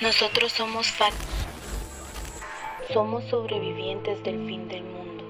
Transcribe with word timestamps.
Nosotros 0.00 0.52
somos 0.52 0.86
FAT. 0.92 1.12
Somos 2.92 3.24
sobrevivientes 3.24 4.22
del 4.22 4.46
fin 4.46 4.68
del 4.68 4.84
mundo. 4.84 5.24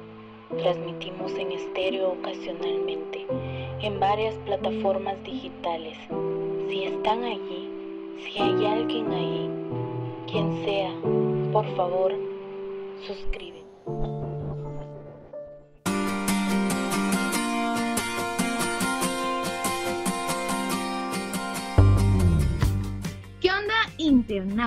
Transmitimos 0.59 1.33
en 1.39 1.53
estéreo 1.53 2.11
ocasionalmente, 2.11 3.27
en 3.81 3.99
varias 3.99 4.35
plataformas 4.45 5.25
digitales. 5.25 5.97
Si 6.69 6.85
están 6.85 7.25
allí, 7.25 7.71
si 8.19 8.43
hay 8.43 8.67
alguien 8.67 9.11
ahí, 9.11 9.51
quien 10.31 10.63
sea, 10.67 10.93
por 11.51 11.65
favor, 11.75 12.13
suscríbete. 13.07 13.58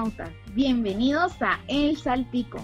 Internautas, 0.05 0.31
bienvenidos 0.55 1.33
a 1.41 1.59
El 1.67 1.95
Saltico, 1.95 2.59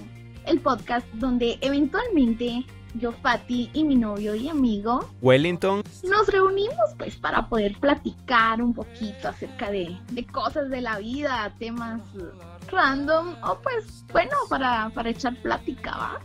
el 0.45 0.59
podcast 0.59 1.05
donde 1.13 1.57
eventualmente 1.61 2.65
yo, 2.95 3.11
Fati 3.11 3.69
y 3.73 3.83
mi 3.83 3.95
novio 3.95 4.33
y 4.33 4.49
amigo 4.49 5.07
Wellington. 5.21 5.83
nos 6.03 6.27
reunimos 6.29 6.95
pues 6.97 7.15
para 7.17 7.47
poder 7.47 7.77
platicar 7.79 8.61
un 8.61 8.73
poquito 8.73 9.27
acerca 9.27 9.69
de, 9.69 9.95
de 10.11 10.25
cosas 10.25 10.69
de 10.69 10.81
la 10.81 10.97
vida, 10.97 11.53
temas 11.59 12.01
random 12.71 13.35
o 13.43 13.59
pues 13.61 14.05
bueno, 14.11 14.35
para, 14.49 14.89
para 14.89 15.09
echar 15.09 15.35
plática, 15.41 15.91
¿va? 15.91 16.19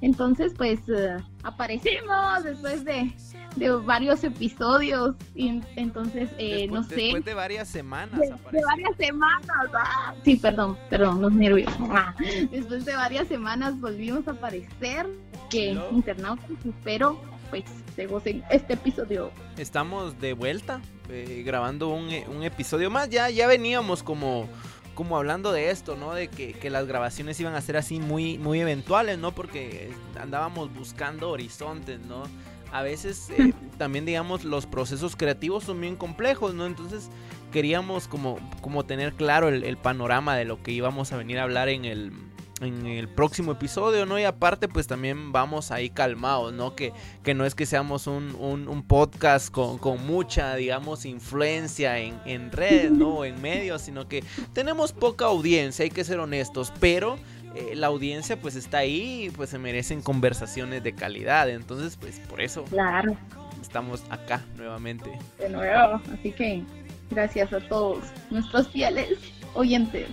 Entonces 0.00 0.52
pues 0.56 0.80
uh, 0.88 1.22
aparecemos 1.42 2.44
después 2.44 2.84
de 2.84 3.14
de 3.56 3.70
varios 3.70 4.22
episodios 4.22 5.16
y 5.34 5.62
entonces 5.76 6.30
eh, 6.38 6.68
no 6.68 6.82
sé. 6.84 6.96
después 6.96 7.24
de 7.24 7.34
varias 7.34 7.68
semanas 7.68 8.20
de, 8.20 8.62
varias 8.64 8.96
semanas 8.98 9.46
ah, 9.74 10.14
sí 10.24 10.36
perdón 10.36 10.78
perdón 10.90 11.22
los 11.22 11.32
nervios. 11.32 11.72
Ah, 11.90 12.14
después 12.50 12.84
de 12.84 12.94
varias 12.94 13.26
semanas 13.28 13.80
volvimos 13.80 14.28
a 14.28 14.32
aparecer 14.32 15.06
que 15.50 15.78
internautas 15.90 16.50
espero 16.64 17.18
pues 17.48 17.64
se 17.94 18.06
gocen 18.06 18.42
este 18.50 18.74
episodio. 18.74 19.30
Estamos 19.56 20.20
de 20.20 20.34
vuelta 20.34 20.80
eh, 21.08 21.42
grabando 21.46 21.88
un, 21.88 22.08
un, 22.28 22.42
episodio 22.42 22.90
más. 22.90 23.08
Ya 23.08 23.30
ya 23.30 23.46
veníamos 23.46 24.02
como 24.02 24.48
como 24.96 25.16
hablando 25.16 25.52
de 25.52 25.70
esto, 25.70 25.94
¿no? 25.94 26.12
De 26.12 26.26
que, 26.26 26.54
que, 26.54 26.70
las 26.70 26.88
grabaciones 26.88 27.38
iban 27.38 27.54
a 27.54 27.60
ser 27.60 27.76
así 27.76 28.00
muy, 28.00 28.38
muy 28.38 28.58
eventuales, 28.58 29.18
¿no? 29.18 29.30
Porque 29.30 29.92
andábamos 30.20 30.74
buscando 30.74 31.30
horizontes, 31.30 32.00
¿no? 32.00 32.24
a 32.72 32.82
veces 32.82 33.30
eh, 33.30 33.52
también 33.78 34.04
digamos 34.04 34.44
los 34.44 34.66
procesos 34.66 35.16
creativos 35.16 35.64
son 35.64 35.80
bien 35.80 35.96
complejos, 35.96 36.54
¿no? 36.54 36.66
Entonces 36.66 37.08
queríamos 37.52 38.08
como, 38.08 38.38
como 38.60 38.84
tener 38.84 39.14
claro 39.14 39.48
el, 39.48 39.76
panorama 39.76 40.36
de 40.36 40.44
lo 40.44 40.62
que 40.62 40.72
íbamos 40.72 41.12
a 41.12 41.16
venir 41.16 41.38
a 41.38 41.44
hablar 41.44 41.68
en 41.68 41.84
el, 41.84 42.12
en 42.60 42.86
el 42.86 43.08
próximo 43.08 43.52
episodio, 43.52 44.06
¿no? 44.06 44.18
Y 44.18 44.24
aparte, 44.24 44.68
pues 44.68 44.86
también 44.86 45.32
vamos 45.32 45.70
ahí 45.70 45.90
calmados, 45.90 46.52
¿no? 46.52 46.74
Que, 46.74 46.92
que 47.22 47.34
no 47.34 47.44
es 47.44 47.54
que 47.54 47.66
seamos 47.66 48.06
un, 48.06 48.34
un, 48.34 48.82
podcast 48.82 49.50
con, 49.50 49.78
con, 49.78 50.06
mucha, 50.06 50.54
digamos, 50.56 51.04
influencia 51.04 51.98
en, 51.98 52.18
en 52.24 52.50
redes, 52.52 52.90
¿no? 52.90 53.16
O 53.16 53.24
en 53.24 53.40
medios, 53.42 53.82
sino 53.82 54.08
que 54.08 54.24
tenemos 54.52 54.92
poca 54.92 55.26
audiencia, 55.26 55.82
hay 55.82 55.90
que 55.90 56.04
ser 56.04 56.18
honestos, 56.18 56.72
pero 56.80 57.18
eh, 57.54 57.74
la 57.74 57.86
audiencia 57.86 58.38
pues 58.38 58.54
está 58.54 58.78
ahí 58.78 59.26
y 59.26 59.30
pues 59.30 59.50
se 59.50 59.58
merecen 59.58 60.02
conversaciones 60.02 60.82
de 60.82 60.94
calidad. 60.94 61.48
Entonces, 61.48 61.96
pues 61.96 62.20
por 62.20 62.40
eso 62.40 62.64
claro. 62.64 63.16
estamos 63.60 64.04
acá 64.10 64.42
nuevamente. 64.56 65.10
De 65.38 65.48
nuevo, 65.48 66.00
así 66.12 66.32
que 66.32 66.62
gracias 67.10 67.52
a 67.52 67.60
todos 67.60 68.04
nuestros 68.30 68.68
fieles 68.68 69.18
oyentes. 69.56 70.06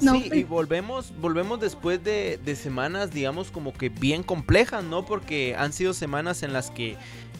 No, 0.00 0.12
sí, 0.12 0.26
y 0.26 0.28
pues. 0.28 0.48
volvemos, 0.48 1.12
volvemos 1.20 1.58
después 1.58 2.04
de, 2.04 2.38
de, 2.44 2.54
semanas, 2.54 3.10
digamos, 3.10 3.50
como 3.50 3.72
que 3.72 3.88
bien 3.88 4.22
complejas, 4.22 4.84
¿no? 4.84 5.04
Porque 5.04 5.56
han 5.58 5.72
sido 5.72 5.92
semanas 5.92 6.44
en 6.44 6.52
las 6.52 6.70
que 6.70 6.96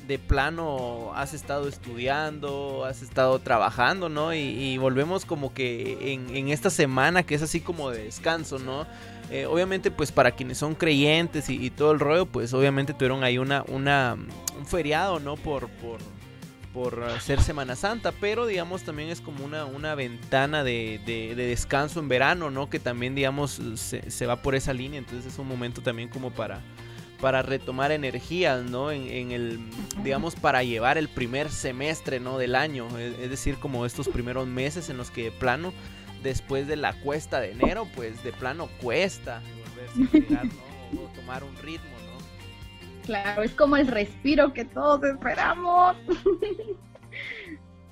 de 0.09 0.19
plano 0.19 1.13
has 1.15 1.35
estado 1.35 1.69
estudiando, 1.69 2.87
has 2.87 3.03
estado 3.03 3.39
trabajando, 3.41 4.09
¿no? 4.09 4.35
Y, 4.35 4.79
volvemos 4.79 5.27
como 5.27 5.53
que 5.53 6.15
en, 6.15 6.49
esta 6.49 6.71
semana 6.71 7.23
que 7.23 7.35
es 7.35 7.43
así 7.43 7.61
como 7.61 7.91
de 7.91 8.05
descanso, 8.05 8.59
¿no? 8.59 8.87
Eh, 9.31 9.45
obviamente 9.45 9.91
pues 9.91 10.11
para 10.11 10.31
quienes 10.31 10.57
son 10.57 10.75
creyentes 10.75 11.51
y, 11.51 11.69
todo 11.69 11.93
el 11.93 12.01
rollo, 12.01 12.25
pues 12.25 12.55
obviamente 12.55 12.95
tuvieron 12.95 13.23
ahí 13.23 13.37
una, 13.37 13.63
una, 13.69 14.17
un 14.59 14.67
feriado, 14.67 15.21
¿no? 15.21 15.37
Por, 15.37 15.69
por, 15.69 15.99
por 16.73 17.05
ser 17.21 17.43
Semana 17.43 17.77
Santa, 17.77 18.13
pero 18.13 18.47
digamos 18.47 18.83
también 18.83 19.09
es 19.09 19.21
como 19.21 19.45
una, 19.45 19.65
una 19.65 19.95
ventana 19.95 20.63
de, 20.65 21.01
de, 21.07 21.35
descanso 21.35 22.01
en 22.01 22.09
verano, 22.09 22.51
¿no? 22.51 22.69
Que 22.71 22.79
también 22.79 23.15
digamos 23.15 23.61
se, 23.75 24.11
se 24.11 24.27
va 24.27 24.43
por 24.43 24.55
esa 24.55 24.73
línea, 24.73 24.99
entonces 24.99 25.33
es 25.33 25.39
un 25.39 25.49
momento 25.49 25.83
también 25.83 26.09
como 26.09 26.31
para 26.31 26.61
para 27.21 27.43
retomar 27.43 27.91
energías, 27.93 28.63
¿no? 28.65 28.91
En, 28.91 29.33
el, 29.33 29.59
digamos, 30.03 30.37
para 30.37 30.63
llevar 30.63 30.99
el 30.99 31.09
primer 31.09 31.51
semestre, 31.51 32.21
¿no? 32.21 32.39
Del 32.39 32.55
año, 32.55 32.87
es, 32.99 33.29
decir, 33.29 33.57
como 33.59 33.87
estos 33.87 34.09
primeros 34.09 34.47
meses 34.47 34.89
en 34.89 34.97
los 34.97 35.11
que 35.11 35.25
de 35.25 35.33
plano, 35.33 35.73
después 36.23 36.67
de 36.67 36.77
la 36.77 36.93
cuesta 37.01 37.41
de 37.41 37.53
enero, 37.53 37.89
pues 37.95 38.23
de 38.23 38.33
plano 38.33 38.69
cuesta 38.81 39.43
volverse 39.67 40.17
a 40.17 40.21
llegar, 40.21 40.47
¿no? 40.47 41.03
O 41.03 41.09
tomar 41.15 41.45
un 41.45 41.57
ritmo. 41.57 41.98
Claro, 43.09 43.43
es 43.43 43.53
como 43.53 43.79
el 43.79 43.87
respiro 43.87 44.53
que 44.53 44.67
todos 44.67 45.03
esperamos. 45.03 45.97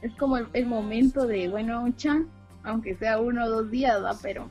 es 0.03 0.13
como 0.17 0.37
el, 0.37 0.67
momento 0.67 1.27
de, 1.27 1.49
bueno, 1.49 1.91
chan, 1.97 2.29
aunque 2.63 2.95
sea 2.97 3.19
uno 3.19 3.47
o 3.47 3.49
dos 3.49 3.71
días, 3.71 4.05
¿va? 4.05 4.15
Pero 4.21 4.51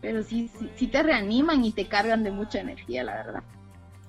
pero 0.00 0.22
sí, 0.22 0.48
sí, 0.76 0.86
te 0.86 1.02
reaniman 1.02 1.64
y 1.64 1.72
te 1.72 1.86
cargan 1.86 2.22
de 2.22 2.30
mucha 2.30 2.60
energía, 2.60 3.02
la 3.02 3.14
verdad. 3.14 3.42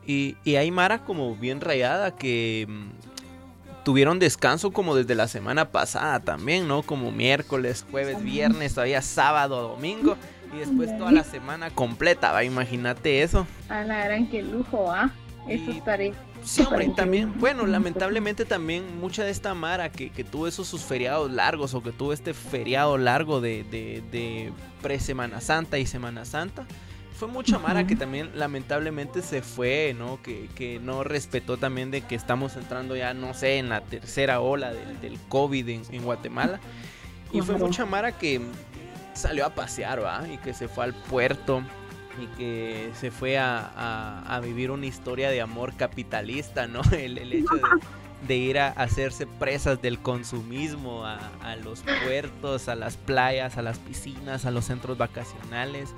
Y, 0.06 0.38
y 0.44 0.58
hay 0.58 0.70
Mara 0.70 1.04
como 1.04 1.36
bien 1.36 1.62
rayada 1.62 2.16
que 2.16 2.68
mm, 2.70 3.84
tuvieron 3.84 4.20
descanso 4.20 4.70
como 4.70 4.94
desde 4.94 5.16
la 5.16 5.28
semana 5.28 5.72
pasada 5.72 6.20
también, 6.20 6.68
¿no? 6.68 6.84
Como 6.84 7.12
miércoles, 7.12 7.84
jueves, 7.90 8.24
viernes, 8.24 8.76
todavía 8.76 9.02
sábado, 9.02 9.70
domingo. 9.70 10.16
Y 10.56 10.60
después 10.60 10.96
toda 10.96 11.12
la 11.12 11.24
semana 11.24 11.72
completa, 11.72 12.32
¿va? 12.32 12.44
Imagínate 12.44 13.24
eso. 13.24 13.48
A 13.70 13.84
la 13.84 14.06
gran 14.06 14.28
que 14.28 14.44
lujo, 14.44 14.92
¿ah? 14.92 15.12
Eso 15.48 15.72
estaré 15.72 16.14
Sí, 16.44 16.62
hombre, 16.64 16.90
también, 16.90 17.34
bueno, 17.40 17.66
lamentablemente 17.66 18.44
también 18.44 19.00
mucha 19.00 19.24
de 19.24 19.32
esta 19.32 19.54
Mara 19.54 19.90
que, 19.90 20.10
tuvo 20.24 20.48
esos 20.48 20.68
sus 20.68 20.82
feriados 20.82 21.32
largos 21.32 21.74
o 21.74 21.82
que 21.82 21.92
tuvo 21.92 22.12
este 22.12 22.34
feriado 22.34 22.98
largo 22.98 23.40
de, 23.40 23.64
de, 23.64 24.52
pre-Semana 24.82 25.40
Santa 25.40 25.78
y 25.78 25.86
Semana 25.86 26.26
Santa, 26.26 26.66
fue 27.16 27.30
mucha 27.30 27.60
Mara 27.60 27.88
que 27.88 27.96
también 27.96 28.32
lamentablemente 28.36 29.22
se 29.22 29.42
fue, 29.42 29.96
¿no? 29.98 30.20
Que, 30.22 30.80
no 30.84 31.04
respetó 31.06 31.58
también 31.58 31.92
de 31.92 32.02
que 32.02 32.16
estamos 32.16 32.58
entrando 32.58 32.96
ya, 32.96 33.14
no 33.14 33.34
sé, 33.34 33.58
en 33.58 33.70
la 33.70 33.82
tercera 33.82 34.42
ola 34.42 34.74
del, 34.74 35.18
COVID 35.30 35.70
en, 35.70 36.04
Guatemala. 36.04 36.60
Y 37.32 37.42
fue 37.42 37.56
mucha 37.58 37.86
Mara 37.86 38.18
que 38.18 38.42
salió 39.14 39.46
a 39.46 39.56
pasear, 39.56 40.04
¿va? 40.04 40.28
Y 40.28 40.38
que 40.40 40.54
se 40.54 40.68
fue 40.68 40.84
al 40.84 40.94
puerto 40.94 41.64
y 42.20 42.28
que 42.38 42.92
se 43.00 43.12
fue 43.12 43.38
a, 43.38 44.40
vivir 44.44 44.72
una 44.72 44.86
historia 44.86 45.30
de 45.30 45.42
amor 45.42 45.74
capitalista, 45.76 46.68
¿no? 46.68 46.82
El, 46.92 47.18
hecho 47.34 47.54
de, 48.28 48.36
ir 48.36 48.60
a 48.60 48.70
hacerse 48.70 49.28
presas 49.28 49.82
del 49.82 50.00
consumismo 50.00 51.06
a, 51.06 51.56
los 51.64 51.84
puertos, 52.06 52.68
a 52.70 52.76
las 52.76 52.98
playas, 52.98 53.58
a 53.58 53.62
las 53.62 53.80
piscinas, 53.80 54.46
a 54.46 54.52
los 54.52 54.66
centros 54.66 54.98
vacacionales. 54.98 55.94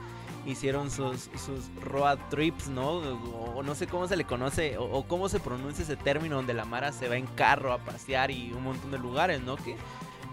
Hicieron 0.45 0.91
sus, 0.91 1.29
sus 1.43 1.73
road 1.81 2.19
trips, 2.29 2.67
¿no? 2.67 2.97
O, 3.55 3.63
no 3.63 3.73
sé 3.73 3.87
cómo 3.87 4.07
se 4.07 4.15
le 4.15 4.25
conoce, 4.25 4.77
o, 4.77 5.03
cómo 5.07 5.27
se 5.27 5.39
pronuncia 5.39 5.83
ese 5.83 5.95
término 5.95 6.35
donde 6.35 6.53
la 6.53 6.65
Mara 6.65 6.91
se 6.91 7.09
va 7.09 7.17
en 7.17 7.25
carro 7.25 7.73
a 7.73 7.79
pasear 7.79 8.29
y 8.29 8.51
un 8.53 8.63
montón 8.63 8.91
de 8.91 8.99
lugares, 8.99 9.41
¿no? 9.41 9.55
Que 9.55 9.75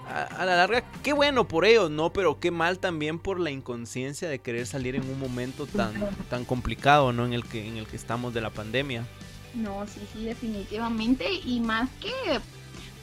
a, 0.09 0.45
la 0.45 0.57
larga, 0.57 0.85
qué 1.03 1.13
bueno 1.13 1.47
por 1.47 1.65
ellos, 1.65 1.91
¿no? 1.91 2.13
Pero 2.13 2.39
qué 2.39 2.51
mal 2.51 2.79
también 2.79 3.19
por 3.19 3.41
la 3.41 3.51
inconsciencia 3.51 4.29
de 4.29 4.41
querer 4.41 4.67
salir 4.67 4.97
en 4.97 5.09
un 5.09 5.19
momento 5.19 5.67
tan, 5.67 5.95
tan 6.29 6.45
complicado, 6.45 7.13
¿no? 7.13 7.25
En 7.25 7.33
el 7.33 7.45
que, 7.45 7.67
en 7.67 7.77
el 7.77 7.87
que 7.87 7.97
estamos 7.97 8.35
de 8.35 8.41
la 8.41 8.51
pandemia. 8.51 9.07
No, 9.55 9.87
sí, 9.87 10.01
sí, 10.13 10.25
definitivamente. 10.25 11.27
Y 11.45 11.61
más 11.61 11.89
que 12.01 12.41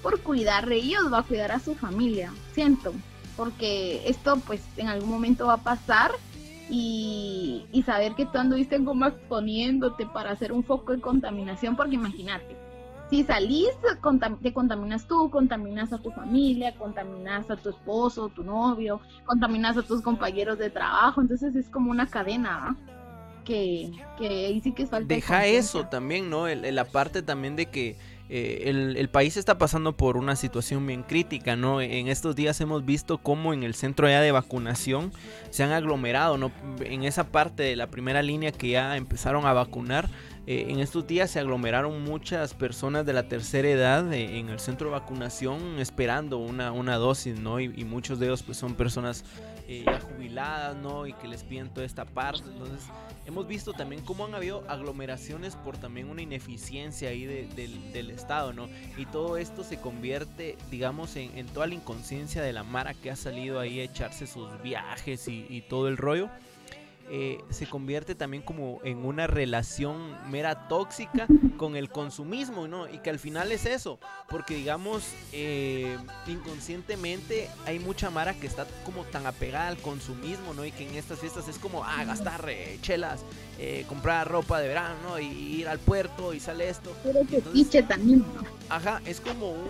por 0.01 0.21
cuidar 0.21 0.67
de 0.67 0.75
ellos, 0.75 1.11
va 1.11 1.19
a 1.19 1.23
cuidar 1.23 1.51
a 1.51 1.59
su 1.59 1.75
familia, 1.75 2.33
siento. 2.53 2.93
Porque 3.35 4.01
esto, 4.05 4.37
pues, 4.45 4.61
en 4.77 4.87
algún 4.87 5.09
momento 5.09 5.47
va 5.47 5.53
a 5.53 5.63
pasar. 5.63 6.11
Y, 6.71 7.65
y 7.71 7.81
saber 7.81 8.13
que 8.13 8.27
tú 8.27 8.37
anduviste 8.37 8.83
como 8.83 9.07
exponiéndote 9.07 10.05
para 10.05 10.29
hacer 10.29 10.51
un 10.51 10.63
foco 10.63 10.91
de 10.91 11.01
contaminación, 11.01 11.75
porque 11.75 11.95
imagínate, 11.95 12.55
si 13.09 13.23
salís, 13.23 13.69
te 13.81 14.51
contaminas 14.51 15.07
tú, 15.07 15.29
contaminas 15.29 15.91
a 15.91 15.97
tu 15.97 16.11
familia, 16.11 16.75
contaminas 16.75 17.49
a 17.49 17.55
tu 17.55 17.69
esposo, 17.69 18.29
tu 18.29 18.43
novio, 18.43 19.01
contaminas 19.25 19.77
a 19.77 19.81
tus 19.81 20.01
compañeros 20.01 20.59
de 20.59 20.69
trabajo, 20.69 21.21
entonces 21.21 21.55
es 21.55 21.67
como 21.69 21.89
una 21.89 22.07
cadena 22.07 22.77
que, 23.45 23.91
que 24.17 24.27
ahí 24.27 24.61
sí 24.61 24.73
que 24.73 24.85
falta. 24.85 25.13
Deja 25.13 25.45
eso 25.47 25.85
también, 25.87 26.29
¿no? 26.29 26.47
la 26.47 26.85
parte 26.85 27.23
también 27.23 27.55
de 27.55 27.65
que 27.65 27.97
eh, 28.31 28.69
el, 28.95 29.09
país 29.09 29.37
está 29.37 29.57
pasando 29.57 29.97
por 29.97 30.15
una 30.15 30.35
situación 30.35 30.85
bien 30.85 31.01
crítica, 31.01 31.55
¿no? 31.55 31.81
En 31.81 32.07
estos 32.07 32.35
días 32.35 32.61
hemos 32.61 32.85
visto 32.85 33.17
cómo 33.17 33.55
en 33.55 33.63
el 33.63 33.73
centro 33.73 34.07
ya 34.07 34.21
de 34.21 34.31
vacunación 34.31 35.11
se 35.49 35.63
han 35.63 35.71
aglomerado, 35.71 36.37
¿no? 36.37 36.51
En 36.81 37.05
esa 37.05 37.31
parte 37.31 37.63
de 37.63 37.75
la 37.75 37.87
primera 37.87 38.21
línea 38.21 38.51
que 38.51 38.69
ya 38.69 38.95
empezaron 38.97 39.47
a 39.47 39.53
vacunar, 39.53 40.09
eh, 40.47 40.67
en 40.69 40.79
estos 40.79 41.05
días 41.05 41.31
se 41.31 41.39
aglomeraron 41.39 42.03
muchas 42.03 42.53
personas 42.53 43.05
de 43.05 43.13
la 43.13 43.27
tercera 43.27 43.69
edad 43.69 44.11
eh, 44.13 44.39
en 44.39 44.49
el 44.49 44.59
centro 44.59 44.87
de 44.87 44.93
vacunación 44.93 45.79
esperando 45.79 46.37
una, 46.37 46.71
una 46.71 46.95
dosis, 46.95 47.39
¿no? 47.39 47.59
Y, 47.59 47.73
y 47.75 47.85
muchos 47.85 48.19
de 48.19 48.27
ellos 48.27 48.43
pues 48.43 48.57
son 48.57 48.75
personas 48.75 49.23
eh, 49.71 49.83
ya 49.85 49.99
jubiladas, 49.99 50.75
¿no? 50.77 51.05
Y 51.05 51.13
que 51.13 51.27
les 51.27 51.43
piden 51.43 51.69
toda 51.69 51.85
esta 51.85 52.03
parte. 52.03 52.49
Entonces, 52.49 52.87
hemos 53.27 53.47
visto 53.47 53.71
también 53.71 54.01
cómo 54.03 54.25
han 54.25 54.33
habido 54.33 54.63
aglomeraciones 54.67 55.55
por 55.55 55.77
también 55.77 56.09
una 56.09 56.23
ineficiencia 56.23 57.09
ahí 57.09 57.25
del 57.27 58.09
Estado, 58.09 58.51
¿no? 58.51 58.67
Y 58.97 59.05
todo 59.05 59.37
esto 59.37 59.63
se 59.63 59.79
convierte, 59.79 60.57
digamos, 60.71 61.15
en, 61.15 61.45
toda 61.45 61.67
la 61.67 61.75
inconsciencia 61.75 62.41
de 62.41 62.51
la 62.51 62.63
Mara 62.63 62.95
que 62.95 63.11
ha 63.11 63.15
salido 63.15 63.59
ahí 63.59 63.79
a 63.79 63.83
echarse 63.83 64.25
sus 64.25 64.59
viajes 64.63 65.27
y 65.27 65.63
todo 65.69 65.87
el 65.87 65.97
rollo. 65.97 66.31
Eh, 67.11 67.39
se 67.49 67.65
convierte 67.65 68.13
también 68.13 68.43
como 68.43 68.81
en 68.83 69.03
una 69.03 69.25
relación 69.25 70.15
mera 70.29 70.67
tóxica 70.67 71.25
con 71.57 71.75
el 71.75 71.89
consumismo, 71.89 72.67
¿no? 72.67 72.87
Y 72.87 72.99
que 72.99 73.09
al 73.09 73.17
final 73.17 73.51
es 73.51 73.65
eso, 73.65 73.99
porque 74.29 74.53
digamos, 74.53 75.03
eh, 75.31 75.97
inconscientemente 76.27 77.49
hay 77.65 77.79
mucha 77.79 78.11
mara 78.11 78.35
que 78.35 78.45
está 78.45 78.67
como 78.85 79.05
tan 79.05 79.25
apegada 79.25 79.69
al 79.69 79.77
consumismo, 79.77 80.53
¿no? 80.53 80.65
Y 80.65 80.71
que 80.71 80.87
en 80.87 80.93
estas 80.93 81.17
fiestas 81.19 81.47
es 81.47 81.57
como, 81.57 81.83
ah, 81.83 82.03
gastar 82.05 82.47
eh, 82.47 82.77
chelas, 82.83 83.21
comprar 83.87 84.29
ropa 84.29 84.59
de 84.59 84.67
verano, 84.67 84.95
¿no? 85.03 85.19
Y 85.19 85.25
ir 85.25 85.67
al 85.67 85.79
puerto 85.79 86.33
y 86.35 86.39
sale 86.39 86.69
esto. 86.69 86.95
Pero 87.03 87.25
fetiche 87.25 87.81
también, 87.83 88.23
Ajá, 88.69 89.01
es 89.05 89.19
como 89.19 89.51
un, 89.51 89.65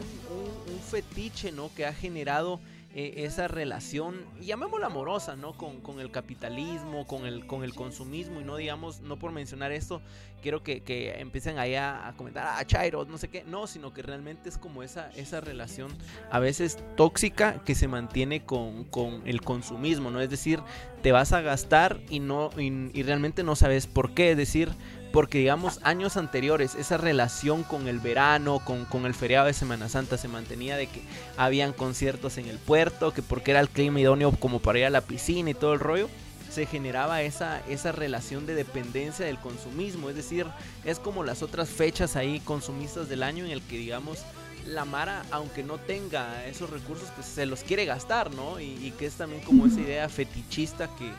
un 0.73 0.79
fetiche, 0.91 1.53
¿no? 1.53 1.71
Que 1.73 1.85
ha 1.85 1.93
generado 1.93 2.59
e, 2.93 3.25
esa 3.25 3.47
relación, 3.47 4.25
llamémosla 4.41 4.87
amorosa, 4.87 5.35
¿no? 5.35 5.53
Con, 5.53 5.79
con, 5.81 5.99
el 5.99 6.09
capitalismo, 6.09 7.05
con 7.05 7.25
el, 7.27 7.45
con 7.45 7.63
el 7.63 7.75
consumismo 7.75 8.41
y 8.41 8.43
no 8.43 8.55
digamos, 8.55 9.01
no 9.01 9.19
por 9.19 9.31
mencionar 9.31 9.71
esto, 9.71 10.01
quiero 10.41 10.63
que, 10.63 10.81
que 10.81 11.19
empiecen 11.19 11.59
allá 11.59 12.07
a 12.07 12.13
comentar, 12.13 12.47
ah, 12.47 12.65
Chairo, 12.65 13.05
no 13.05 13.17
sé 13.19 13.27
qué, 13.27 13.43
no, 13.43 13.67
sino 13.67 13.93
que 13.93 14.01
realmente 14.01 14.49
es 14.49 14.57
como 14.57 14.81
esa, 14.81 15.11
esa 15.11 15.39
relación 15.39 15.91
a 16.31 16.39
veces 16.39 16.79
tóxica 16.95 17.61
que 17.63 17.75
se 17.75 17.87
mantiene 17.87 18.43
con, 18.43 18.85
con 18.85 19.21
el 19.27 19.41
consumismo, 19.41 20.09
¿no? 20.09 20.19
Es 20.19 20.29
decir, 20.31 20.59
te 21.03 21.11
vas 21.11 21.31
a 21.31 21.41
gastar 21.41 21.99
y, 22.09 22.19
no, 22.19 22.49
y 22.57 23.03
realmente 23.03 23.43
no 23.43 23.55
sabes 23.55 23.85
por 23.85 24.13
qué, 24.15 24.31
es 24.31 24.37
decir, 24.37 24.69
porque 25.11 25.39
digamos 25.39 25.79
años 25.83 26.17
anteriores 26.17 26.75
esa 26.75 26.97
relación 26.97 27.63
con 27.63 27.87
el 27.87 27.99
verano, 27.99 28.61
con, 28.63 29.05
el 29.05 29.13
feriado 29.13 29.47
de 29.47 29.53
Semana 29.53 29.89
Santa 29.89 30.17
se 30.17 30.27
mantenía 30.27 30.77
de 30.77 30.87
que 30.87 31.01
habían 31.37 31.73
conciertos 31.73 32.37
en 32.37 32.47
el 32.47 32.57
puerto, 32.57 33.13
que 33.13 33.21
porque 33.21 33.51
era 33.51 33.59
el 33.59 33.69
clima 33.69 33.99
idóneo 33.99 34.31
como 34.31 34.59
para 34.59 34.79
ir 34.79 34.85
a 34.85 34.89
la 34.89 35.01
piscina 35.01 35.49
y 35.49 35.53
todo 35.53 35.73
el 35.73 35.79
rollo, 35.79 36.09
se 36.51 36.65
generaba 36.65 37.21
esa, 37.21 37.61
esa 37.67 37.91
relación 37.91 38.45
de 38.45 38.55
dependencia 38.55 39.25
del 39.25 39.39
consumismo, 39.39 40.09
es 40.09 40.15
decir, 40.15 40.45
es 40.83 40.99
como 40.99 41.23
las 41.23 41.43
otras 41.43 41.69
fechas 41.69 42.15
ahí 42.15 42.39
consumistas 42.39 43.09
del 43.09 43.23
año 43.23 43.45
en 43.45 43.51
el 43.51 43.61
que 43.61 43.77
digamos 43.77 44.19
la 44.65 44.85
Mara, 44.85 45.23
aunque 45.31 45.63
no 45.63 45.77
tenga 45.77 46.45
esos 46.45 46.69
recursos, 46.69 47.09
pues 47.15 47.27
se 47.27 47.45
los 47.45 47.63
quiere 47.63 47.85
gastar, 47.85 48.31
¿no? 48.31 48.59
Y, 48.59 48.73
y 48.85 48.93
que 48.97 49.05
es 49.05 49.13
también 49.13 49.41
como 49.41 49.65
esa 49.65 49.79
idea 49.79 50.09
fetichista 50.09 50.89
que, 50.97 51.11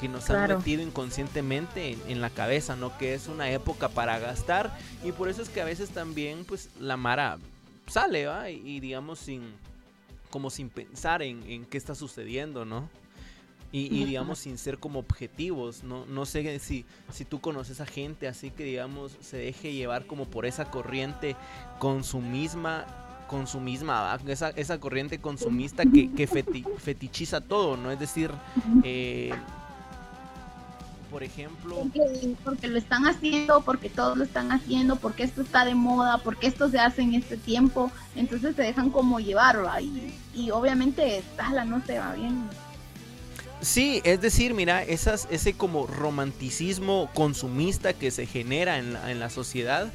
que 0.00 0.08
nos 0.08 0.28
han 0.30 0.48
metido 0.48 0.82
inconscientemente 0.82 1.96
en, 2.08 2.20
la 2.20 2.30
cabeza, 2.30 2.74
¿no? 2.76 2.96
Que 2.98 3.14
es 3.14 3.28
una 3.28 3.50
época 3.50 3.88
para 3.88 4.18
gastar 4.18 4.76
y 5.04 5.12
por 5.12 5.28
eso 5.28 5.42
es 5.42 5.48
que 5.48 5.60
a 5.60 5.64
veces 5.64 5.90
también, 5.90 6.44
pues, 6.44 6.70
la 6.78 6.96
Mara 6.96 7.38
sale, 7.86 8.26
¿va? 8.26 8.50
Y, 8.50 8.80
digamos 8.80 9.18
sin, 9.18 9.42
como 10.30 10.50
sin 10.50 10.70
pensar 10.70 11.22
en, 11.22 11.64
qué 11.66 11.76
está 11.76 11.94
sucediendo, 11.94 12.64
¿no? 12.64 12.88
Y, 13.72 14.04
digamos 14.04 14.40
sin 14.40 14.58
ser 14.58 14.78
como 14.78 14.98
objetivos, 14.98 15.84
no, 15.84 16.04
no 16.06 16.26
sé 16.26 16.58
si, 16.58 16.84
si 17.12 17.24
tú 17.24 17.40
conoces 17.40 17.80
a 17.80 17.86
gente 17.86 18.26
así 18.26 18.50
que 18.50 18.64
digamos 18.64 19.16
se 19.20 19.36
deje 19.36 19.72
llevar 19.72 20.06
como 20.06 20.24
por 20.24 20.44
esa 20.44 20.64
corriente 20.64 21.36
con 21.78 22.02
su 22.02 22.18
misma 22.18 22.84
con 23.28 23.46
su 23.46 23.60
misma, 23.60 24.18
esa, 24.26 24.50
esa 24.50 24.80
corriente 24.80 25.20
consumista 25.20 25.84
que, 25.84 26.10
que 26.10 26.26
fetichiza 26.26 27.40
todo, 27.40 27.76
¿no? 27.76 27.92
Es 27.92 28.00
decir, 28.00 28.32
eh, 28.82 29.30
por 31.10 31.22
ejemplo. 31.22 31.76
Porque, 32.44 32.68
lo 32.68 32.78
están 32.78 33.06
haciendo, 33.06 33.62
porque 33.62 33.88
todos 33.90 34.16
lo 34.16 34.24
están 34.24 34.52
haciendo, 34.52 34.96
porque 34.96 35.24
esto 35.24 35.42
está 35.42 35.64
de 35.64 35.74
moda, 35.74 36.18
porque 36.18 36.46
esto 36.46 36.70
se 36.70 36.78
hace 36.78 37.02
en 37.02 37.14
este 37.14 37.36
tiempo. 37.36 37.90
Entonces 38.16 38.56
se 38.56 38.62
dejan 38.62 38.90
como 38.90 39.20
llevar, 39.20 39.58
y, 39.80 40.14
y 40.34 40.50
obviamente, 40.50 41.22
la 41.52 41.64
no 41.64 41.84
se 41.84 41.98
va 41.98 42.14
bien. 42.14 42.48
Sí, 43.60 44.00
es 44.04 44.22
decir, 44.22 44.54
mira, 44.54 44.82
esas, 44.82 45.28
ese 45.30 45.52
como 45.52 45.86
romanticismo 45.86 47.10
consumista 47.12 47.92
que 47.92 48.10
se 48.10 48.24
genera 48.24 48.78
en 48.78 48.94
la, 48.94 49.10
en 49.10 49.20
la 49.20 49.28
sociedad, 49.28 49.88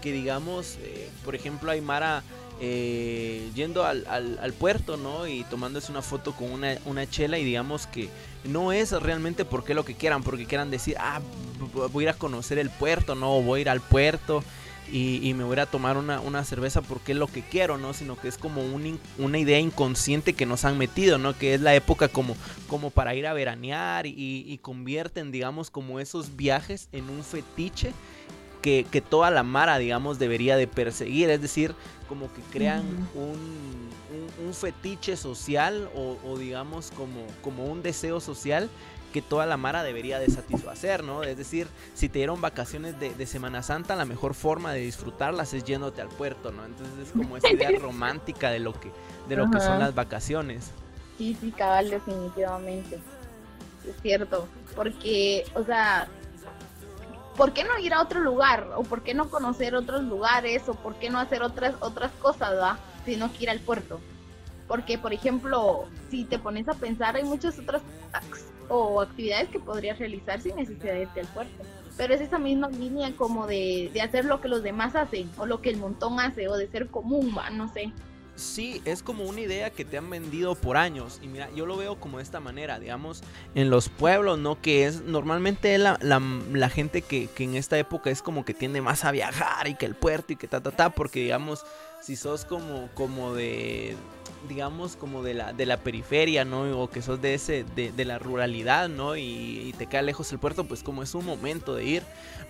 que 0.00 0.10
digamos, 0.10 0.78
eh, 0.82 1.08
por 1.24 1.36
ejemplo, 1.36 1.70
Aymara 1.70 2.24
eh, 2.64 3.50
yendo 3.56 3.84
al, 3.84 4.52
puerto, 4.56 4.96
¿no? 4.96 5.26
Y 5.26 5.42
tomándose 5.42 5.90
una 5.90 6.00
foto 6.00 6.32
con 6.32 6.52
una, 6.52 7.10
chela 7.10 7.36
y 7.36 7.44
digamos 7.44 7.88
que 7.88 8.08
no 8.44 8.72
es 8.72 8.92
realmente 8.92 9.44
porque 9.44 9.74
lo 9.74 9.84
que 9.84 9.96
quieran, 9.96 10.22
porque 10.22 10.46
quieran 10.46 10.70
decir, 10.70 10.94
ah, 11.00 11.20
voy 11.92 12.04
a 12.04 12.08
ir 12.08 12.08
a 12.10 12.14
conocer 12.14 12.60
el 12.60 12.70
puerto, 12.70 13.16
¿no? 13.16 13.42
Voy 13.42 13.58
a 13.58 13.62
ir 13.62 13.68
al 13.68 13.80
puerto 13.80 14.44
y, 14.92 15.34
me 15.34 15.42
voy 15.42 15.58
a 15.58 15.66
tomar 15.66 15.96
una, 15.96 16.20
una, 16.20 16.44
cerveza 16.44 16.82
porque 16.82 17.12
es 17.12 17.18
lo 17.18 17.26
que 17.26 17.42
quiero, 17.42 17.78
¿no? 17.78 17.94
Sino 17.94 18.14
que 18.16 18.28
es 18.28 18.38
como 18.38 18.62
un, 18.62 19.00
una 19.18 19.38
idea 19.38 19.58
inconsciente 19.58 20.34
que 20.34 20.46
nos 20.46 20.64
han 20.64 20.78
metido, 20.78 21.18
¿no? 21.18 21.36
Que 21.36 21.54
es 21.54 21.60
la 21.60 21.74
época 21.74 22.06
como, 22.06 22.36
como 22.68 22.90
para 22.90 23.16
ir 23.16 23.26
a 23.26 23.32
veranear 23.32 24.06
y, 24.06 24.12
y 24.46 24.58
convierten, 24.58 25.32
digamos, 25.32 25.70
como 25.70 25.98
esos 25.98 26.36
viajes 26.36 26.88
en 26.92 27.10
un 27.10 27.24
fetiche 27.24 27.92
que, 28.62 28.86
que, 28.88 29.00
toda 29.00 29.30
la 29.30 29.42
Mara, 29.42 29.78
digamos, 29.78 30.18
debería 30.18 30.56
de 30.56 30.68
perseguir. 30.68 31.28
Es 31.28 31.42
decir, 31.42 31.74
como 32.12 32.30
que 32.30 32.42
crean 32.42 32.84
un, 33.14 33.88
un, 34.44 34.52
fetiche 34.52 35.16
social 35.16 35.88
o, 35.94 36.36
digamos 36.36 36.90
como, 36.90 37.26
como 37.40 37.64
un 37.64 37.82
deseo 37.82 38.20
social 38.20 38.68
que 39.14 39.22
toda 39.22 39.46
la 39.46 39.56
Mara 39.56 39.82
debería 39.82 40.18
de 40.18 40.28
satisfacer, 40.28 41.02
¿no? 41.04 41.22
Es 41.22 41.38
decir, 41.38 41.68
si 41.94 42.10
te 42.10 42.18
dieron 42.18 42.42
vacaciones 42.42 43.00
de, 43.00 43.14
de, 43.14 43.26
Semana 43.26 43.62
Santa, 43.62 43.96
la 43.96 44.04
mejor 44.04 44.34
forma 44.34 44.74
de 44.74 44.80
disfrutarlas 44.80 45.54
es 45.54 45.64
yéndote 45.64 46.02
al 46.02 46.08
puerto, 46.08 46.52
¿no? 46.52 46.66
Entonces 46.66 47.08
es 47.08 47.12
como 47.12 47.38
esa 47.38 47.50
idea 47.50 47.70
romántica 47.80 48.50
de 48.50 48.58
lo 48.58 48.78
que, 48.78 48.92
de 49.30 49.36
lo 49.36 49.50
que 49.50 49.58
son 49.60 49.78
las 49.78 49.94
vacaciones. 49.94 50.70
Sí, 51.16 51.34
sí, 51.40 51.50
cabal, 51.50 51.88
definitivamente. 51.88 52.96
Es 53.88 54.02
cierto, 54.02 54.48
porque, 54.76 55.46
o 55.54 55.64
sea, 55.64 56.08
¿por 57.36 57.52
qué 57.52 57.64
no 57.64 57.78
ir 57.78 57.94
a 57.94 58.02
otro 58.02 58.20
lugar? 58.20 58.68
¿O 58.76 58.82
por 58.82 59.02
qué 59.02 59.14
no 59.14 59.30
conocer 59.30 59.74
otros 59.74 60.02
lugares? 60.02 60.68
¿O 60.68 60.74
por 60.74 60.94
qué 60.96 61.10
no 61.10 61.18
hacer 61.18 61.42
otras, 61.42 61.74
otras 61.80 62.12
cosas, 62.20 62.54
va? 62.54 62.78
Sino 63.04 63.32
que 63.32 63.44
ir 63.44 63.50
al 63.50 63.60
puerto. 63.60 64.00
Porque, 64.68 64.98
por 64.98 65.12
ejemplo, 65.12 65.86
si 66.10 66.24
te 66.24 66.38
pones 66.38 66.68
a 66.68 66.74
pensar, 66.74 67.16
hay 67.16 67.24
muchas 67.24 67.58
otras 67.58 67.82
o 68.68 69.02
actividades 69.02 69.48
que 69.48 69.58
podrías 69.58 69.98
realizar 69.98 70.40
sin 70.40 70.56
necesidad 70.56 70.94
de 70.94 71.02
irte 71.02 71.20
al 71.20 71.26
puerto. 71.26 71.64
Pero 71.96 72.14
es 72.14 72.20
esa 72.20 72.38
misma 72.38 72.70
línea 72.70 73.12
como 73.16 73.46
de, 73.46 73.90
de 73.92 74.00
hacer 74.00 74.24
lo 74.24 74.40
que 74.40 74.48
los 74.48 74.62
demás 74.62 74.96
hacen, 74.96 75.30
o 75.36 75.44
lo 75.44 75.60
que 75.60 75.68
el 75.70 75.76
montón 75.76 76.20
hace, 76.20 76.48
o 76.48 76.56
de 76.56 76.68
ser 76.68 76.88
común, 76.88 77.34
va, 77.36 77.50
no 77.50 77.70
sé. 77.72 77.92
Sí, 78.34 78.80
es 78.86 79.02
como 79.02 79.24
una 79.24 79.40
idea 79.40 79.70
que 79.70 79.84
te 79.84 79.98
han 79.98 80.08
vendido 80.08 80.54
por 80.54 80.78
años. 80.78 81.20
Y 81.22 81.28
mira, 81.28 81.50
yo 81.54 81.66
lo 81.66 81.76
veo 81.76 82.00
como 82.00 82.16
de 82.16 82.22
esta 82.22 82.40
manera, 82.40 82.80
digamos, 82.80 83.22
en 83.54 83.68
los 83.68 83.90
pueblos, 83.90 84.38
¿no? 84.38 84.60
Que 84.60 84.86
es 84.86 85.02
normalmente 85.02 85.76
la, 85.76 85.98
la, 86.00 86.68
gente 86.70 87.02
que, 87.02 87.28
que, 87.28 87.44
en 87.44 87.56
esta 87.56 87.78
época 87.78 88.10
es 88.10 88.22
como 88.22 88.44
que 88.44 88.54
tiende 88.54 88.80
más 88.80 89.04
a 89.04 89.12
viajar 89.12 89.68
y 89.68 89.74
que 89.74 89.84
el 89.84 89.94
puerto 89.94 90.32
y 90.32 90.36
que 90.36 90.48
ta, 90.48 90.62
ta, 90.62 90.70
ta, 90.70 90.90
porque 90.90 91.20
digamos, 91.20 91.64
si 92.00 92.16
sos 92.16 92.46
como, 92.46 92.88
como 92.94 93.34
de, 93.34 93.96
digamos, 94.48 94.96
como 94.96 95.22
de 95.22 95.34
la, 95.34 95.52
de 95.52 95.66
la 95.66 95.76
periferia, 95.76 96.46
¿no? 96.46 96.80
O 96.80 96.88
que 96.88 97.02
sos 97.02 97.20
de, 97.20 97.34
ese, 97.34 97.64
de, 97.76 97.92
de 97.92 98.04
la 98.06 98.18
ruralidad, 98.18 98.88
¿no? 98.88 99.14
Y, 99.14 99.22
y 99.68 99.74
te 99.76 99.86
queda 99.86 100.00
lejos 100.00 100.32
el 100.32 100.38
puerto, 100.38 100.64
pues 100.64 100.82
como 100.82 101.02
es 101.02 101.14
un 101.14 101.26
momento 101.26 101.74
de 101.74 101.84
ir. 101.84 102.02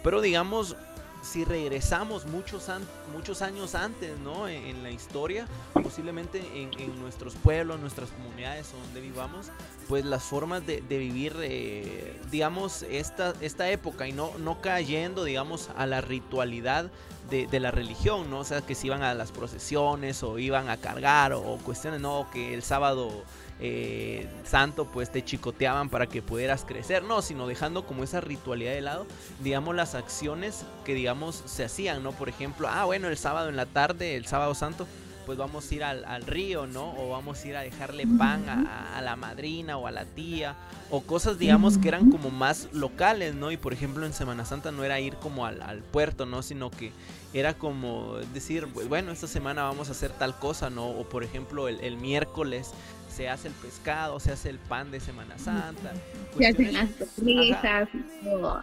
Pero 0.05 0.21
digamos, 0.21 0.77
si 1.23 1.45
regresamos 1.45 2.27
muchos, 2.27 2.69
muchos 3.13 3.43
años 3.43 3.75
antes, 3.75 4.19
¿no? 4.19 4.49
En, 4.49 4.83
la 4.83 4.91
historia, 4.91 5.47
posiblemente 5.75 6.43
en, 6.55 7.01
nuestros 7.01 7.35
pueblos, 7.35 7.79
nuestras 7.81 8.11
comunidades 8.11 8.73
donde 8.73 9.01
vivamos, 9.01 9.51
pues 9.89 10.05
las 10.05 10.25
formas 10.25 10.67
de, 10.67 10.81
vivir, 10.81 11.35
eh, 11.41 12.21
digamos, 12.31 12.83
esta, 12.83 13.35
esta 13.41 13.71
época 13.71 14.09
y 14.09 14.13
no, 14.13 14.33
no 14.39 14.61
cayendo, 14.61 15.25
digamos, 15.25 15.71
a 15.77 15.87
la 15.87 16.01
ritualidad 16.01 16.91
de, 17.31 17.61
la 17.61 17.71
religión, 17.71 18.29
¿no? 18.29 18.41
O 18.41 18.45
sea, 18.45 18.61
que 18.61 18.75
si 18.75 18.89
iban 18.89 19.03
a 19.03 19.15
las 19.15 19.33
procesiones 19.33 20.23
o 20.23 20.39
iban 20.39 20.69
a 20.69 20.77
cargar 20.77 21.33
o, 21.33 21.59
cuestiones, 21.65 22.01
¿no? 22.01 22.27
Que 22.33 22.53
el 22.53 22.63
sábado 22.63 23.25
eh, 23.65 24.27
santo 24.43 24.87
pues 24.87 25.13
te 25.13 25.25
chicoteaban 25.25 25.89
para 25.89 26.09
que 26.09 26.21
pudieras 26.21 26.65
crecer, 26.65 27.05
no, 27.05 27.23
sino 27.23 27.47
dejando 27.47 27.87
como 27.87 28.03
esa 28.03 28.21
ritualidad 28.21 28.73
de 28.73 28.81
lado, 28.81 29.07
digamos 29.39 29.77
las 29.77 29.95
acciones 29.95 30.65
que 30.85 30.95
digamos 30.95 31.45
se 31.47 31.63
hacían, 31.63 32.03
¿no? 32.03 32.11
Por 32.11 32.29
ejemplo, 32.29 32.67
ah 32.69 32.87
bueno, 32.87 33.07
el 33.07 33.17
sábado 33.17 33.49
en 33.49 33.55
la 33.55 33.67
tarde, 33.67 34.17
el 34.17 34.27
sábado 34.27 34.57
santo, 34.57 34.89
pues 35.27 35.39
vamos 35.39 35.71
a 35.71 35.75
ir 35.75 35.85
al, 35.85 36.23
río, 36.27 36.67
¿no? 36.67 36.93
O 36.99 37.11
vamos 37.11 37.43
a 37.43 37.49
ir 37.49 37.57
a 37.57 37.61
dejarle 37.61 38.07
pan 38.19 38.49
a, 38.49 39.01
la 39.01 39.17
madrina 39.17 39.77
o 39.77 39.87
a 39.87 39.91
la 39.91 40.05
tía, 40.05 40.57
o 40.91 41.03
cosas, 41.03 41.39
digamos, 41.39 41.79
que 41.79 41.89
eran 41.89 42.11
como 42.11 42.31
más 42.31 42.69
locales, 42.73 43.35
¿no? 43.35 43.51
Y 43.51 43.57
por 43.57 43.73
ejemplo 43.73 44.05
en 44.05 44.13
Semana 44.13 44.45
Santa 44.45 44.73
no 44.73 44.85
era 44.85 45.01
ir 45.01 45.15
como 45.17 45.47
al, 45.47 45.83
puerto, 45.91 46.27
¿no? 46.27 46.43
Sino 46.43 46.71
que 46.71 46.93
era 47.33 47.55
como 47.55 48.17
decir, 48.35 48.67
bueno, 48.89 49.13
esta 49.13 49.27
semana 49.27 49.63
vamos 49.63 49.89
a 49.89 49.93
hacer 49.93 50.11
tal 50.11 50.39
cosa, 50.39 50.71
¿no? 50.71 50.89
O 50.89 51.09
por 51.09 51.25
ejemplo 51.25 51.69
el, 51.69 51.97
miércoles 51.97 52.73
se 53.13 53.29
hace 53.29 53.49
el 53.49 53.55
pescado, 53.55 54.19
se 54.19 54.33
hace 54.33 54.51
el 54.51 54.59
pan 54.59 54.91
de 54.91 55.01
Semana 55.01 55.39
Santa. 55.39 55.93
Se 56.37 56.47
hacen 56.47 56.73
las 56.73 56.91
torrijas 56.91 57.89
y 57.95 58.25
todo 58.25 58.61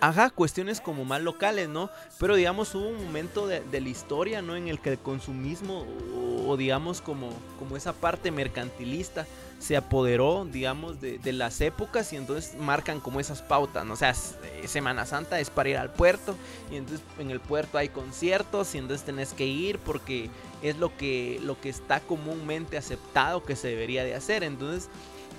ajá, 0.00 0.30
cuestiones 0.30 0.80
como 0.80 1.04
más 1.04 1.20
locales, 1.22 1.68
¿no? 1.68 1.90
Pero 2.18 2.34
digamos 2.34 2.74
hubo 2.74 2.88
un 2.88 3.04
momento 3.04 3.46
de, 3.46 3.62
la 3.80 3.88
historia, 3.88 4.42
¿no? 4.42 4.56
En 4.56 4.68
el 4.68 4.80
que 4.80 4.90
el 4.90 4.98
consumismo 4.98 5.86
o, 6.46 6.56
digamos 6.56 7.00
como, 7.00 7.30
como 7.58 7.76
esa 7.76 7.92
parte 7.92 8.30
mercantilista 8.30 9.26
se 9.60 9.76
apoderó, 9.76 10.46
digamos, 10.50 11.00
de, 11.00 11.20
las 11.32 11.60
épocas 11.60 12.12
y 12.12 12.16
entonces 12.16 12.56
marcan 12.58 12.98
como 12.98 13.20
esas 13.20 13.42
pautas, 13.42 13.84
¿no? 13.84 13.92
O 13.92 13.96
sea, 13.96 14.10
eh, 14.10 14.66
Semana 14.66 15.04
Santa 15.04 15.38
es 15.38 15.50
para 15.50 15.68
ir 15.68 15.76
al 15.76 15.92
puerto 15.92 16.34
y 16.72 16.76
entonces 16.76 17.04
en 17.18 17.30
el 17.30 17.40
puerto 17.40 17.76
hay 17.76 17.90
conciertos 17.90 18.74
y 18.74 18.78
entonces 18.78 19.04
tenés 19.04 19.34
que 19.34 19.46
ir 19.46 19.78
porque 19.78 20.30
es 20.62 20.78
lo 20.78 20.96
que, 20.96 21.38
lo 21.44 21.60
que 21.60 21.68
está 21.68 22.00
comúnmente 22.00 22.78
aceptado 22.78 23.44
que 23.44 23.54
se 23.54 23.68
debería 23.68 24.02
de 24.02 24.14
hacer. 24.14 24.44
Entonces, 24.44 24.88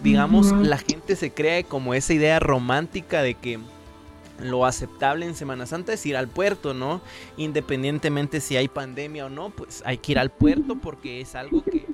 digamos, 0.04 0.52
la 0.52 0.78
gente 0.78 1.16
se 1.16 1.34
crea 1.34 1.64
como 1.64 1.96
esa 1.96 2.14
idea 2.14 2.40
romántica 2.40 3.24
de 3.24 3.34
que 3.34 3.60
lo 4.40 4.66
aceptable 4.66 5.26
en 5.26 5.36
Semana 5.36 5.66
Santa 5.66 5.94
es 5.94 6.06
ir 6.06 6.16
al 6.16 6.28
puerto, 6.28 6.74
¿no? 6.76 7.02
Independientemente 7.38 8.40
si 8.40 8.56
hay 8.56 8.68
pandemia 8.68 9.26
o 9.26 9.30
no, 9.30 9.50
pues 9.50 9.82
hay 9.86 9.98
que 9.98 10.14
ir 10.14 10.20
al 10.20 10.32
puerto 10.32 10.76
porque 10.76 11.22
es 11.22 11.36
algo 11.36 11.64
que, 11.64 11.86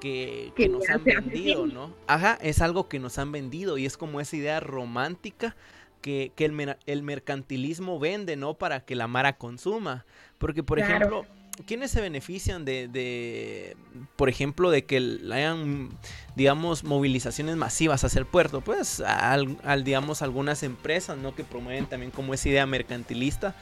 que, 0.00 0.52
nos 0.70 0.88
han 0.88 1.04
vendido, 1.04 1.66
¿no? 1.66 1.94
Ajá, 2.06 2.38
es 2.42 2.60
algo 2.60 2.88
que 2.88 2.98
nos 2.98 3.18
han 3.18 3.32
vendido 3.32 3.78
y 3.78 3.86
es 3.86 3.96
como 3.96 4.20
esa 4.20 4.36
idea 4.36 4.60
romántica 4.60 5.56
que, 6.02 6.32
el, 6.38 6.76
el, 6.86 7.02
mercantilismo 7.02 7.98
vende, 7.98 8.36
¿no? 8.36 8.54
Para 8.54 8.84
que 8.84 8.94
la 8.94 9.06
Mara 9.06 9.36
consuma. 9.36 10.06
Porque, 10.38 10.62
por 10.62 10.78
ejemplo 10.78 11.26
¿quiénes 11.66 11.90
se 11.90 12.00
benefician 12.00 12.64
de, 12.64 13.76
por 14.16 14.28
ejemplo, 14.28 14.70
de 14.70 14.84
que 14.84 15.18
hayan, 15.32 15.90
digamos, 16.36 16.84
movilizaciones 16.84 17.56
masivas 17.56 18.04
hacia 18.04 18.18
el 18.18 18.26
puerto? 18.26 18.60
Pues, 18.60 19.00
al, 19.00 19.84
digamos, 19.84 20.22
algunas 20.22 20.62
empresas, 20.62 21.18
¿no? 21.18 21.34
Que 21.34 21.44
promueven 21.44 21.86
también 21.86 22.10
como 22.10 22.34
esa 22.34 22.48
idea 22.48 22.66
mercantilista 22.66 23.54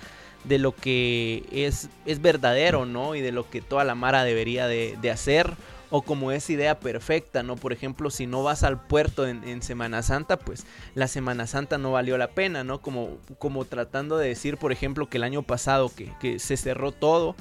de 0.45 0.59
lo 0.59 0.75
que 0.75 1.45
es, 1.51 1.89
es 2.07 2.23
verdadero, 2.23 2.87
¿no? 2.87 3.15
Y 3.15 3.21
de 3.21 3.33
lo 3.33 3.49
que 3.51 3.61
toda 3.61 3.85
la 3.85 3.95
Mara 3.95 4.25
debería 4.25 4.67
de, 4.67 5.11
hacer 5.11 5.53
o 5.91 6.03
como 6.03 6.33
esa 6.33 6.53
idea 6.53 6.81
perfecta, 6.81 7.43
¿no? 7.43 7.57
Por 7.57 7.73
ejemplo, 7.73 8.11
si 8.11 8.27
no 8.27 8.43
vas 8.43 8.63
al 8.63 8.87
puerto 8.87 9.27
en, 9.27 9.63
Semana 9.63 10.03
Santa, 10.03 10.39
pues 10.39 10.65
la 10.95 11.09
Semana 11.09 11.47
Santa 11.47 11.79
no 11.79 11.93
valió 11.93 12.19
la 12.19 12.29
pena, 12.29 12.65
¿no? 12.65 12.81
Como, 12.81 13.19
como 13.39 13.65
tratando 13.65 14.19
de 14.19 14.29
decir, 14.29 14.57
por 14.57 14.73
ejemplo, 14.73 15.09
que 15.09 15.17
el 15.17 15.25
año 15.25 15.43
pasado 15.43 15.91
que, 15.95 16.39
se 16.39 16.57
cerró 16.57 16.93
todo 16.93 17.35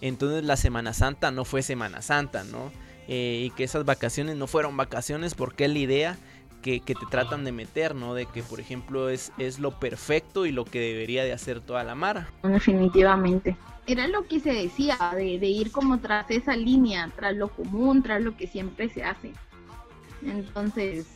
entonces 0.00 0.44
la 0.44 0.56
Semana 0.56 0.92
Santa 0.92 1.30
no 1.30 1.46
fue 1.46 1.62
Semana 1.62 2.02
Santa, 2.02 2.44
¿no? 2.44 2.70
Eh, 3.08 3.44
y 3.46 3.50
que 3.50 3.64
esas 3.64 3.84
vacaciones 3.84 4.36
no 4.36 4.46
fueron 4.46 4.76
vacaciones 4.76 5.34
porque 5.34 5.68
la 5.68 5.78
idea 5.78 6.18
que, 6.64 6.80
te 6.80 7.06
tratan 7.10 7.44
de 7.44 7.52
meter, 7.52 7.94
¿no? 7.94 8.14
De 8.14 8.26
que, 8.26 8.42
por 8.42 8.58
ejemplo, 8.58 9.10
es, 9.10 9.32
es 9.38 9.58
lo 9.58 9.78
perfecto 9.78 10.46
y 10.46 10.52
lo 10.52 10.64
que 10.64 10.80
debería 10.80 11.22
de 11.22 11.32
hacer 11.32 11.60
toda 11.60 11.84
la 11.84 11.94
Mara. 11.94 12.30
Definitivamente. 12.42 13.56
Era 13.86 14.08
lo 14.08 14.26
que 14.26 14.40
se 14.40 14.52
decía, 14.52 14.96
de, 15.14 15.46
ir 15.46 15.70
como 15.70 15.98
tras 15.98 16.30
esa 16.30 16.56
línea, 16.56 17.10
tras 17.14 17.36
lo 17.36 17.48
común, 17.48 18.02
tras 18.02 18.22
lo 18.22 18.34
que 18.36 18.46
siempre 18.46 18.88
se 18.88 19.04
hace. 19.04 19.32
Entonces... 20.24 21.06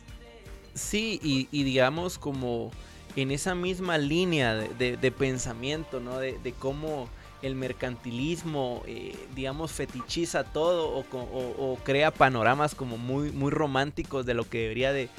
Sí, 0.75 1.19
y, 1.23 1.63
digamos 1.63 2.19
como 2.19 2.71
en 3.15 3.31
esa 3.31 3.53
misma 3.55 3.97
línea 3.97 4.53
de, 4.53 5.11
pensamiento, 5.17 5.99
¿no? 5.99 6.19
de 6.19 6.53
cómo 6.57 7.09
el 7.41 7.55
mercantilismo, 7.55 8.83
eh, 8.85 9.15
digamos, 9.35 9.71
fetichiza 9.71 10.43
todo 10.43 11.05
o, 11.11 11.77
crea 11.83 12.11
panoramas 12.11 12.75
como 12.75 12.97
muy, 12.97 13.31
muy 13.31 13.51
románticos 13.51 14.25
de 14.25 14.33
lo 14.33 14.49
que 14.49 14.59
debería 14.59 14.91
de, 14.91 15.09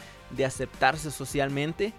aceptarse 0.45 1.11
socialmente, 1.11 1.93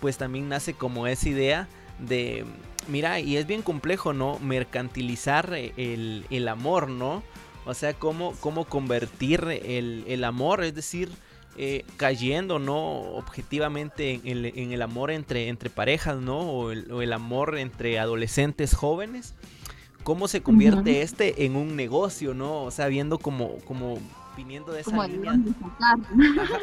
pues 0.00 0.18
también 0.18 0.48
nace 0.48 0.74
como 0.74 1.06
esa 1.06 1.28
idea 1.28 1.68
de, 1.98 2.44
mira, 2.88 3.20
y 3.20 3.36
es 3.36 3.46
bien 3.46 3.62
complejo, 3.62 4.12
¿no? 4.12 4.38
Mercantilizar 4.38 5.54
el, 5.54 6.48
amor, 6.48 6.88
¿no? 6.88 7.22
O 7.64 7.74
sea, 7.74 7.94
cómo, 7.94 8.34
cómo 8.40 8.64
convertir 8.64 9.44
el, 9.48 10.24
amor, 10.24 10.62
es 10.62 10.74
decir, 10.74 11.10
eh, 11.56 11.84
cayendo, 11.96 12.58
¿no? 12.58 12.76
Objetivamente 12.76 14.20
en 14.24 14.72
el, 14.72 14.82
amor 14.82 15.10
entre, 15.10 15.48
entre 15.48 15.70
parejas, 15.70 16.18
¿no? 16.18 16.38
O 16.38 16.70
el, 16.70 16.90
o 16.92 17.02
el 17.02 17.12
amor 17.12 17.58
entre 17.58 17.98
adolescentes 17.98 18.74
jóvenes 18.74 19.34
cómo 20.06 20.28
se 20.28 20.40
convierte 20.40 21.02
este 21.02 21.46
en 21.46 21.56
un 21.56 21.74
negocio, 21.74 22.32
¿no? 22.32 22.62
O 22.62 22.70
sea, 22.70 22.86
viendo 22.86 23.18
como, 23.18 23.56
como 23.64 23.98
viniendo 24.36 24.72
de 24.72 24.82
esa 24.82 25.06
línea, 25.06 25.34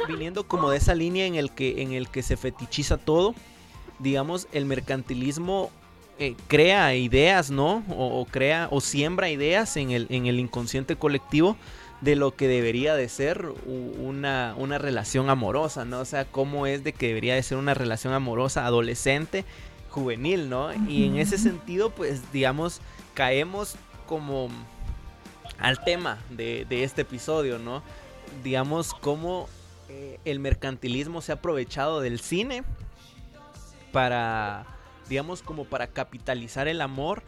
viniendo 0.07 0.47
como 0.47 0.69
de 0.69 0.77
esa 0.77 0.93
línea 0.95 1.25
en 1.25 1.35
el 1.35 1.51
que, 1.51 1.81
en 1.81 1.93
el 1.93 2.07
que 2.09 2.21
se 2.23 2.37
fetichiza 2.37 2.97
todo, 2.97 3.33
digamos, 3.99 4.47
el 4.51 4.65
mercantilismo 4.65 5.71
eh, 6.19 6.35
crea 6.47 6.95
ideas, 6.95 7.49
¿no? 7.49 7.83
O, 7.89 8.25
crea 8.29 8.67
o 8.71 8.81
siembra 8.81 9.29
ideas 9.29 9.75
en 9.77 9.91
el, 9.91 10.07
en 10.09 10.27
el 10.27 10.39
inconsciente 10.39 10.95
colectivo 10.95 11.57
de 12.01 12.15
lo 12.15 12.35
que 12.35 12.47
debería 12.47 12.95
de 12.95 13.07
ser 13.09 13.47
una, 13.65 14.53
una 14.57 14.77
relación 14.77 15.29
amorosa, 15.29 15.85
¿no? 15.85 16.01
O 16.01 16.05
sea, 16.05 16.25
cómo 16.25 16.67
es 16.67 16.83
de 16.83 16.93
que 16.93 17.07
debería 17.07 17.33
de 17.33 17.43
ser 17.43 17.57
una 17.57 17.73
relación 17.73 18.13
amorosa 18.13 18.65
adolescente, 18.65 19.45
juvenil, 19.89 20.49
¿no? 20.49 20.69
Y 20.87 21.05
en 21.05 21.17
ese 21.17 21.37
sentido, 21.37 21.91
pues, 21.91 22.31
digamos, 22.33 22.81
caemos 23.13 23.77
como 24.05 24.49
al 25.63 25.81
tema 25.81 26.19
de, 26.29 26.65
este 26.69 27.01
episodio, 27.03 27.57
¿no? 27.57 27.81
Digamos, 28.43 28.93
cómo 28.93 29.47
eh, 29.87 30.19
el 30.25 30.39
mercantilismo 30.39 31.21
se 31.21 31.31
ha 31.31 31.35
aprovechado 31.35 32.01
del 32.01 32.19
cine 32.19 32.63
para, 33.93 34.65
digamos, 35.07 35.41
como 35.41 35.63
para 35.63 35.87
capitalizar 35.87 36.67
el 36.67 36.81
amor 36.81 37.23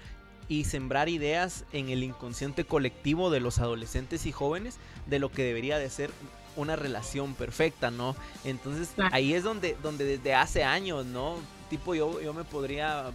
y 0.50 0.66
sembrar 0.66 1.08
ideas 1.08 1.64
en 1.72 1.88
el 1.88 2.04
inconsciente 2.04 2.66
colectivo 2.66 3.32
de 3.32 3.40
los 3.40 3.60
adolescentes 3.60 4.26
y 4.26 4.34
jóvenes 4.34 4.80
de 5.06 5.20
lo 5.20 5.32
que 5.32 5.44
debería 5.44 5.78
de 5.78 5.90
ser 5.90 6.12
una 6.58 6.76
relación 6.76 7.36
perfecta, 7.36 7.90
¿no? 7.90 8.18
Entonces 8.44 8.90
ahí 9.14 9.34
es 9.34 9.44
donde, 9.44 9.78
donde 9.82 10.04
desde 10.04 10.36
hace 10.36 10.66
años, 10.66 11.06
¿no? 11.06 11.38
Tipo 11.70 11.96
yo, 11.96 12.20
yo 12.22 12.34
me 12.34 12.44
podría 12.44 13.14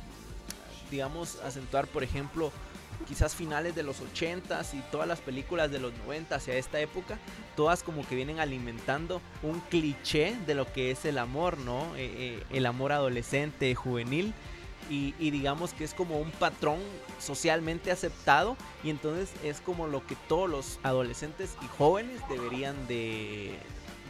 digamos, 0.90 1.38
acentuar, 1.44 1.86
por 1.86 2.02
ejemplo, 2.02 2.52
quizás 3.06 3.34
finales 3.34 3.74
de 3.74 3.82
los 3.82 4.00
80s 4.00 4.74
y 4.74 4.82
todas 4.90 5.08
las 5.08 5.20
películas 5.20 5.70
de 5.70 5.78
los 5.78 5.92
90 6.06 6.34
hacia 6.34 6.54
esta 6.54 6.80
época, 6.80 7.18
todas 7.56 7.82
como 7.82 8.06
que 8.06 8.14
vienen 8.14 8.40
alimentando 8.40 9.20
un 9.42 9.60
cliché 9.60 10.36
de 10.46 10.54
lo 10.54 10.72
que 10.72 10.90
es 10.90 11.04
el 11.04 11.18
amor, 11.18 11.58
¿no? 11.58 11.94
Eh, 11.96 12.10
eh, 12.16 12.42
el 12.50 12.66
amor 12.66 12.92
adolescente, 12.92 13.74
juvenil. 13.74 14.32
Y, 14.88 15.12
digamos 15.30 15.72
que 15.72 15.84
es 15.84 15.94
como 15.94 16.18
un 16.18 16.32
patrón 16.32 16.80
socialmente 17.20 17.92
aceptado 17.92 18.56
y 18.82 18.90
entonces 18.90 19.30
es 19.44 19.60
como 19.60 19.86
lo 19.86 20.04
que 20.04 20.16
todos 20.26 20.50
los 20.50 20.80
adolescentes 20.82 21.56
y 21.62 21.68
jóvenes 21.78 22.20
deberían 22.28 22.88
de, 22.88 23.56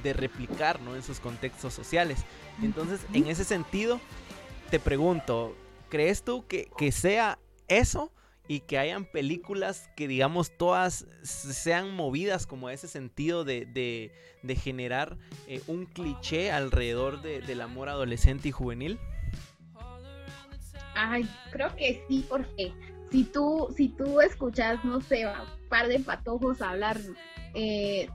de 0.02 0.14
replicar 0.14 0.80
¿no? 0.80 0.96
en 0.96 1.02
sus 1.02 1.20
contextos 1.20 1.74
sociales. 1.74 2.20
Entonces, 2.62 3.00
en 3.12 3.26
ese 3.26 3.44
sentido, 3.44 4.00
te 4.70 4.78
pregunto, 4.78 5.54
¿crees 5.88 6.22
tú 6.22 6.46
que, 6.46 6.92
sea 6.92 7.38
eso? 7.68 8.12
Y 8.50 8.58
que 8.58 8.78
hayan 8.78 9.04
películas 9.04 9.88
que, 9.94 10.08
digamos, 10.08 10.50
todas 10.58 11.06
sean 11.22 11.94
movidas 11.94 12.48
como 12.48 12.68
ese 12.68 12.88
sentido 12.88 13.44
de, 13.44 14.10
generar 14.56 15.16
eh, 15.46 15.62
un 15.68 15.86
cliché 15.86 16.50
alrededor 16.50 17.22
del 17.22 17.60
amor 17.60 17.88
adolescente 17.88 18.48
y 18.48 18.50
juvenil. 18.50 18.98
Ay, 20.96 21.28
creo 21.52 21.76
que 21.76 22.02
sí, 22.08 22.26
porque 22.28 22.72
si 23.12 23.22
tú, 23.22 23.72
si 23.76 23.88
tú 23.90 24.20
escuchas, 24.20 24.84
no 24.84 25.00
sé, 25.00 25.28
un 25.28 25.68
par 25.68 25.86
de 25.86 26.00
patojos 26.00 26.60
hablar 26.60 26.98
eh, 27.54 28.08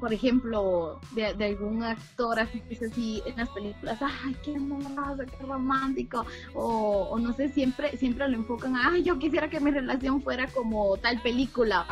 por 0.00 0.12
ejemplo, 0.12 0.98
de, 1.12 1.26
algún 1.26 1.82
actor 1.82 2.40
así 2.40 2.60
que 2.60 2.78
en 3.26 3.36
las 3.36 3.48
películas, 3.50 3.98
ay, 4.00 4.34
qué 4.42 4.54
hermoso, 4.54 4.88
qué 5.18 5.46
romántico, 5.46 6.24
o, 6.54 7.18
no 7.18 7.32
sé, 7.34 7.50
siempre, 7.50 7.96
siempre 7.96 8.26
lo 8.28 8.36
enfocan, 8.36 8.74
ay, 8.76 9.02
yo 9.02 9.18
quisiera 9.18 9.50
que 9.50 9.60
mi 9.60 9.70
relación 9.70 10.22
fuera 10.22 10.48
como 10.48 10.96
tal 10.96 11.20
película, 11.20 11.86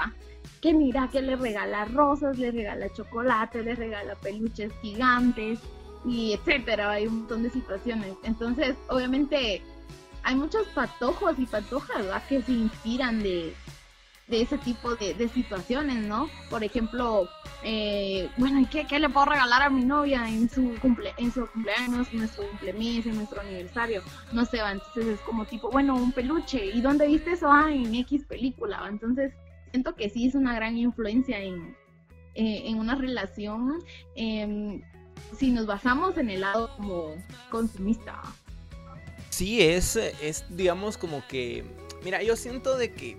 que 0.61 0.73
mira 0.73 1.09
que 1.13 1.23
le 1.23 1.37
regala 1.37 1.85
rosas, 1.85 2.39
le 2.39 2.51
regala 2.51 2.93
chocolate, 2.93 3.63
le 3.63 3.75
regala 3.75 4.15
peluches 4.17 4.73
gigantes 4.81 5.61
y 6.05 6.33
etcétera, 6.33 6.91
hay 6.93 7.07
un 7.07 7.19
montón 7.19 7.43
de 7.43 7.51
situaciones. 7.51 8.15
Entonces, 8.25 8.75
obviamente 8.89 9.63
hay 10.23 10.35
muchos 10.35 10.67
patojos 10.69 11.39
y 11.39 11.47
patojas 11.47 12.23
que 12.29 12.43
se 12.43 12.53
inspiran 12.53 13.23
de, 13.23 13.55
de 14.29 14.43
ese 14.43 14.59
tipo 14.59 14.95
de, 14.95 15.29
situaciones, 15.29 15.97
¿no? 15.97 16.29
Por 16.51 16.63
ejemplo, 16.63 17.29
eh, 17.63 18.29
bueno, 18.37 18.67
¿qué, 18.71 18.87
¿qué, 18.87 18.99
le 18.99 19.09
puedo 19.09 19.27
regalar 19.27 19.63
a 19.63 19.71
mi 19.71 19.85
novia 19.85 20.29
en 20.29 20.51
su 20.51 20.75
cumple 20.81 21.15
en 21.17 21.33
su 21.33 21.47
cumpleaños, 21.47 22.09
en 22.13 22.19
nuestro 22.19 22.47
cumpleaños, 22.49 23.07
en 23.07 23.17
nuestro 23.17 23.41
aniversario? 23.41 24.03
No 24.33 24.45
sé, 24.45 24.59
entonces 24.59 25.07
es 25.07 25.21
como 25.21 25.47
tipo, 25.47 25.71
bueno, 25.71 25.97
un 25.97 26.13
peluche, 26.13 26.67
¿y 26.67 26.81
dónde 26.81 27.07
viste 27.07 27.33
eso? 27.33 27.51
Ah, 27.51 27.73
en 27.73 27.95
X 27.95 28.25
película, 28.27 28.85
entonces 28.89 29.33
siento 29.71 29.95
que 29.95 30.11
sí 30.11 30.27
es 30.27 30.35
una 30.35 30.55
gran 30.55 30.77
influencia 30.77 31.41
en, 31.41 31.75
eh, 32.35 32.63
en 32.67 32.79
una 32.79 32.97
relación 32.97 33.83
em, 34.15 34.83
si 35.37 35.51
nos 35.51 35.67
basamos 35.67 36.19
en 36.19 36.31
el 36.31 36.43
lado 36.43 36.71
como 36.77 37.15
consumista. 37.51 38.21
Sí, 39.31 39.63
es, 39.63 39.97
es 39.97 40.45
digamos 40.51 40.99
como 40.99 41.27
que, 41.29 41.65
mira, 42.05 42.23
yo 42.23 42.37
siento 42.37 42.77
de 42.77 42.93
que 42.93 43.17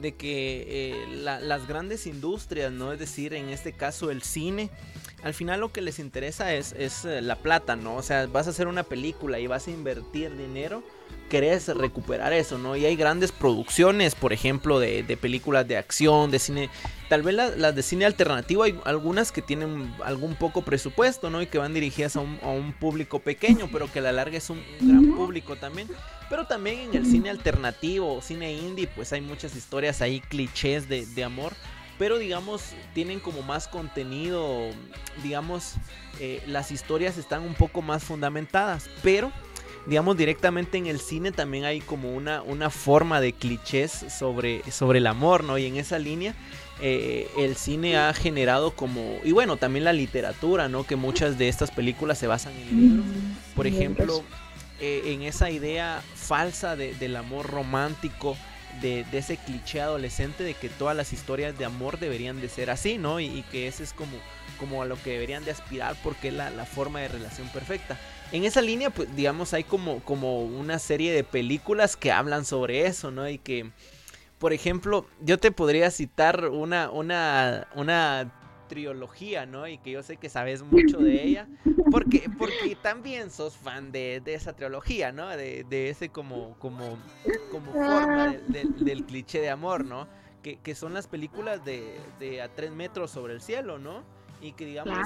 de 0.00 0.14
que 0.14 0.66
eh, 0.68 1.06
las 1.16 1.66
grandes 1.66 2.06
industrias, 2.06 2.72
¿no? 2.72 2.92
Es 2.92 2.98
decir, 2.98 3.34
en 3.34 3.48
este 3.48 3.72
caso 3.72 4.10
el 4.10 4.22
cine, 4.22 4.70
al 5.22 5.34
final 5.34 5.60
lo 5.60 5.72
que 5.72 5.80
les 5.80 5.98
interesa 5.98 6.54
es, 6.54 6.72
es 6.72 7.04
eh, 7.04 7.20
la 7.20 7.36
plata, 7.36 7.76
¿no? 7.76 7.96
O 7.96 8.02
sea, 8.02 8.26
vas 8.26 8.46
a 8.46 8.50
hacer 8.50 8.66
una 8.66 8.82
película 8.82 9.38
y 9.38 9.46
vas 9.46 9.68
a 9.68 9.70
invertir 9.70 10.36
dinero, 10.36 10.82
querés 11.30 11.68
recuperar 11.68 12.34
eso, 12.34 12.58
¿no? 12.58 12.76
Y 12.76 12.84
hay 12.84 12.96
grandes 12.96 13.32
producciones, 13.32 14.14
por 14.14 14.34
ejemplo, 14.34 14.78
de, 14.78 15.02
películas 15.18 15.66
de 15.66 15.78
acción, 15.78 16.30
de 16.30 16.38
cine. 16.38 16.70
Tal 17.08 17.22
vez 17.22 17.34
las 17.34 17.74
de 17.74 17.82
cine 17.82 18.04
alternativo 18.04 18.64
hay 18.64 18.78
algunas 18.84 19.32
que 19.32 19.40
tienen 19.40 19.94
algún 20.04 20.34
poco 20.34 20.60
presupuesto, 20.62 21.30
¿no? 21.30 21.40
Y 21.40 21.46
que 21.46 21.56
van 21.56 21.72
dirigidas 21.72 22.16
a 22.16 22.20
un, 22.20 22.74
público 22.78 23.20
pequeño, 23.20 23.68
pero 23.72 23.90
que 23.90 24.00
a 24.00 24.02
la 24.02 24.12
larga 24.12 24.36
es 24.36 24.50
un 24.50 24.62
gran 24.80 25.14
público 25.14 25.56
también. 25.56 25.88
Pero 26.28 26.46
también 26.46 26.80
en 26.80 26.94
el 26.94 27.06
cine 27.06 27.30
alternativo, 27.30 28.20
cine 28.20 28.52
indie, 28.52 28.88
pues 28.88 29.12
hay 29.12 29.20
muchas 29.22 29.56
historias 29.56 30.02
ahí, 30.02 30.20
clichés 30.20 30.88
de, 30.88 31.06
de 31.06 31.24
amor 31.24 31.54
pero 31.98 32.16
digamos 32.16 32.72
tienen 32.94 33.20
como 33.20 33.42
más 33.42 33.68
contenido, 33.68 34.70
digamos 35.22 35.74
eh, 36.18 36.42
las 36.46 36.72
historias 36.72 37.18
están 37.18 37.42
un 37.42 37.52
poco 37.52 37.82
más 37.82 38.04
fundamentadas, 38.04 38.88
pero 39.02 39.30
digamos 39.86 40.16
directamente 40.16 40.78
en 40.78 40.86
el 40.86 41.00
cine 41.00 41.32
también 41.32 41.64
hay 41.64 41.80
como 41.80 42.14
una, 42.14 42.42
una 42.42 42.70
forma 42.70 43.20
de 43.20 43.32
clichés 43.32 44.06
sobre, 44.08 44.62
sobre 44.70 44.98
el 44.98 45.06
amor, 45.06 45.44
¿no? 45.44 45.58
Y 45.58 45.66
en 45.66 45.76
esa 45.76 45.98
línea 45.98 46.34
eh, 46.80 47.28
el 47.36 47.56
cine 47.56 47.98
ha 47.98 48.12
generado 48.14 48.70
como, 48.70 49.18
y 49.24 49.32
bueno, 49.32 49.56
también 49.56 49.84
la 49.84 49.92
literatura, 49.92 50.68
¿no? 50.68 50.84
Que 50.84 50.96
muchas 50.96 51.36
de 51.36 51.48
estas 51.48 51.70
películas 51.70 52.18
se 52.18 52.26
basan 52.26 52.54
en 52.54 52.80
libros. 52.80 53.06
Por 53.54 53.66
ejemplo, 53.66 54.22
eh, 54.80 55.02
en 55.06 55.22
esa 55.22 55.50
idea 55.50 56.02
falsa 56.14 56.76
del 56.76 57.16
amor 57.16 57.46
romántico 57.46 58.36
de, 58.80 59.04
ese 59.12 59.36
cliché 59.36 59.82
adolescente 59.82 60.42
de 60.42 60.54
que 60.54 60.70
todas 60.70 60.96
las 60.96 61.12
historias 61.12 61.58
de 61.58 61.66
amor 61.66 61.98
deberían 61.98 62.40
de 62.40 62.48
ser 62.48 62.70
así, 62.70 62.96
¿no? 62.96 63.20
Y, 63.20 63.44
que 63.50 63.68
ese 63.68 63.82
es 63.82 63.92
como, 63.92 64.16
como 64.58 64.82
a 64.82 64.86
lo 64.86 65.00
que 65.02 65.10
deberían 65.10 65.44
de 65.44 65.50
aspirar 65.50 65.96
porque 66.02 66.28
es 66.28 66.34
la, 66.34 66.64
forma 66.64 67.00
de 67.00 67.08
relación 67.08 67.48
perfecta. 67.48 67.98
En 68.32 68.44
esa 68.44 68.62
línea, 68.62 68.90
pues 68.90 69.14
digamos, 69.16 69.54
hay 69.54 69.64
como, 69.64 70.00
como 70.00 70.42
una 70.44 70.78
serie 70.78 71.12
de 71.12 71.24
películas 71.24 71.96
que 71.96 72.12
hablan 72.12 72.44
sobre 72.44 72.86
eso, 72.86 73.10
¿no? 73.10 73.28
Y 73.28 73.38
que, 73.38 73.72
por 74.38 74.52
ejemplo, 74.52 75.06
yo 75.20 75.38
te 75.38 75.50
podría 75.50 75.90
citar 75.90 76.48
una, 76.48 76.90
una, 76.90 77.66
una 77.74 78.32
trilogía, 78.70 79.46
¿no? 79.46 79.66
Y 79.66 79.78
que 79.78 79.90
yo 79.90 80.02
sé 80.04 80.16
que 80.16 80.28
sabes 80.28 80.62
mucho 80.62 80.98
de 80.98 81.24
ella, 81.24 81.48
porque, 81.90 82.30
porque 82.38 82.76
también 82.80 83.32
sos 83.32 83.56
fan 83.56 83.90
de, 83.90 84.22
esa 84.26 84.54
trilogía, 84.54 85.10
¿no? 85.10 85.28
De, 85.28 85.90
ese 85.90 86.10
como, 86.10 86.56
como, 86.60 86.96
como 87.50 87.72
forma 87.72 88.36
del, 88.46 89.04
cliché 89.06 89.40
de 89.40 89.50
amor, 89.50 89.84
¿no? 89.84 90.06
Que, 90.42 90.74
son 90.76 90.94
las 90.94 91.08
películas 91.08 91.64
de, 91.64 92.40
a 92.40 92.48
tres 92.48 92.70
metros 92.70 93.10
sobre 93.10 93.34
el 93.34 93.40
cielo, 93.40 93.80
¿no? 93.80 94.04
Y 94.40 94.52
que 94.52 94.66
digamos... 94.66 94.96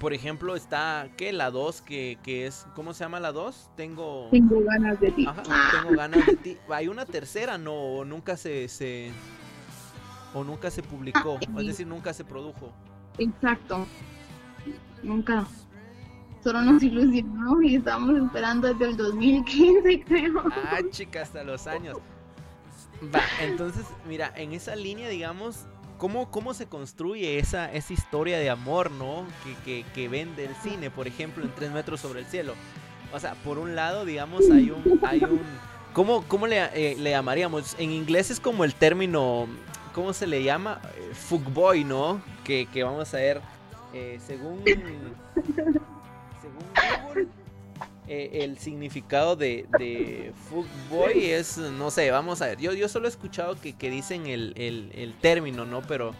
Por 0.00 0.12
ejemplo, 0.12 0.56
está, 0.56 1.08
¿qué? 1.16 1.32
La 1.32 1.50
2, 1.50 1.80
que, 1.80 2.18
que, 2.22 2.46
es, 2.46 2.66
¿cómo 2.74 2.92
se 2.92 3.04
llama 3.04 3.18
la 3.18 3.32
2? 3.32 3.70
Tengo... 3.76 4.28
Tengo 4.30 4.60
ganas 4.62 5.00
de 5.00 5.10
ti. 5.10 5.26
tengo 5.72 5.96
ganas 5.96 6.26
de 6.26 6.36
ti. 6.36 6.58
Hay 6.68 6.88
una 6.88 7.06
tercera, 7.06 7.56
no, 7.56 8.04
nunca 8.04 8.36
se, 8.36 8.68
se, 8.68 9.10
o 10.34 10.44
nunca 10.44 10.70
se 10.70 10.82
publicó, 10.82 11.38
ah, 11.40 11.60
es 11.60 11.66
decir, 11.66 11.86
nunca 11.86 12.12
se 12.12 12.24
produjo. 12.24 12.70
Exacto, 13.16 13.86
nunca. 15.02 15.46
Solo 16.44 16.60
nos 16.60 16.82
ilusionó 16.82 17.62
y 17.62 17.76
estamos 17.76 18.18
esperando 18.18 18.68
desde 18.68 18.90
el 18.90 18.96
2015, 18.98 20.04
creo. 20.06 20.44
Ah, 20.52 20.80
chica, 20.90 21.22
hasta 21.22 21.42
los 21.42 21.66
años. 21.66 21.96
Va, 23.14 23.22
entonces, 23.40 23.86
mira, 24.06 24.32
en 24.36 24.52
esa 24.52 24.76
línea, 24.76 25.08
digamos, 25.08 25.66
¿cómo, 25.98 26.30
cómo 26.30 26.54
se 26.54 26.66
construye 26.66 27.38
esa, 27.38 27.72
esa 27.72 27.92
historia 27.92 28.38
de 28.38 28.50
amor, 28.50 28.90
¿no? 28.90 29.26
Que, 29.64 29.84
que, 29.94 30.08
vende 30.08 30.44
el 30.44 30.54
cine, 30.56 30.90
por 30.90 31.06
ejemplo, 31.06 31.44
en 31.44 31.54
Tres 31.54 31.70
metros 31.70 32.00
sobre 32.00 32.20
el 32.20 32.26
cielo. 32.26 32.54
O 33.12 33.20
sea, 33.20 33.34
por 33.34 33.58
un 33.58 33.74
lado, 33.74 34.04
digamos, 34.04 34.42
hay 34.50 34.70
un... 34.70 35.00
Hay 35.02 35.22
un 35.24 35.40
¿Cómo, 35.92 36.24
cómo 36.28 36.46
le, 36.46 36.62
eh, 36.74 36.94
le 36.98 37.10
llamaríamos? 37.10 37.74
En 37.78 37.90
inglés 37.90 38.30
es 38.30 38.38
como 38.38 38.64
el 38.64 38.74
término 38.74 39.48
¿cómo 39.96 40.12
se 40.12 40.26
le 40.26 40.42
llama? 40.42 40.82
Eh, 40.94 41.14
Fugboy, 41.14 41.82
¿no? 41.82 42.20
Que, 42.44 42.68
vamos 42.84 43.14
a 43.14 43.16
ver, 43.16 43.40
eh, 43.94 44.20
según, 44.24 44.62
según 44.62 44.92
Google, 47.06 47.28
eh, 48.08 48.44
el 48.44 48.58
significado 48.58 49.36
de, 49.36 49.66
de 49.78 50.32
es, 51.14 51.58
no 51.58 51.90
sé, 51.90 52.10
vamos 52.10 52.42
a 52.42 52.46
ver, 52.46 52.58
yo, 52.58 52.72
yo 52.72 52.88
solo 52.88 53.06
he 53.06 53.10
escuchado 53.10 53.56
que, 53.60 53.90
dicen 53.90 54.26
el, 54.26 55.14
término, 55.20 55.64
¿no? 55.64 55.82
Pero 55.82 56.14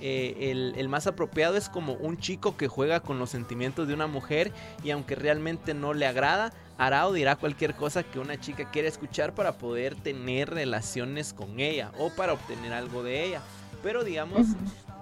el, 0.00 0.74
el, 0.76 0.88
más 0.88 1.06
apropiado 1.06 1.56
es 1.56 1.68
como 1.68 1.94
un 1.94 2.18
chico 2.18 2.56
que 2.56 2.68
juega 2.68 3.00
con 3.00 3.18
los 3.18 3.30
sentimientos 3.30 3.88
de 3.88 3.94
una 3.94 4.06
mujer 4.06 4.52
y 4.82 4.90
aunque 4.90 5.14
realmente 5.14 5.72
no 5.72 5.94
le 5.94 6.06
agrada, 6.06 6.52
hará 6.78 7.06
o 7.06 7.12
dirá 7.12 7.36
cualquier 7.36 7.74
cosa 7.74 8.02
que 8.02 8.18
una 8.18 8.38
chica 8.38 8.70
quiera 8.70 8.88
escuchar 8.88 9.34
para 9.34 9.58
poder 9.58 9.94
tener 9.94 10.50
relaciones 10.50 11.32
con 11.32 11.60
ella 11.60 11.92
o 11.98 12.10
para 12.10 12.32
obtener 12.32 12.72
algo 12.72 13.02
de 13.02 13.24
ella. 13.24 13.40
Pero 13.82 14.02
digamos, 14.02 14.46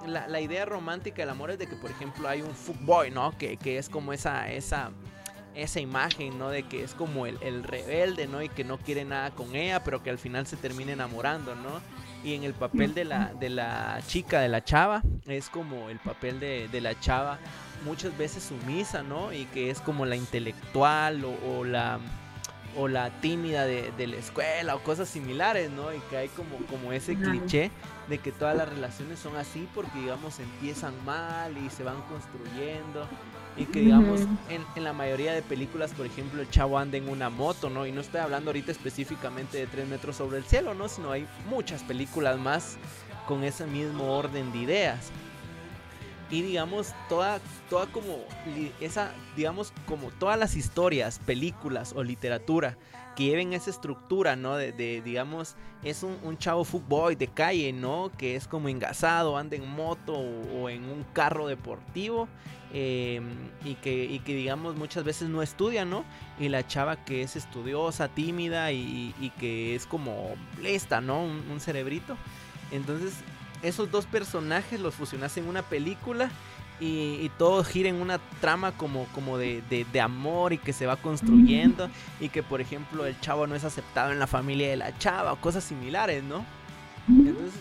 la, 0.06 0.40
idea 0.40 0.64
romántica 0.64 1.22
del 1.22 1.30
amor 1.30 1.50
es 1.52 1.58
de 1.58 1.66
que, 1.66 1.76
por 1.76 1.90
ejemplo, 1.90 2.28
hay 2.28 2.42
un 2.42 2.54
fuckboy, 2.54 3.10
¿no? 3.10 3.36
Que, 3.38 3.56
que 3.56 3.78
es 3.78 3.88
como 3.88 4.12
esa, 4.12 4.50
esa, 4.50 4.90
esa 5.54 5.80
imagen, 5.80 6.38
¿no? 6.38 6.48
De 6.50 6.62
que 6.62 6.82
es 6.82 6.94
como 6.94 7.26
el, 7.26 7.38
el, 7.42 7.62
rebelde, 7.64 8.26
¿no? 8.26 8.42
Y 8.42 8.48
que 8.48 8.64
no 8.64 8.78
quiere 8.78 9.04
nada 9.04 9.30
con 9.30 9.54
ella, 9.54 9.82
pero 9.84 10.02
que 10.02 10.10
al 10.10 10.18
final 10.18 10.46
se 10.46 10.56
termina 10.56 10.92
enamorando, 10.92 11.54
¿no? 11.54 11.80
Y 12.24 12.34
en 12.34 12.44
el 12.44 12.54
papel 12.54 12.94
de 12.94 13.04
la, 13.04 13.32
de 13.38 13.50
la 13.50 14.00
chica, 14.06 14.40
de 14.40 14.48
la 14.48 14.62
chava, 14.62 15.02
es 15.26 15.48
como 15.48 15.90
el 15.90 15.98
papel 15.98 16.38
de, 16.38 16.68
de 16.68 16.80
la 16.80 16.98
chava 17.00 17.38
muchas 17.84 18.16
veces 18.16 18.44
sumisa, 18.44 19.02
¿no? 19.02 19.32
Y 19.32 19.44
que 19.46 19.70
es 19.70 19.80
como 19.80 20.06
la 20.06 20.16
intelectual 20.16 21.24
o, 21.24 21.64
la 21.64 21.98
o 22.76 22.88
la 22.88 23.10
tímida 23.20 23.64
de, 23.66 24.06
la 24.06 24.16
escuela 24.16 24.74
o 24.74 24.82
cosas 24.82 25.08
similares, 25.08 25.70
¿no? 25.70 25.92
Y 25.92 25.98
que 26.10 26.16
hay 26.16 26.28
como, 26.28 26.56
como 26.66 26.92
ese 26.92 27.16
cliché 27.16 27.70
de 28.08 28.18
que 28.18 28.32
todas 28.32 28.56
las 28.56 28.68
relaciones 28.68 29.18
son 29.18 29.36
así 29.36 29.68
porque, 29.74 29.98
digamos, 29.98 30.38
empiezan 30.40 30.92
mal 31.04 31.56
y 31.56 31.70
se 31.70 31.82
van 31.84 32.00
construyendo. 32.02 33.06
Y 33.56 33.66
que, 33.66 33.80
digamos, 33.80 34.22
en, 34.48 34.64
en, 34.76 34.84
la 34.84 34.94
mayoría 34.94 35.34
de 35.34 35.42
películas, 35.42 35.92
por 35.92 36.06
ejemplo, 36.06 36.40
el 36.40 36.48
chavo 36.48 36.78
anda 36.78 36.96
en 36.96 37.08
una 37.08 37.28
moto, 37.28 37.68
¿no? 37.68 37.86
Y 37.86 37.92
no 37.92 38.00
estoy 38.00 38.20
hablando 38.20 38.48
ahorita 38.48 38.72
específicamente 38.72 39.58
de 39.58 39.66
tres 39.66 39.86
metros 39.86 40.16
sobre 40.16 40.38
el 40.38 40.44
cielo, 40.44 40.72
¿no? 40.72 40.88
Sino 40.88 41.12
hay 41.12 41.26
muchas 41.50 41.82
películas 41.82 42.38
más 42.38 42.78
con 43.28 43.44
ese 43.44 43.66
mismo 43.66 44.16
orden 44.16 44.50
de 44.52 44.58
ideas 44.58 45.12
y 46.32 46.40
digamos 46.40 46.94
toda 47.10 47.40
toda 47.68 47.86
como 47.86 48.16
esa 48.80 49.12
digamos 49.36 49.72
como 49.86 50.10
todas 50.12 50.38
las 50.38 50.56
historias 50.56 51.20
películas 51.20 51.92
o 51.94 52.02
literatura 52.02 52.78
que 53.14 53.24
lleven 53.24 53.52
esa 53.52 53.68
estructura 53.68 54.34
no 54.34 54.56
de, 54.56 55.02
digamos 55.04 55.56
es 55.84 56.02
un, 56.02 56.38
chavo 56.38 56.64
footboy 56.64 57.16
de 57.16 57.28
calle 57.28 57.72
no 57.74 58.10
que 58.16 58.34
es 58.34 58.48
como 58.48 58.70
engasado 58.70 59.36
anda 59.36 59.56
en 59.56 59.68
moto 59.68 60.14
o, 60.14 60.70
en 60.70 60.84
un 60.84 61.04
carro 61.12 61.46
deportivo 61.46 62.28
em, 62.72 63.50
y 63.62 63.74
que 63.74 64.06
y 64.06 64.20
que 64.20 64.34
digamos 64.34 64.74
muchas 64.74 65.04
veces 65.04 65.28
no 65.28 65.42
estudia 65.42 65.84
no 65.84 66.02
y 66.40 66.48
la 66.48 66.66
chava 66.66 67.04
que 67.04 67.20
es 67.20 67.36
estudiosa 67.36 68.08
tímida 68.08 68.72
y, 68.72 69.32
que 69.38 69.74
es 69.74 69.86
como 69.86 70.30
lista 70.62 71.02
no 71.02 71.22
un, 71.22 71.44
un 71.50 71.60
cerebrito. 71.60 72.16
Entonces 72.70 73.12
esos 73.62 73.90
dos 73.90 74.06
personajes 74.06 74.80
los 74.80 74.94
fusionas 74.94 75.36
en 75.36 75.48
una 75.48 75.62
película 75.62 76.30
y, 76.80 77.30
todo 77.38 77.62
gira 77.62 77.88
en 77.88 78.00
una 78.00 78.18
trama 78.40 78.72
como, 78.72 79.06
como 79.14 79.38
de, 79.38 79.84
amor 80.02 80.52
y 80.52 80.58
que 80.58 80.72
se 80.72 80.86
va 80.86 80.96
construyendo 80.96 81.88
y 82.18 82.28
que 82.28 82.42
por 82.42 82.60
ejemplo 82.60 83.06
el 83.06 83.18
chavo 83.20 83.46
no 83.46 83.54
es 83.54 83.62
aceptado 83.62 84.10
en 84.10 84.18
la 84.18 84.26
familia 84.26 84.68
de 84.68 84.76
la 84.76 84.98
chava 84.98 85.32
o 85.32 85.36
cosas 85.36 85.62
similares, 85.62 86.24
¿no? 86.24 86.44
Entonces 87.08 87.52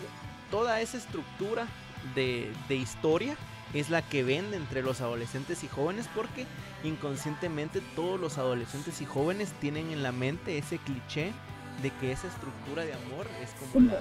toda 0.50 0.80
esa 0.80 0.96
estructura 0.96 1.68
de, 2.16 2.52
de 2.68 2.74
historia 2.74 3.36
es 3.74 3.90
la 3.90 4.02
que 4.02 4.24
vende 4.24 4.56
entre 4.56 4.82
los 4.82 5.00
adolescentes 5.00 5.62
y 5.62 5.68
jóvenes 5.68 6.08
porque 6.14 6.46
inconscientemente 6.82 7.80
todos 7.94 8.18
los 8.18 8.38
adolescentes 8.38 9.00
y 9.00 9.06
jóvenes 9.06 9.52
tienen 9.60 9.92
en 9.92 10.02
la 10.02 10.10
mente 10.10 10.58
ese 10.58 10.78
cliché 10.78 11.32
de 11.80 11.90
que 12.00 12.10
esa 12.10 12.26
estructura 12.26 12.84
de 12.84 12.92
amor 12.92 13.26
es 13.40 13.50
como 13.52 13.86
la, 13.86 14.00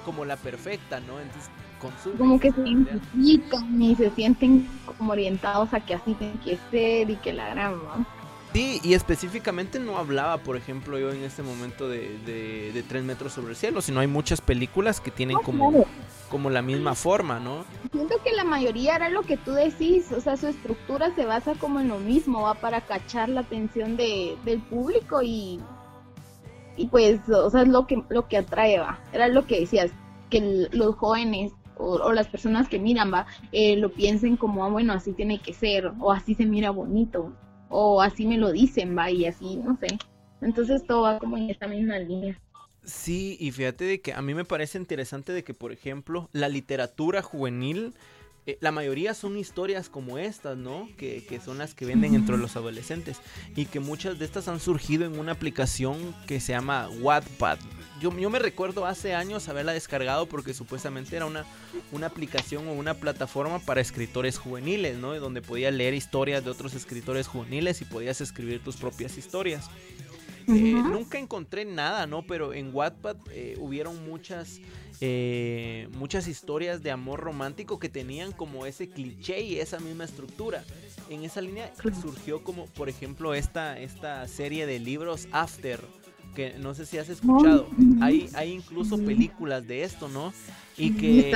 como 0.00 0.24
la 0.24 0.36
perfecta, 0.36 1.00
¿no? 1.00 1.20
Entonces 1.20 1.50
consumen. 1.80 2.18
Como 2.18 2.40
que 2.40 2.52
se 2.52 2.60
identifican 2.60 3.82
y 3.82 3.94
se 3.96 4.10
sienten 4.10 4.68
como 4.98 5.12
orientados 5.12 5.72
a 5.72 5.80
que 5.80 5.94
así 5.94 6.14
tienen 6.14 6.38
que 6.38 6.58
ser 6.70 7.10
y 7.10 7.16
que 7.16 7.32
la 7.32 7.48
gran, 7.50 7.72
¿no? 7.72 8.20
Sí, 8.52 8.80
y 8.82 8.94
específicamente 8.94 9.78
no 9.78 9.96
hablaba, 9.96 10.38
por 10.38 10.56
ejemplo, 10.56 10.98
yo 10.98 11.12
en 11.12 11.22
este 11.22 11.42
momento 11.42 11.88
de, 11.88 12.18
de, 12.26 12.82
Tres 12.88 13.04
metros 13.04 13.32
sobre 13.34 13.50
el 13.50 13.56
cielo, 13.56 13.80
sino 13.80 14.00
hay 14.00 14.08
muchas 14.08 14.40
películas 14.40 15.00
que 15.00 15.12
tienen 15.12 15.36
como, 15.44 15.86
como 16.28 16.50
la 16.50 16.60
misma 16.60 16.96
forma, 16.96 17.38
¿no? 17.38 17.64
Siento 17.92 18.16
que 18.24 18.32
la 18.32 18.42
mayoría 18.42 18.96
era 18.96 19.08
lo 19.10 19.22
que 19.22 19.36
tú 19.36 19.52
decís, 19.52 20.10
o 20.10 20.20
sea, 20.20 20.36
su 20.36 20.48
estructura 20.48 21.14
se 21.14 21.24
basa 21.24 21.54
como 21.54 21.78
en 21.78 21.86
lo 21.86 22.00
mismo, 22.00 22.42
va 22.42 22.54
para 22.54 22.80
cachar 22.80 23.28
la 23.28 23.42
atención 23.42 23.96
de, 23.96 24.36
del 24.44 24.58
público 24.60 25.22
y, 25.22 25.60
y 26.80 26.86
pues, 26.86 27.20
o 27.28 27.50
sea, 27.50 27.62
es 27.62 27.68
lo 27.68 27.86
que, 27.86 28.02
lo 28.08 28.26
que 28.26 28.38
atrae, 28.38 28.78
va. 28.78 28.98
Era 29.12 29.28
lo 29.28 29.46
que 29.46 29.60
decías, 29.60 29.90
que 30.30 30.68
los 30.72 30.94
jóvenes 30.96 31.52
o, 31.76 32.12
las 32.12 32.28
personas 32.28 32.68
que 32.68 32.78
miran, 32.78 33.12
va, 33.12 33.26
eh, 33.52 33.76
lo 33.76 33.90
piensen 33.90 34.36
como, 34.36 34.64
ah, 34.64 34.68
bueno, 34.68 34.92
así 34.92 35.12
tiene 35.12 35.40
que 35.40 35.52
ser, 35.52 35.92
o 35.98 36.12
así 36.12 36.34
se 36.34 36.46
mira 36.46 36.70
bonito 36.70 37.32
o 37.70 38.02
así 38.02 38.26
me 38.26 38.36
lo 38.36 38.52
dicen, 38.52 38.96
va, 38.96 39.10
y 39.10 39.24
así, 39.24 39.56
no 39.56 39.78
sé. 39.78 39.86
Entonces 40.42 40.84
todo 40.86 41.02
va 41.02 41.18
como 41.18 41.36
en 41.36 41.48
esta 41.50 41.68
misma 41.68 41.98
línea. 41.98 42.38
Sí, 42.82 43.36
y 43.38 43.50
fíjate 43.52 43.84
de 43.84 44.00
que 44.00 44.12
a 44.12 44.22
mí 44.22 44.34
me 44.34 44.44
parece 44.44 44.78
interesante 44.78 45.32
de 45.32 45.44
que, 45.44 45.54
por 45.54 45.70
ejemplo, 45.70 46.28
la 46.32 46.48
literatura 46.48 47.22
juvenil, 47.22 47.94
eh, 48.50 48.58
la 48.60 48.72
mayoría 48.72 49.14
son 49.14 49.36
historias 49.36 49.88
como 49.88 50.18
estas, 50.18 50.56
¿no? 50.56 50.88
Que, 50.96 51.24
que, 51.24 51.40
son 51.40 51.58
las 51.58 51.74
que 51.74 51.86
venden 51.86 52.14
entre 52.14 52.36
los 52.36 52.56
adolescentes. 52.56 53.18
Y 53.56 53.66
que 53.66 53.80
muchas 53.80 54.18
de 54.18 54.24
estas 54.24 54.48
han 54.48 54.60
surgido 54.60 55.04
en 55.04 55.18
una 55.18 55.32
aplicación 55.32 56.14
que 56.26 56.40
se 56.40 56.52
llama 56.52 56.88
Wattpad 57.00 57.58
yo, 58.00 58.10
me 58.10 58.38
recuerdo 58.38 58.86
hace 58.86 59.14
años 59.14 59.48
haberla 59.48 59.72
descargado 59.72 60.26
porque 60.26 60.54
supuestamente 60.54 61.14
era 61.14 61.26
una, 61.26 61.44
una 61.92 62.06
aplicación 62.06 62.66
o 62.66 62.72
una 62.72 62.94
plataforma 62.94 63.58
para 63.58 63.82
escritores 63.82 64.38
juveniles, 64.38 64.96
¿no? 64.96 65.14
Donde 65.20 65.42
podías 65.42 65.74
leer 65.74 65.92
historias 65.92 66.42
de 66.42 66.50
otros 66.50 66.72
escritores 66.72 67.26
juveniles 67.26 67.82
y 67.82 67.84
podías 67.84 68.22
escribir 68.22 68.64
tus 68.64 68.76
propias 68.76 69.18
historias. 69.18 69.68
Eh, 70.48 70.74
nunca 70.74 71.18
encontré 71.18 71.64
nada, 71.64 72.06
¿no? 72.06 72.22
Pero 72.22 72.52
en 72.52 72.74
Wattpad 72.74 73.16
eh, 73.32 73.56
hubieron 73.58 74.04
muchas, 74.04 74.60
eh, 75.00 75.88
muchas 75.96 76.28
historias 76.28 76.82
de 76.82 76.90
amor 76.90 77.20
romántico 77.20 77.78
que 77.78 77.88
tenían 77.88 78.32
como 78.32 78.66
ese 78.66 78.88
cliché 78.88 79.42
y 79.42 79.58
esa 79.58 79.78
misma 79.78 80.04
estructura. 80.04 80.64
En 81.08 81.24
esa 81.24 81.40
línea 81.40 81.72
surgió 82.00 82.44
como, 82.44 82.66
por 82.66 82.88
ejemplo, 82.88 83.34
esta, 83.34 83.78
esta 83.78 84.26
serie 84.28 84.66
de 84.66 84.78
libros 84.78 85.28
After 85.32 85.80
que 86.34 86.54
no 86.58 86.74
sé 86.74 86.86
si 86.86 86.98
has 86.98 87.08
escuchado. 87.08 87.68
Hay, 88.00 88.30
hay 88.34 88.52
incluso 88.52 88.96
películas 88.98 89.66
de 89.66 89.82
esto, 89.82 90.08
¿no? 90.08 90.32
Y 90.76 90.92
que... 90.92 91.30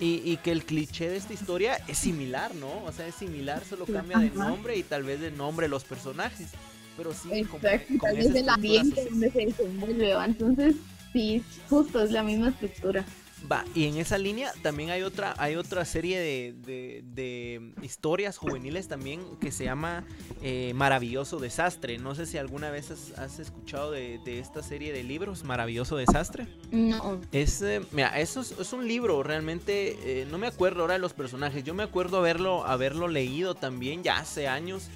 Y, 0.00 0.20
y, 0.24 0.38
que 0.38 0.50
el 0.50 0.64
cliché 0.64 1.08
de 1.08 1.16
esta 1.16 1.32
historia 1.32 1.76
es 1.86 1.98
similar, 1.98 2.54
¿no? 2.56 2.84
O 2.84 2.92
sea, 2.92 3.06
es 3.06 3.14
similar, 3.14 3.62
solo 3.64 3.86
cambia 3.86 4.18
de 4.18 4.30
nombre 4.30 4.76
y 4.76 4.82
tal 4.82 5.04
vez 5.04 5.20
de 5.20 5.30
nombre 5.30 5.68
los 5.68 5.84
personajes. 5.84 6.48
Pero 6.96 7.12
sí, 7.12 7.28
Exacto, 7.32 7.94
tal 8.00 8.16
vez 8.16 8.34
el 8.34 8.48
ambiente 8.48 9.04
donde 9.10 9.30
se 9.30 9.46
desenvuelve, 9.46 10.12
entonces 10.12 10.76
sí, 11.12 11.42
justo 11.68 12.02
es 12.02 12.10
la 12.10 12.22
misma 12.22 12.48
estructura. 12.50 13.04
Va, 13.50 13.64
y 13.74 13.86
en 13.86 13.98
esa 13.98 14.16
línea 14.16 14.52
también 14.62 14.88
hay 14.88 15.02
otra, 15.02 15.34
hay 15.36 15.56
otra 15.56 15.84
serie 15.84 16.18
de, 16.18 17.72
historias 17.82 18.38
juveniles 18.38 18.88
también 18.88 19.20
que 19.38 19.52
se 19.52 19.64
llama 19.64 20.04
eh, 20.42 20.72
Maravilloso 20.74 21.38
Desastre. 21.38 21.98
No 21.98 22.14
sé 22.14 22.24
si 22.24 22.38
alguna 22.38 22.70
vez 22.70 22.90
has, 22.90 23.38
escuchado 23.38 23.90
de, 23.90 24.20
esta 24.26 24.62
serie 24.62 24.92
de 24.92 25.02
libros, 25.02 25.44
Maravilloso 25.44 25.96
Desastre. 25.96 26.46
No. 26.70 27.20
Es, 27.32 27.60
eh, 27.60 27.82
mira, 27.92 28.18
eso 28.18 28.40
es, 28.40 28.72
un 28.72 28.88
libro, 28.88 29.22
realmente, 29.22 30.22
eh, 30.22 30.26
no 30.30 30.38
me 30.38 30.46
acuerdo 30.46 30.80
ahora 30.82 30.94
de 30.94 31.00
los 31.00 31.12
personajes. 31.12 31.64
Yo 31.64 31.74
me 31.74 31.82
acuerdo 31.82 32.18
haberlo, 32.18 32.64
haberlo 32.64 33.08
leído 33.08 33.54
también 33.54 34.02
ya 34.02 34.18
hace 34.18 34.48
años. 34.48 34.88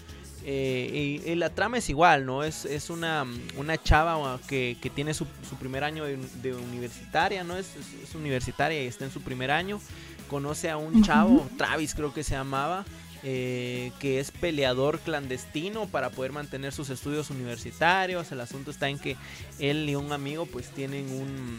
Eh, 0.45 1.21
y, 1.25 1.35
la 1.35 1.51
trama 1.51 1.79
es 1.79 1.89
igual, 1.91 2.25
¿no? 2.25 2.43
Es, 2.45 2.65
es 2.65 2.91
una, 2.91 3.27
una 3.57 3.83
chava 3.83 4.39
que, 4.49 4.77
que 4.81 4.91
tiene 4.91 5.13
su, 5.15 5.27
su, 5.49 5.57
primer 5.57 5.85
año 5.85 6.05
de, 6.05 6.55
universitaria, 6.55 7.45
¿no? 7.45 7.57
Es, 7.57 7.75
es, 8.03 8.15
universitaria 8.15 8.83
y 8.83 8.87
está 8.87 9.05
en 9.05 9.11
su 9.11 9.21
primer 9.21 9.51
año. 9.51 9.81
Conoce 10.29 10.71
a 10.71 10.77
un 10.77 11.03
chavo, 11.03 11.49
Travis 11.57 11.95
creo 11.95 12.13
que 12.13 12.23
se 12.23 12.35
llamaba, 12.35 12.85
eh, 13.23 13.91
que 13.99 14.21
es 14.21 14.31
peleador 14.31 15.01
clandestino 15.01 15.87
para 15.89 16.11
poder 16.11 16.33
mantener 16.33 16.73
sus 16.73 16.91
estudios 16.91 17.31
universitarios. 17.31 18.31
El 18.31 18.41
asunto 18.41 18.71
está 18.71 18.89
en 18.89 18.99
que 18.99 19.17
él 19.59 19.89
y 19.89 19.97
un 19.97 20.13
amigo 20.13 20.47
pues 20.47 20.71
tienen 20.71 21.11
un, 21.11 21.59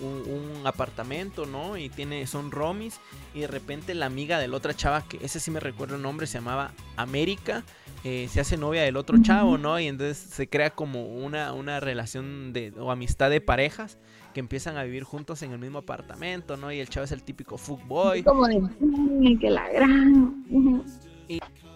un, 0.00 0.66
apartamento, 0.66 1.46
¿no? 1.46 1.76
Y 1.76 1.88
tiene, 1.88 2.26
son 2.26 2.50
romis. 2.50 3.00
Y 3.34 3.40
de 3.40 3.46
repente 3.46 3.94
la 3.94 4.06
amiga 4.06 4.38
de 4.38 4.48
la 4.48 4.56
otra 4.56 4.74
chava, 4.74 5.02
que 5.02 5.18
ese 5.24 5.38
sí 5.38 5.50
me 5.50 5.60
recuerdo 5.60 5.96
el 5.96 6.02
nombre, 6.02 6.26
se 6.26 6.38
llamaba 6.38 6.72
América. 6.96 7.62
Eh, 8.04 8.28
se 8.30 8.40
hace 8.40 8.56
novia 8.56 8.82
del 8.82 8.96
otro 8.96 9.20
chavo, 9.22 9.58
¿no? 9.58 9.78
Y 9.80 9.86
entonces 9.86 10.16
se 10.16 10.48
crea 10.48 10.70
como 10.70 11.06
una, 11.06 11.52
una 11.52 11.80
relación 11.80 12.52
de, 12.52 12.72
o 12.78 12.90
amistad 12.90 13.30
de 13.30 13.40
parejas 13.40 13.98
que 14.32 14.40
empiezan 14.40 14.76
a 14.76 14.84
vivir 14.84 15.02
juntos 15.02 15.42
en 15.42 15.52
el 15.52 15.58
mismo 15.58 15.78
apartamento, 15.78 16.56
¿no? 16.56 16.70
Y 16.70 16.78
el 16.78 16.88
chavo 16.88 17.04
es 17.04 17.12
el 17.12 17.22
típico 17.22 17.58
fuckboy. 17.58 18.22
Como 18.22 18.46
de 18.46 19.38
que 19.40 19.50
la 19.50 19.68
gran. 19.70 20.44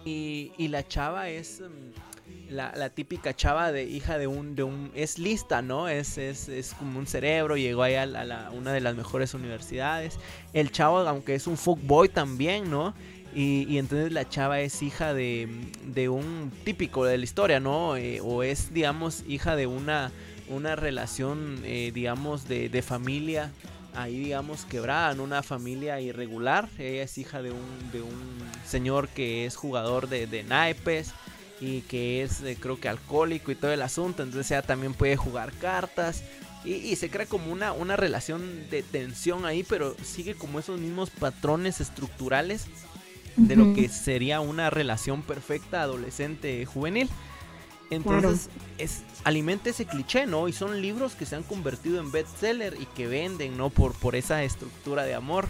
Y, 0.03 0.51
y, 0.57 0.67
la 0.69 0.87
chava 0.87 1.29
es 1.29 1.61
mm, 1.61 2.10
la, 2.51 2.89
típica 2.89 3.35
chava 3.35 3.71
de 3.71 3.83
hija 3.83 4.17
de 4.17 4.27
un, 4.27 4.55
de 4.55 4.63
un 4.63 4.91
es 4.93 5.17
lista, 5.17 5.61
¿no? 5.61 5.87
Es, 5.87 6.17
es, 6.17 6.49
es 6.49 6.73
como 6.73 6.99
un 6.99 7.07
cerebro, 7.07 7.55
llegó 7.55 7.83
ahí 7.83 7.95
a, 7.95 8.05
la, 8.05 8.51
una 8.51 8.73
de 8.73 8.81
las 8.81 8.95
mejores 8.95 9.33
universidades. 9.33 10.19
El 10.53 10.71
chavo, 10.71 10.99
aunque 10.99 11.35
es 11.35 11.47
un 11.47 11.57
fuckboy 11.57 12.09
también, 12.09 12.69
¿no? 12.69 12.93
Y, 13.33 13.77
entonces 13.77 14.11
la 14.11 14.27
chava 14.27 14.59
es 14.59 14.81
hija 14.81 15.13
de, 15.13 15.47
un 16.09 16.51
típico 16.65 17.05
de 17.05 17.17
la 17.17 17.23
historia, 17.23 17.59
¿no? 17.61 17.95
Eh, 17.95 18.19
o 18.21 18.43
es, 18.43 18.73
digamos, 18.73 19.23
hija 19.27 19.55
de 19.55 19.67
una, 19.67 20.11
una 20.49 20.75
relación, 20.75 21.61
eh, 21.63 21.91
digamos, 21.93 22.49
de, 22.49 22.67
de, 22.67 22.81
familia, 22.81 23.51
ahí, 23.95 24.19
digamos, 24.19 24.65
quebrada, 24.65 25.13
en 25.13 25.21
una 25.21 25.43
familia 25.43 26.01
irregular. 26.01 26.67
Ella 26.77 27.03
es 27.03 27.17
hija 27.17 27.41
de 27.41 27.51
un, 27.51 27.91
de 27.93 28.01
un 28.01 28.41
señor 28.65 29.07
que 29.07 29.45
es 29.45 29.55
jugador 29.55 30.09
de, 30.09 30.27
de 30.27 30.43
naipes 30.43 31.13
y 31.61 31.81
que 31.81 32.23
es, 32.23 32.41
eh, 32.41 32.57
creo 32.59 32.79
que, 32.79 32.89
alcohólico 32.89 33.51
y 33.51 33.55
todo 33.55 33.71
el 33.71 33.81
asunto. 33.81 34.23
Entonces 34.23 34.51
ella 34.51 34.63
también 34.63 34.93
puede 34.93 35.15
jugar 35.15 35.53
cartas. 35.53 36.23
Y, 36.65 36.73
y, 36.73 36.95
se 36.95 37.09
crea 37.09 37.25
como 37.25 37.51
una, 37.51 37.71
una 37.71 37.95
relación 37.95 38.69
de 38.69 38.83
tensión 38.83 39.45
ahí, 39.45 39.63
pero 39.63 39.95
sigue 40.03 40.35
como 40.35 40.59
esos 40.59 40.79
mismos 40.79 41.09
patrones 41.09 41.81
estructurales 41.81 42.65
de 43.35 43.55
lo 43.55 43.73
que 43.73 43.89
sería 43.89 44.41
una 44.41 44.69
relación 44.69 45.21
perfecta 45.21 45.81
adolescente 45.81 46.65
juvenil. 46.65 47.09
Entonces, 47.89 48.49
es, 48.77 49.03
alimenta 49.23 49.69
ese 49.69 49.85
cliché, 49.85 50.25
¿no? 50.25 50.47
Y 50.47 50.53
son 50.53 50.81
libros 50.81 51.13
que 51.13 51.25
se 51.25 51.35
han 51.35 51.43
convertido 51.43 51.99
en 51.99 52.11
bestseller 52.11 52.77
y 52.79 52.85
que 52.85 53.07
venden, 53.07 53.57
¿no? 53.57 53.69
Por, 53.69 53.93
por 53.93 54.15
esa 54.15 54.43
estructura 54.43 55.03
de 55.03 55.13
amor. 55.13 55.47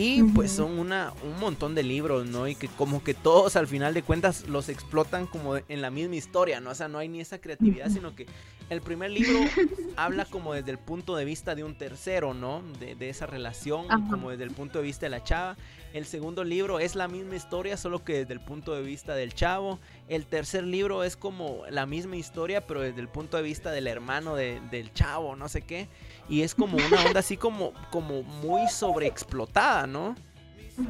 Y 0.00 0.22
pues 0.22 0.52
son 0.52 0.78
una, 0.78 1.12
un 1.24 1.40
montón 1.40 1.74
de 1.74 1.82
libros, 1.82 2.24
¿no? 2.24 2.46
Y 2.46 2.54
que 2.54 2.68
como 2.68 3.02
que 3.02 3.14
todos 3.14 3.56
al 3.56 3.66
final 3.66 3.94
de 3.94 4.04
cuentas 4.04 4.46
los 4.46 4.68
explotan 4.68 5.26
como 5.26 5.56
en 5.56 5.82
la 5.82 5.90
misma 5.90 6.14
historia, 6.14 6.60
¿no? 6.60 6.70
O 6.70 6.74
sea, 6.76 6.86
no 6.86 6.98
hay 6.98 7.08
ni 7.08 7.20
esa 7.20 7.40
creatividad, 7.40 7.90
sino 7.90 8.14
que 8.14 8.26
el 8.70 8.80
primer 8.80 9.10
libro 9.10 9.40
habla 9.96 10.24
como 10.24 10.54
desde 10.54 10.70
el 10.70 10.78
punto 10.78 11.16
de 11.16 11.24
vista 11.24 11.56
de 11.56 11.64
un 11.64 11.76
tercero, 11.76 12.32
¿no? 12.32 12.62
De, 12.78 12.94
de 12.94 13.08
esa 13.10 13.26
relación, 13.26 13.88
como 14.08 14.30
desde 14.30 14.44
el 14.44 14.52
punto 14.52 14.78
de 14.78 14.84
vista 14.84 15.06
de 15.06 15.10
la 15.10 15.24
chava. 15.24 15.56
El 15.94 16.04
segundo 16.04 16.44
libro 16.44 16.80
es 16.80 16.94
la 16.94 17.08
misma 17.08 17.36
historia, 17.36 17.76
solo 17.76 18.04
que 18.04 18.18
desde 18.18 18.34
el 18.34 18.40
punto 18.40 18.74
de 18.74 18.82
vista 18.82 19.14
del 19.14 19.34
chavo. 19.34 19.78
El 20.08 20.26
tercer 20.26 20.64
libro 20.64 21.02
es 21.02 21.16
como 21.16 21.62
la 21.70 21.86
misma 21.86 22.16
historia, 22.16 22.66
pero 22.66 22.82
desde 22.82 23.00
el 23.00 23.08
punto 23.08 23.36
de 23.38 23.42
vista 23.42 23.70
del 23.70 23.86
hermano 23.86 24.36
del 24.36 24.92
chavo, 24.92 25.34
no 25.34 25.48
sé 25.48 25.62
qué. 25.62 25.88
Y 26.28 26.42
es 26.42 26.54
como 26.54 26.76
una 26.76 26.86
onda 27.06 27.20
así 27.20 27.36
como, 27.36 27.72
como 27.90 28.22
muy 28.22 28.68
sobreexplotada, 28.68 29.86
¿no? 29.86 30.14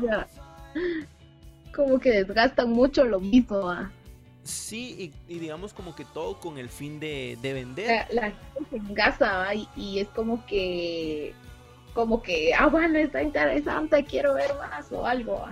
Ya. 0.03 0.27
Como 1.75 2.01
que 2.01 2.11
desgastan 2.11 2.73
mucho 2.73 3.05
lo 3.05 3.21
mismo. 3.21 3.71
¿ah? 3.71 3.93
Sí, 4.43 5.13
y, 5.29 5.39
digamos 5.39 5.73
como 5.73 5.95
que 5.95 6.05
todo 6.07 6.41
con 6.41 6.59
el 6.59 6.69
fin 6.69 6.99
de, 6.99 7.39
vender. 7.41 8.07
La, 8.11 8.33
gente 8.33 8.71
se 8.71 8.77
engasa 8.77 9.55
y, 9.55 9.69
y 9.77 10.01
es 10.01 10.09
como 10.09 10.45
que 10.47 11.35
como 11.99 12.23
que, 12.23 12.55
ah, 12.55 12.69
bueno, 12.69 12.97
está 12.97 13.21
interesante, 13.21 14.05
quiero 14.05 14.35
ver 14.35 14.55
más 14.55 14.93
o 14.93 15.05
algo. 15.05 15.49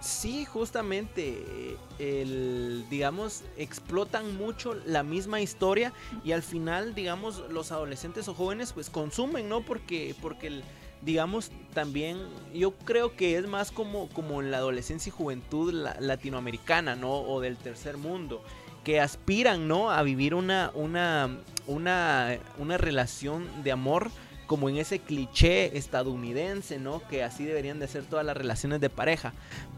Sí, 0.00 0.44
justamente, 0.44 1.76
el, 2.00 2.84
digamos, 2.90 3.44
explotan 3.56 4.36
mucho 4.36 4.74
la 4.84 5.04
misma 5.04 5.40
historia 5.40 5.92
y 6.24 6.32
al 6.32 6.42
final, 6.42 6.96
digamos, 6.96 7.44
los 7.48 7.70
adolescentes 7.70 8.26
o 8.26 8.34
jóvenes 8.34 8.72
pues 8.72 8.90
consumen, 8.90 9.48
¿no? 9.48 9.60
Porque, 9.60 10.16
porque 10.20 10.48
el, 10.48 10.64
digamos, 11.00 11.52
también 11.74 12.18
yo 12.52 12.72
creo 12.72 13.14
que 13.14 13.36
es 13.36 13.46
más 13.46 13.70
como, 13.70 14.08
como 14.08 14.42
en 14.42 14.50
la 14.50 14.56
adolescencia 14.56 15.10
y 15.10 15.12
juventud 15.12 15.72
latinoamericana, 16.00 16.96
¿no? 16.96 17.20
O 17.20 17.40
del 17.40 17.56
tercer 17.56 17.98
mundo, 17.98 18.42
que 18.82 18.98
aspiran, 18.98 19.68
¿no? 19.68 19.92
A 19.92 20.02
vivir 20.02 20.34
una, 20.34 20.72
una, 20.74 21.38
una, 21.68 22.36
una 22.58 22.78
relación 22.78 23.62
de 23.62 23.70
amor 23.70 24.10
como 24.52 24.68
en 24.68 24.76
ese 24.76 24.98
cliché 24.98 25.78
estadounidense, 25.78 26.78
¿no? 26.78 27.00
Que 27.08 27.24
así 27.24 27.46
deberían 27.46 27.78
de 27.78 27.88
ser 27.88 28.04
todas 28.04 28.22
las 28.22 28.36
relaciones 28.36 28.82
de 28.82 28.90
pareja. 28.90 29.32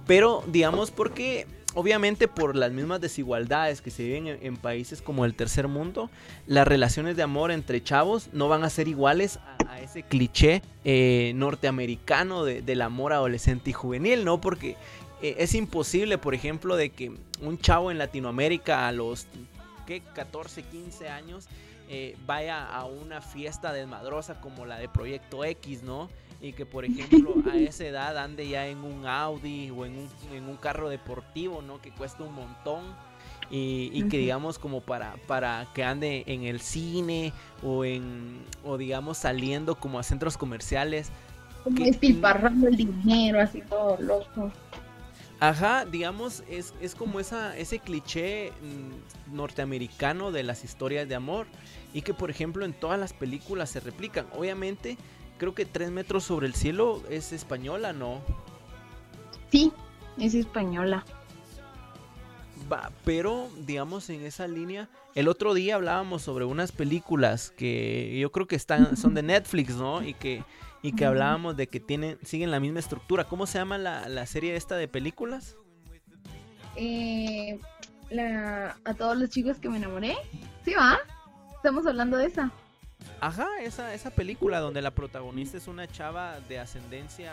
Pero 0.05 0.43
digamos 0.49 0.91
porque 0.91 1.47
obviamente 1.75 2.27
por 2.27 2.57
las 2.57 2.73
mismas 2.73 3.01
desigualdades 3.01 3.81
que 3.81 3.93
se 3.93 4.03
viven 4.03 4.27
en, 4.27 4.57
países 4.57 5.01
como 5.01 5.27
el 5.27 5.37
tercer 5.37 5.69
mundo, 5.69 6.11
las 6.49 6.67
relaciones 6.67 7.15
de 7.15 7.23
amor 7.23 7.53
entre 7.53 7.85
chavos 7.85 8.31
no 8.33 8.49
van 8.49 8.65
a 8.65 8.69
ser 8.69 8.89
iguales 8.89 9.39
a, 9.69 9.81
ese 9.81 10.03
cliché 10.03 10.61
eh, 10.85 11.31
norteamericano 11.37 12.43
del 12.45 12.83
amor 12.83 13.13
adolescente 13.13 13.71
y 13.71 13.75
juvenil, 13.75 14.25
¿no? 14.25 14.41
Porque 14.41 14.77
eh, 15.23 15.37
es 15.39 15.55
imposible, 15.55 16.19
por 16.19 16.35
ejemplo, 16.35 16.75
de 16.75 16.91
que 16.91 17.13
un 17.41 17.59
chavo 17.59 17.93
en 17.93 17.99
Latinoamérica 17.99 18.89
a 18.89 18.93
los 18.93 19.29
¿qué? 19.87 20.01
14, 20.15 20.63
15 20.63 21.09
años 21.09 21.49
eh, 21.89 22.17
vaya 22.27 22.65
a 22.67 22.87
una 22.87 23.21
fiesta 23.21 23.73
desmadrosa 23.73 24.41
como 24.41 24.65
la 24.65 24.79
de 24.79 24.89
Proyecto 24.89 25.45
X, 25.45 25.83
¿no? 25.83 26.09
Y 26.41 26.53
que, 26.53 26.65
por 26.65 26.87
ejemplo, 26.87 27.35
a 27.51 27.57
esa 27.57 27.85
edad 27.85 28.17
ande 28.17 28.49
ya 28.49 28.67
en 28.67 28.79
un 28.79 29.07
Audi 29.07 29.71
o 29.71 29.85
en 29.85 30.09
un, 30.49 30.57
carro 30.57 30.89
deportivo, 30.89 31.61
¿no? 31.61 31.83
Que 31.83 31.91
cuesta 31.91 32.23
un 32.23 32.35
montón. 32.35 32.85
Y, 33.51 34.09
que 34.09 34.17
digamos 34.17 34.59
como 34.59 34.81
para, 34.81 35.17
para 35.27 35.67
que 35.75 35.85
ande 35.85 36.25
en 36.27 36.45
el 36.45 36.61
cine 36.61 37.33
o 37.63 37.85
en 37.85 38.43
o 38.65 38.79
digamos 38.79 39.19
saliendo 39.19 39.75
como 39.75 39.99
a 39.99 40.03
centros 40.03 40.39
comerciales 40.39 41.11
como 41.63 41.85
despilfarrando 41.85 42.69
el 42.69 42.77
dinero 42.77 43.41
así 43.41 43.61
todo 43.61 43.99
loco 44.01 44.51
Ajá, 45.41 45.85
digamos, 45.85 46.43
es, 46.49 46.75
es 46.81 46.95
como 46.95 47.21
esa, 47.21 47.57
ese 47.57 47.79
cliché 47.79 48.53
mm, 48.53 49.35
norteamericano 49.35 50.31
de 50.31 50.43
las 50.43 50.65
historias 50.65 51.09
de 51.09 51.15
amor 51.17 51.47
y 51.93 52.03
que 52.03 52.15
por 52.15 52.31
ejemplo 52.31 52.65
en 52.65 52.73
todas 52.73 52.99
las 52.99 53.13
películas 53.13 53.71
se 53.71 53.81
replican. 53.81 54.27
Obviamente, 54.33 54.97
creo 55.39 55.55
que 55.55 55.67
Tres 55.67 55.91
metros 55.91 56.25
sobre 56.25 56.47
el 56.47 56.55
cielo 56.55 57.03
es 57.11 57.33
española, 57.33 57.93
¿no? 57.93 58.23
Sí, 59.51 59.73
es 60.19 60.35
española. 60.35 61.05
Va, 62.71 62.91
pero 63.05 63.49
digamos 63.59 64.09
en 64.11 64.25
esa 64.25 64.49
línea, 64.49 64.89
el 65.15 65.29
otro 65.29 65.53
día 65.53 65.75
hablábamos 65.75 66.23
sobre 66.23 66.45
unas 66.45 66.73
películas 66.73 67.51
que 67.51 68.19
yo 68.19 68.33
creo 68.33 68.47
que 68.47 68.57
están, 68.57 68.97
son 68.97 69.15
de 69.15 69.23
Netflix, 69.25 69.75
¿no? 69.75 70.03
Y 70.03 70.15
que 70.15 70.45
y 70.85 70.93
que 70.93 71.07
hablábamos 71.07 71.57
de 71.57 71.67
que 71.67 71.81
tienen, 71.81 72.19
siguen 72.23 72.51
la 72.51 72.61
misma 72.61 72.79
estructura. 72.79 73.25
¿Cómo 73.25 73.47
se 73.47 73.57
llama 73.57 73.79
la, 73.79 74.27
serie 74.27 74.55
esta 74.55 74.77
de 74.77 74.87
películas? 74.87 75.57
Eh, 76.77 77.59
la, 78.11 78.77
a 78.85 78.93
todos 78.93 79.17
los 79.17 79.31
chicos 79.31 79.59
que 79.59 79.71
me 79.71 79.79
enamoré. 79.79 80.15
Sí, 80.63 80.75
va. 80.75 80.99
Estamos 81.57 81.87
hablando 81.87 82.19
de 82.19 82.27
esa. 82.27 82.53
Ajá, 83.19 83.49
esa, 83.63 83.95
esa 83.95 84.11
película 84.11 84.61
donde 84.61 84.83
la 84.83 84.91
protagonista 84.91 85.57
es 85.57 85.69
una 85.69 85.89
chava 85.89 86.39
de 86.51 86.59
ascendencia 86.59 87.33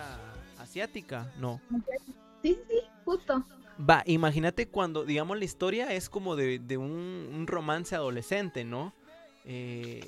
asiática, 0.58 1.30
¿no? 1.38 1.60
Sí, 2.42 2.58
sí, 2.70 2.78
justo. 3.04 3.44
Va, 3.78 4.02
imagínate 4.06 4.70
cuando, 4.70 5.04
digamos, 5.04 5.38
la 5.38 5.44
historia 5.44 5.92
es 5.92 6.10
como 6.10 6.38
de, 6.38 6.60
de 6.60 6.78
un, 6.78 7.30
un, 7.34 7.48
romance 7.48 7.96
adolescente, 7.96 8.64
¿no? 8.64 8.94
Eh, 9.46 10.08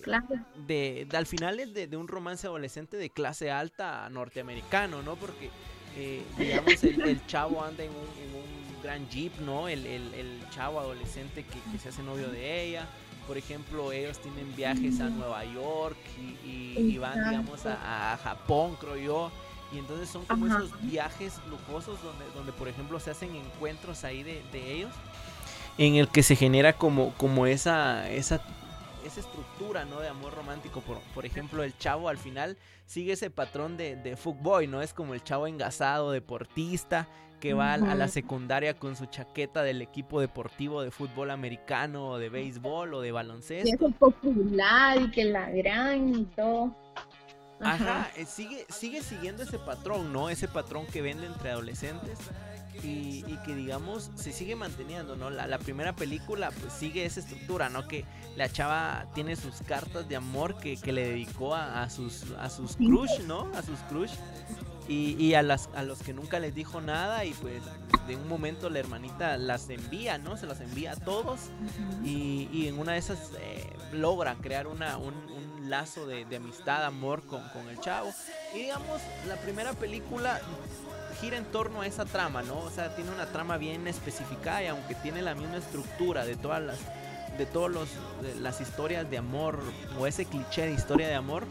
de, 0.67 1.07
al 1.13 1.25
final 1.25 1.59
es 1.59 1.73
de, 1.73 1.97
un 1.97 2.07
romance 2.07 2.45
adolescente 2.45 2.97
de 2.97 3.09
clase 3.09 3.51
alta 3.51 4.07
norteamericano, 4.09 5.01
¿no? 5.01 5.15
Porque, 5.15 5.49
eh, 5.97 6.21
digamos, 6.37 6.83
el, 6.83 7.25
chavo 7.25 7.63
anda 7.63 7.83
en 7.83 7.91
un, 7.91 8.83
gran 8.83 9.07
jeep, 9.09 9.33
¿no? 9.39 9.67
El, 9.67 10.41
chavo 10.53 10.79
adolescente 10.79 11.43
que, 11.43 11.79
se 11.79 11.89
hace 11.89 12.03
novio 12.03 12.29
de 12.29 12.63
ella. 12.63 12.87
Por 13.27 13.37
ejemplo, 13.37 13.91
ellos 13.93 14.19
tienen 14.19 14.53
viajes 14.55 14.99
a 14.99 15.09
Nueva 15.09 15.45
York 15.45 15.97
y, 16.45 16.97
van, 16.97 17.29
digamos, 17.29 17.65
a, 17.65 18.19
Japón, 18.23 18.75
creo 18.79 18.97
yo. 18.97 19.31
Y 19.73 19.79
entonces 19.79 20.07
son 20.09 20.23
como 20.25 20.45
esos 20.45 20.69
viajes 20.83 21.39
lujosos 21.49 21.97
donde, 22.03 22.25
donde, 22.35 22.51
por 22.51 22.67
ejemplo, 22.67 22.99
se 22.99 23.09
hacen 23.09 23.35
encuentros 23.35 24.03
ahí 24.03 24.21
de, 24.21 24.43
de 24.51 24.71
ellos 24.73 24.91
en 25.77 25.95
el 25.95 26.07
que 26.07 26.23
se 26.23 26.35
genera 26.35 26.73
como, 26.73 27.13
como 27.13 27.47
esa, 27.47 28.09
esa 28.11 28.41
esa 29.05 29.19
estructura, 29.19 29.85
¿no? 29.85 29.99
De 29.99 30.07
amor 30.07 30.33
romántico. 30.33 30.81
Por, 30.81 30.99
por 31.13 31.25
ejemplo, 31.25 31.63
el 31.63 31.77
chavo 31.77 32.09
al 32.09 32.17
final 32.17 32.57
sigue 32.85 33.13
ese 33.13 33.29
patrón 33.29 33.77
de, 33.77 33.95
de 33.95 34.15
fuckboy, 34.15 34.67
¿no? 34.67 34.81
Es 34.81 34.93
como 34.93 35.13
el 35.13 35.23
chavo 35.23 35.47
engasado, 35.47 36.11
deportista, 36.11 37.07
que 37.39 37.53
va 37.53 37.73
a, 37.73 37.77
la 37.77 38.07
secundaria 38.07 38.79
con 38.79 38.95
su 38.95 39.05
chaqueta 39.05 39.63
del 39.63 39.81
equipo 39.81 40.21
deportivo 40.21 40.81
de 40.81 40.91
fútbol 40.91 41.29
americano, 41.29 42.11
o 42.11 42.17
de 42.17 42.29
béisbol, 42.29 42.93
o 42.93 43.01
de 43.01 43.11
baloncesto. 43.11 43.87
es 43.87 43.95
popular 43.95 45.01
y 45.01 45.11
que 45.11 45.25
la 45.25 45.49
gran 45.49 46.15
y 46.15 46.25
todo. 46.25 46.73
Ajá, 47.59 48.09
eh, 48.15 48.25
sigue, 48.25 48.65
sigue 48.69 49.01
siguiendo 49.01 49.43
ese 49.43 49.59
patrón, 49.59 50.13
¿no? 50.13 50.29
Ese 50.29 50.47
patrón 50.47 50.85
que 50.85 51.01
vende 51.01 51.27
entre 51.27 51.51
adolescentes 51.51 52.17
y, 52.81 53.23
que 53.45 53.55
digamos 53.55 54.09
se 54.15 54.31
sigue 54.31 54.55
manteniendo, 54.55 55.15
¿no? 55.15 55.29
La, 55.29 55.57
primera 55.57 55.95
película 55.95 56.51
pues 56.51 56.73
sigue 56.73 57.05
esa 57.05 57.19
estructura, 57.19 57.69
¿no? 57.69 57.87
Que 57.87 58.05
la 58.35 58.49
chava 58.49 59.07
tiene 59.13 59.35
sus 59.35 59.61
cartas 59.61 60.07
de 60.07 60.15
amor 60.15 60.57
que, 60.57 60.77
le 60.91 61.09
dedicó 61.09 61.55
a, 61.55 61.89
sus, 61.89 62.23
a 62.39 62.49
sus 62.49 62.75
crush, 62.77 63.19
¿no? 63.27 63.51
A 63.55 63.61
sus 63.61 63.79
crush. 63.89 64.11
Y, 64.87 65.33
a, 65.33 65.41
las, 65.41 65.69
a 65.75 65.83
los 65.83 65.99
que 65.99 66.13
nunca 66.13 66.39
les 66.39 66.53
dijo 66.53 66.81
nada 66.81 67.23
y 67.23 67.33
pues 67.33 67.63
de 68.05 68.17
un 68.17 68.27
momento 68.27 68.69
la 68.69 68.79
hermanita 68.79 69.37
las 69.37 69.69
envía, 69.69 70.17
¿no? 70.17 70.35
Se 70.35 70.45
las 70.45 70.59
envía 70.59 70.91
a 70.91 70.95
todos 70.97 71.39
y, 72.03 72.67
en 72.67 72.77
una 72.77 72.93
de 72.93 72.97
esas 72.97 73.31
eh, 73.39 73.65
logra 73.93 74.35
crear 74.35 74.67
una, 74.67 74.97
un, 74.97 75.13
lazo 75.69 76.05
de, 76.05 76.35
amistad, 76.35 76.83
amor 76.83 77.25
con, 77.25 77.41
con 77.49 77.69
el 77.69 77.79
chavo. 77.79 78.11
Y 78.53 78.63
digamos, 78.63 79.01
la 79.27 79.37
primera 79.37 79.71
película 79.73 80.41
gira 81.23 81.37
en 81.37 81.45
torno 81.45 81.81
a 81.81 81.87
esa 81.87 82.03
trama, 82.03 82.43
¿no? 82.43 82.59
O 82.59 82.69
sea, 82.69 82.93
tiene 82.95 83.09
una 83.11 83.25
trama 83.27 83.55
bien 83.55 83.87
especificada 83.87 84.61
y 84.61 84.67
aunque 84.67 84.93
tiene 84.93 85.21
la 85.21 85.35
misma 85.35 85.57
estructura 85.57 86.25
de 86.25 86.35
todas 86.35 86.61
las 86.61 86.79
de 87.37 87.45
todos 87.45 87.71
los 87.71 87.89
las 88.41 88.59
historias 88.59 89.09
de 89.09 89.17
amor 89.17 89.59
o 89.97 90.05
ese 90.05 90.25
cliché 90.25 90.67
de 90.67 90.73
historia 90.73 91.07
de 91.07 91.15
amor, 91.15 91.45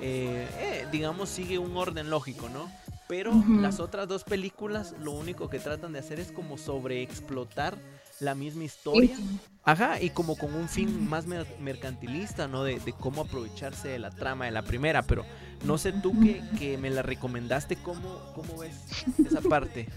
eh, 0.00 0.46
eh, 0.58 0.86
digamos 0.92 1.28
sigue 1.28 1.58
un 1.58 1.76
orden 1.76 2.08
lógico, 2.08 2.48
¿no? 2.48 2.70
Pero 3.08 3.32
las 3.60 3.80
otras 3.80 4.08
dos 4.08 4.24
películas 4.24 4.94
lo 5.00 5.12
único 5.12 5.48
que 5.48 5.58
tratan 5.58 5.92
de 5.92 5.98
hacer 6.00 6.18
es 6.20 6.32
como 6.32 6.56
sobreexplotar 6.56 7.76
la 8.20 8.34
misma 8.34 8.64
historia. 8.64 9.16
Ajá, 9.64 10.00
y 10.00 10.10
como 10.10 10.36
con 10.36 10.54
un 10.54 10.68
fin 10.68 11.08
más 11.08 11.26
mercantilista, 11.26 12.48
¿no? 12.48 12.64
De, 12.64 12.80
de, 12.80 12.92
cómo 12.92 13.22
aprovecharse 13.22 13.88
de 13.88 13.98
la 13.98 14.10
trama 14.10 14.46
de 14.46 14.50
la 14.52 14.62
primera, 14.62 15.02
pero 15.02 15.24
no 15.64 15.78
sé 15.78 15.92
tú 15.92 16.18
que, 16.20 16.42
que 16.58 16.78
me 16.78 16.90
la 16.90 17.02
recomendaste, 17.02 17.76
¿cómo, 17.76 18.20
¿cómo 18.34 18.58
ves 18.58 18.76
esa 19.18 19.40
parte? 19.40 19.88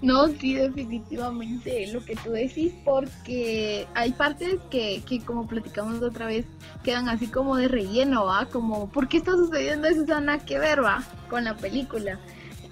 No, 0.00 0.26
sí, 0.28 0.54
definitivamente 0.54 1.86
lo 1.92 2.04
que 2.04 2.16
tú 2.16 2.32
decís, 2.32 2.72
porque 2.84 3.86
hay 3.94 4.12
partes 4.12 4.56
que, 4.70 5.02
que 5.06 5.20
como 5.20 5.46
platicamos 5.46 6.02
otra 6.02 6.26
vez, 6.26 6.46
quedan 6.82 7.08
así 7.08 7.28
como 7.28 7.56
de 7.56 7.68
relleno, 7.68 8.24
¿va? 8.24 8.46
Como, 8.46 8.88
¿por 8.88 9.08
qué 9.08 9.18
está 9.18 9.32
sucediendo 9.32 9.86
eso? 9.86 10.04
Nada 10.20 10.44
que 10.44 10.58
ver, 10.58 10.82
¿va? 10.82 11.04
Con 11.30 11.44
la 11.44 11.56
película. 11.56 12.18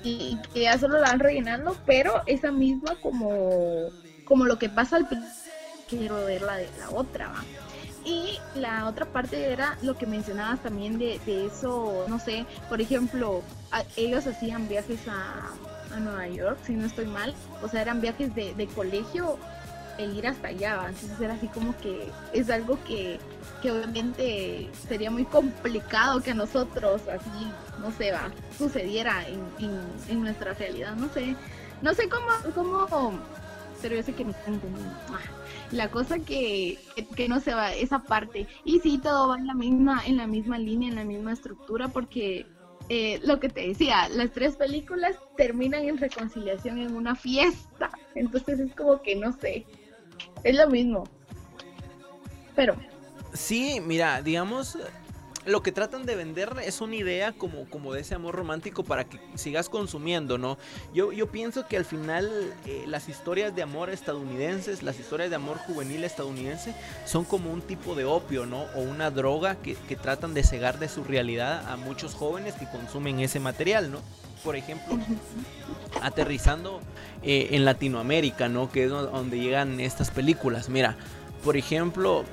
Y 0.03 0.38
que 0.53 0.62
ya 0.62 0.79
solo 0.79 0.99
la 0.99 1.09
van 1.09 1.21
rellenando, 1.21 1.77
pero 1.87 2.23
esa 2.27 2.51
misma 2.51 2.97
como, 3.01 3.90
como 4.25 4.47
lo 4.47 4.59
que 4.59 4.69
pasa 4.69 4.97
al 4.97 5.07
quiero 5.88 6.25
ver 6.25 6.43
la 6.43 6.57
de 6.57 6.69
la 6.79 6.90
otra, 6.90 7.29
¿va? 7.29 7.45
Y 8.05 8.39
la 8.55 8.87
otra 8.87 9.05
parte 9.07 9.53
era 9.53 9.77
lo 9.83 9.97
que 9.97 10.07
mencionabas 10.07 10.61
también 10.61 10.99
de, 10.99 11.21
de 11.27 11.47
eso, 11.47 12.07
no 12.09 12.19
sé, 12.19 12.47
por 12.69 12.81
ejemplo, 12.81 13.43
ellos 13.97 14.27
hacían 14.27 14.69
viajes 14.69 15.01
a, 15.07 15.95
a, 15.95 16.01
Nueva 16.01 16.27
York, 16.29 16.59
si 16.65 16.73
no 16.73 16.87
estoy 16.87 17.05
mal, 17.05 17.35
o 17.63 17.69
sea, 17.69 17.83
eran 17.83 18.01
viajes 18.01 18.35
de, 18.35 18.55
de 18.55 18.67
colegio 18.69 19.39
el 19.99 20.17
ir 20.17 20.27
hasta 20.27 20.49
allá, 20.49 20.87
entonces 20.89 21.21
era 21.21 21.35
así 21.35 21.47
como 21.49 21.77
que 21.79 22.11
es 22.33 22.49
algo 22.49 22.79
que, 22.85 23.19
que 23.61 23.71
obviamente 23.71 24.71
sería 24.89 25.11
muy 25.11 25.27
complicado 25.27 26.23
que 26.23 26.31
a 26.31 26.35
nosotros 26.35 27.03
así, 27.07 27.53
no 27.81 27.93
sé, 27.93 28.13
va, 28.13 28.31
sucediera 28.57 29.27
en, 29.29 29.41
en, 29.59 29.79
en 30.09 30.21
nuestra 30.23 30.55
realidad, 30.55 30.95
no 30.95 31.09
sé, 31.11 31.37
no 31.83 31.93
sé 31.93 32.09
cómo, 32.09 32.27
cómo, 32.55 33.13
pero 33.81 34.01
yo 34.01 34.14
que 34.14 34.25
me 34.25 34.33
están 34.33 34.55
entendiendo. 34.55 34.95
Ah, 35.09 35.21
la 35.73 35.90
cosa 35.90 36.19
que, 36.19 36.79
que, 37.14 37.29
no 37.29 37.40
se 37.40 37.55
va 37.55 37.73
esa 37.75 38.01
parte 38.01 38.47
y 38.64 38.81
sí 38.81 38.99
todo 38.99 39.29
va 39.29 39.38
en 39.38 39.47
la 39.47 39.55
misma 39.55 40.03
en 40.07 40.16
la 40.16 40.27
misma 40.27 40.59
línea 40.59 40.88
en 40.88 40.97
la 40.97 41.05
misma 41.05 41.33
estructura 41.33 41.88
porque 41.88 42.47
eh, 42.93 43.21
lo 43.23 43.38
que 43.38 43.49
te 43.49 43.69
decía, 43.69 44.09
las 44.09 44.33
tres 44.33 44.57
películas 44.57 45.14
terminan 45.37 45.85
en 45.85 45.97
reconciliación 45.97 46.79
en 46.79 46.97
una 46.97 47.14
fiesta. 47.14 47.93
Entonces 48.16 48.59
es 48.59 48.75
como 48.75 49.01
que 49.01 49.14
no 49.14 49.33
sé, 49.33 49.64
es 50.43 50.57
lo 50.57 50.69
mismo. 50.69 51.05
Pero. 52.57 52.75
Sí, 53.33 53.81
mira, 53.81 54.21
digamos, 54.23 54.77
lo 55.51 55.63
que 55.63 55.73
tratan 55.73 56.07
de 56.07 56.15
vender 56.15 56.55
es 56.65 56.81
una 56.81 56.97
idea 56.97 57.33
como, 57.33 57.69
como 57.69 57.93
de 57.93 58.01
ese 58.01 58.15
amor 58.15 58.35
romántico 58.35 58.85
para 58.85 59.05
que 59.05 59.21
sigas 59.35 59.69
consumiendo, 59.69 60.39
¿no? 60.39 60.57
Yo, 60.95 61.13
yo 61.13 61.31
pienso 61.31 61.67
que 61.67 61.77
al 61.77 61.85
final 61.85 62.55
eh, 62.67 62.85
las 62.87 63.09
historias 63.09 63.55
de 63.55 63.63
amor 63.63 63.91
estadounidenses, 63.91 64.83
las 64.83 64.99
historias 64.99 65.29
de 65.29 65.37
amor 65.37 65.59
juvenil 65.59 66.05
estadounidense, 66.05 66.75
son 67.05 67.25
como 67.25 67.53
un 67.53 67.63
tipo 67.63 67.95
de 67.95 68.05
opio, 68.05 68.47
¿no? 68.47 68.63
O 68.77 68.81
una 68.81 69.11
droga 69.11 69.57
que, 69.57 69.75
tratan 70.01 70.33
de 70.33 70.45
cegar 70.45 70.79
de 70.79 70.89
su 70.89 71.05
realidad 71.05 71.69
a 71.69 71.77
muchos 71.77 72.15
jóvenes 72.15 72.55
que 72.55 72.67
consumen 72.67 73.21
ese 73.21 73.41
material, 73.41 73.91
¿no? 73.91 73.99
Por 74.45 74.57
ejemplo, 74.57 74.99
aterrizando 76.01 76.81
eh, 77.23 77.49
en 77.51 77.65
Latinoamérica, 77.65 78.49
¿no? 78.49 78.71
Que 78.71 78.85
es 78.85 78.91
donde 78.91 79.39
llegan 79.39 79.81
estas 79.81 80.11
películas. 80.11 80.69
Mira, 80.69 80.97
por 81.45 81.57
ejemplo, 81.57 82.25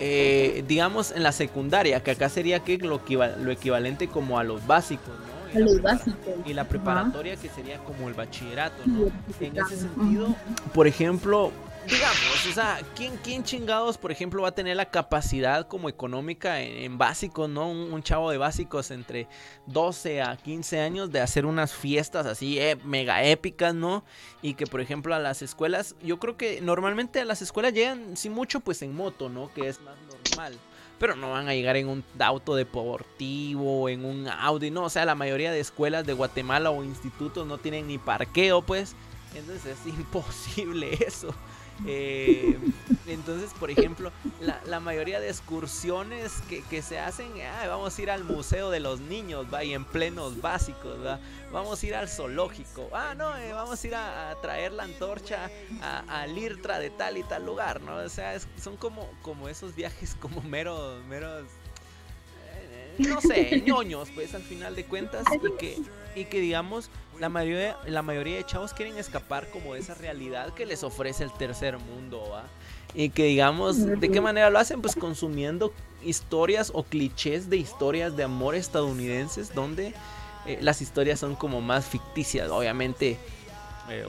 eh, 0.00 0.64
digamos, 0.66 1.12
en 1.12 1.22
la 1.22 1.32
secundaria, 1.32 2.02
que 2.02 2.10
acá 2.10 2.28
sería 2.28 2.60
que 2.60 2.78
lo, 2.78 3.00
lo 3.40 3.50
equivalente 3.50 4.08
como 4.08 4.38
a 4.38 4.44
los 4.44 4.66
básicos, 4.66 5.08
¿no? 5.08 5.36
Y, 5.60 5.80
la, 5.80 6.00
y 6.44 6.52
la 6.52 6.64
preparatoria, 6.64 7.36
que 7.36 7.48
sería 7.48 7.78
como 7.78 8.08
el 8.08 8.14
bachillerato, 8.14 8.82
¿no? 8.84 9.06
En 9.40 9.56
ese 9.56 9.76
sentido, 9.76 10.34
por 10.74 10.86
ejemplo, 10.86 11.50
digamos, 11.88 12.46
o 12.48 12.52
sea, 12.52 12.80
¿quién, 12.94 13.16
¿quién 13.22 13.44
chingados, 13.44 13.98
por 13.98 14.10
ejemplo, 14.10 14.42
va 14.42 14.48
a 14.48 14.54
tener 14.54 14.76
la 14.76 14.90
capacidad 14.90 15.66
como 15.68 15.88
económica 15.88 16.60
en, 16.60 16.98
básicos, 16.98 17.48
¿no? 17.48 17.68
Un, 17.70 18.02
chavo 18.02 18.30
de 18.30 18.38
básicos 18.38 18.90
entre 18.90 19.28
12 19.66 20.22
a 20.22 20.36
15 20.36 20.80
años 20.80 21.10
de 21.10 21.20
hacer 21.20 21.46
unas 21.46 21.72
fiestas 21.72 22.26
así 22.26 22.58
eh, 22.58 22.76
mega 22.84 23.22
épicas, 23.24 23.74
¿no? 23.74 24.04
Y 24.42 24.54
que, 24.54 24.66
por 24.66 24.80
ejemplo, 24.80 25.14
a 25.14 25.18
las 25.18 25.42
escuelas, 25.42 25.94
yo 26.02 26.18
creo 26.18 26.36
que 26.36 26.60
normalmente 26.60 27.20
a 27.20 27.24
las 27.24 27.42
escuelas 27.42 27.72
llegan, 27.72 28.16
sin 28.16 28.32
mucho, 28.32 28.60
pues 28.60 28.82
en 28.82 28.94
moto, 28.94 29.28
¿no? 29.28 29.52
Que 29.52 29.68
es 29.68 29.80
más 29.80 29.96
normal. 30.30 30.58
Pero 30.98 31.14
no 31.14 31.32
van 31.32 31.48
a 31.48 31.54
llegar 31.54 31.76
en 31.76 31.88
un 31.88 32.04
auto 32.18 32.54
deportivo, 32.54 33.88
en 33.88 34.04
un 34.04 34.28
Audi, 34.28 34.70
no. 34.70 34.84
O 34.84 34.90
sea, 34.90 35.04
la 35.04 35.14
mayoría 35.14 35.52
de 35.52 35.60
escuelas 35.60 36.06
de 36.06 36.14
Guatemala 36.14 36.70
o 36.70 36.82
institutos 36.82 37.46
no 37.46 37.58
tienen 37.58 37.86
ni 37.86 37.98
parqueo, 37.98 38.62
pues. 38.62 38.96
Entonces 39.34 39.76
es 39.78 39.86
imposible 39.98 40.96
eso. 41.06 41.34
Eh, 41.84 42.58
entonces, 43.06 43.52
por 43.58 43.70
ejemplo, 43.70 44.10
la, 44.40 44.80
mayoría 44.80 45.20
de 45.20 45.28
excursiones 45.28 46.32
que, 46.48 46.82
se 46.82 46.98
hacen, 46.98 47.28
vamos 47.66 47.98
a 47.98 48.02
ir 48.02 48.10
al 48.10 48.24
Museo 48.24 48.70
de 48.70 48.80
los 48.80 49.00
Niños, 49.00 49.46
va, 49.52 49.62
y 49.64 49.74
en 49.74 49.84
plenos 49.84 50.40
básicos, 50.40 50.98
vamos 51.52 51.82
a 51.82 51.86
ir 51.86 51.94
al 51.94 52.08
zoológico, 52.08 52.88
ah, 52.92 53.14
no, 53.16 53.36
eh, 53.36 53.52
vamos 53.52 53.82
a 53.82 53.86
ir 53.86 53.94
a, 53.94 54.34
traer 54.40 54.72
la 54.72 54.84
antorcha 54.84 55.50
al 56.08 56.36
IRTRA 56.36 56.78
de 56.78 56.90
tal 56.90 57.18
y 57.18 57.22
tal 57.24 57.44
lugar, 57.44 57.80
¿no? 57.82 57.96
O 57.96 58.08
sea, 58.08 58.38
son 58.60 58.76
como, 58.76 59.08
como 59.22 59.48
esos 59.48 59.74
viajes 59.74 60.16
como 60.20 60.40
meros, 60.42 61.04
meros 61.04 61.46
no 62.98 63.20
sé, 63.20 63.62
ñoños, 63.66 64.08
pues 64.14 64.34
al 64.34 64.42
final 64.42 64.74
de 64.74 64.84
cuentas, 64.84 65.26
y 65.34 65.56
que, 65.58 65.78
y 66.14 66.24
que 66.24 66.40
digamos, 66.40 66.90
la 67.18 67.28
mayoría, 67.28 67.76
la 67.86 68.02
mayoría 68.02 68.36
de 68.36 68.44
chavos 68.44 68.72
quieren 68.72 68.96
escapar 68.98 69.48
como 69.50 69.74
de 69.74 69.80
esa 69.80 69.94
realidad 69.94 70.54
que 70.54 70.66
les 70.66 70.82
ofrece 70.82 71.24
el 71.24 71.32
tercer 71.32 71.78
mundo, 71.78 72.28
¿va? 72.30 72.44
Y 72.94 73.10
que 73.10 73.24
digamos, 73.24 73.84
¿de 73.84 74.10
qué 74.10 74.20
manera 74.20 74.48
lo 74.50 74.58
hacen? 74.58 74.80
Pues 74.80 74.94
consumiendo 74.96 75.72
historias 76.02 76.70
o 76.74 76.82
clichés 76.82 77.50
de 77.50 77.56
historias 77.56 78.16
de 78.16 78.24
amor 78.24 78.54
estadounidenses, 78.54 79.54
donde 79.54 79.92
eh, 80.46 80.58
las 80.62 80.80
historias 80.80 81.20
son 81.20 81.34
como 81.34 81.60
más 81.60 81.86
ficticias, 81.86 82.48
obviamente. 82.50 83.18
Eh, 83.90 84.06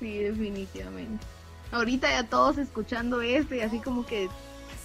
sí, 0.00 0.18
definitivamente. 0.18 1.24
Ahorita 1.70 2.10
ya 2.10 2.24
todos 2.24 2.58
escuchando 2.58 3.20
esto 3.22 3.54
y 3.54 3.60
así 3.60 3.78
como 3.80 4.06
que 4.06 4.28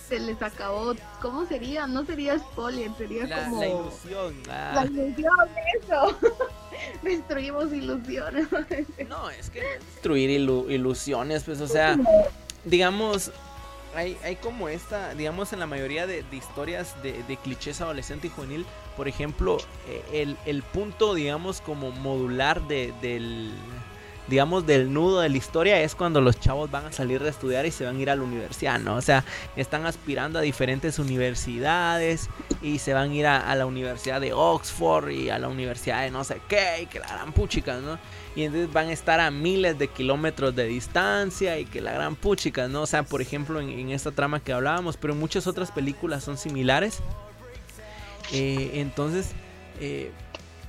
se 0.07 0.19
les 0.19 0.41
acabó. 0.41 0.95
¿Cómo 1.21 1.45
sería? 1.45 1.87
No 1.87 2.05
sería 2.05 2.37
spoiler, 2.39 2.91
sería 2.97 3.23
como. 3.23 3.59
La 3.59 3.67
ilusión. 3.67 4.35
Ah. 4.49 4.71
La 4.75 4.85
ilusión, 4.85 5.33
eso. 5.81 6.17
Destruimos 7.01 7.73
ilusiones. 7.73 8.47
no, 9.09 9.29
es 9.29 9.49
que 9.49 9.61
destruir 9.93 10.29
ilusiones, 10.29 11.43
pues, 11.43 11.61
o 11.61 11.67
sea, 11.67 11.97
digamos. 12.65 13.31
Hay, 13.95 14.15
hay 14.23 14.35
como 14.35 14.69
esta, 14.69 15.15
digamos, 15.15 15.53
en 15.53 15.59
la 15.59 15.65
mayoría 15.65 16.05
de, 16.05 16.23
historias 16.31 17.01
de, 17.01 17.23
de, 17.23 17.37
clichés 17.37 17.81
adolescente 17.81 18.27
y 18.27 18.29
juvenil, 18.29 18.63
por 18.95 19.07
ejemplo, 19.07 19.57
eh, 19.87 20.03
el, 20.11 20.37
el 20.45 20.61
punto, 20.61 21.15
digamos, 21.15 21.61
como 21.61 21.89
modular 21.91 22.67
de, 22.67 22.93
del, 23.01 23.53
digamos, 24.27 24.65
del 24.67 24.91
nudo 24.91 25.21
de 25.21 25.29
la 25.29 25.37
historia 25.37 25.81
es 25.81 25.95
cuando 25.95 26.19
los 26.19 26.39
chavos 26.39 26.69
van 26.69 26.85
a 26.85 26.91
salir 26.91 27.23
de 27.23 27.29
estudiar 27.29 27.65
y 27.65 27.71
se 27.71 27.85
van 27.85 27.97
a 27.97 27.99
ir 27.99 28.09
a 28.09 28.15
la 28.15 28.23
universidad, 28.23 28.79
¿no? 28.79 28.95
O 28.95 29.01
sea, 29.01 29.23
están 29.55 29.85
aspirando 29.85 30.39
a 30.39 30.41
diferentes 30.41 30.99
universidades 30.99 32.29
y 32.61 32.79
se 32.79 32.93
van 32.93 33.11
a 33.11 33.15
ir 33.15 33.25
a, 33.27 33.55
la 33.55 33.65
Universidad 33.65 34.19
de 34.19 34.33
Oxford 34.33 35.09
y 35.09 35.29
a 35.29 35.39
la 35.39 35.47
Universidad 35.47 36.01
de 36.01 36.11
no 36.11 36.23
sé 36.23 36.41
qué, 36.47 36.81
y 36.83 36.85
que 36.87 36.99
la 36.99 37.07
gran 37.07 37.31
puchica, 37.31 37.77
¿no? 37.79 37.97
Y 38.35 38.43
entonces 38.43 38.71
van 38.71 38.89
a 38.89 38.93
estar 38.93 39.19
a 39.19 39.31
miles 39.31 39.79
de 39.79 39.87
kilómetros 39.87 40.55
de 40.55 40.65
distancia 40.65 41.57
y 41.57 41.65
que 41.65 41.81
la 41.81 41.93
gran 41.93 42.15
puchica, 42.15 42.67
¿no? 42.67 42.81
O 42.81 42.85
sea, 42.85 43.03
por 43.03 43.21
ejemplo, 43.21 43.61
en, 43.61 43.89
esta 43.89 44.11
trama 44.11 44.41
que 44.41 44.53
hablábamos, 44.53 44.97
pero 44.97 45.15
muchas 45.15 45.47
otras 45.47 45.71
películas 45.71 46.23
son 46.23 46.37
similares. 46.37 46.99
Eh, 48.33 48.71
entonces, 48.73 49.31
eh, 49.79 50.11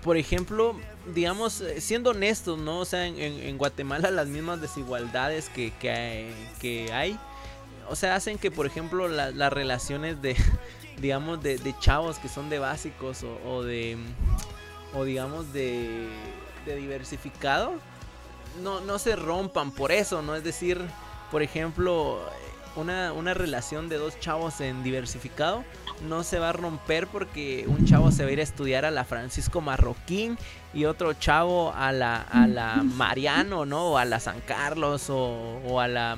por 0.02 0.16
ejemplo, 0.16 0.76
digamos, 1.14 1.60
eh, 1.60 1.80
siendo 1.80 2.10
honestos, 2.10 2.58
¿no? 2.58 2.80
O 2.80 2.84
sea, 2.84 3.06
en, 3.06 3.58
Guatemala 3.58 4.10
las 4.10 4.28
mismas 4.28 4.60
desigualdades 4.60 5.48
que, 5.48 5.72
que, 5.80 6.92
hay, 6.92 7.18
o 7.88 7.96
sea, 7.96 8.14
hacen 8.14 8.38
que, 8.38 8.50
por 8.50 8.66
ejemplo, 8.66 9.08
las 9.08 9.52
relaciones 9.52 10.20
de, 10.22 10.36
digamos, 11.00 11.42
de, 11.42 11.74
chavos 11.80 12.18
que 12.18 12.28
son 12.28 12.48
de 12.50 12.58
básicos 12.58 13.24
o, 13.44 13.62
de, 13.62 13.96
o 14.94 15.04
digamos, 15.04 15.52
de, 15.52 16.08
de 16.66 16.76
diversificado, 16.76 17.74
no, 18.62 18.80
no 18.80 18.98
se 18.98 19.16
rompan 19.16 19.70
por 19.70 19.92
eso, 19.92 20.22
¿no? 20.22 20.34
Es 20.34 20.44
decir, 20.44 20.80
por 21.30 21.42
ejemplo, 21.42 22.20
una, 22.78 23.12
una 23.12 23.34
relación 23.34 23.88
de 23.88 23.98
dos 23.98 24.18
chavos 24.20 24.60
en 24.60 24.82
diversificado 24.82 25.64
no 26.08 26.22
se 26.22 26.38
va 26.38 26.50
a 26.50 26.52
romper 26.52 27.08
porque 27.08 27.64
un 27.66 27.84
chavo 27.86 28.12
se 28.12 28.22
va 28.22 28.30
a 28.30 28.32
ir 28.32 28.40
a 28.40 28.44
estudiar 28.44 28.84
a 28.84 28.90
la 28.90 29.04
Francisco 29.04 29.60
Marroquín 29.60 30.38
y 30.72 30.84
otro 30.84 31.12
chavo 31.14 31.72
a 31.74 31.92
la, 31.92 32.20
a 32.22 32.46
la 32.46 32.82
Mariano, 32.84 33.66
¿no? 33.66 33.92
O 33.92 33.98
a 33.98 34.04
la 34.04 34.20
San 34.20 34.40
Carlos 34.40 35.06
o, 35.10 35.80
a 35.80 35.88
la... 35.88 36.16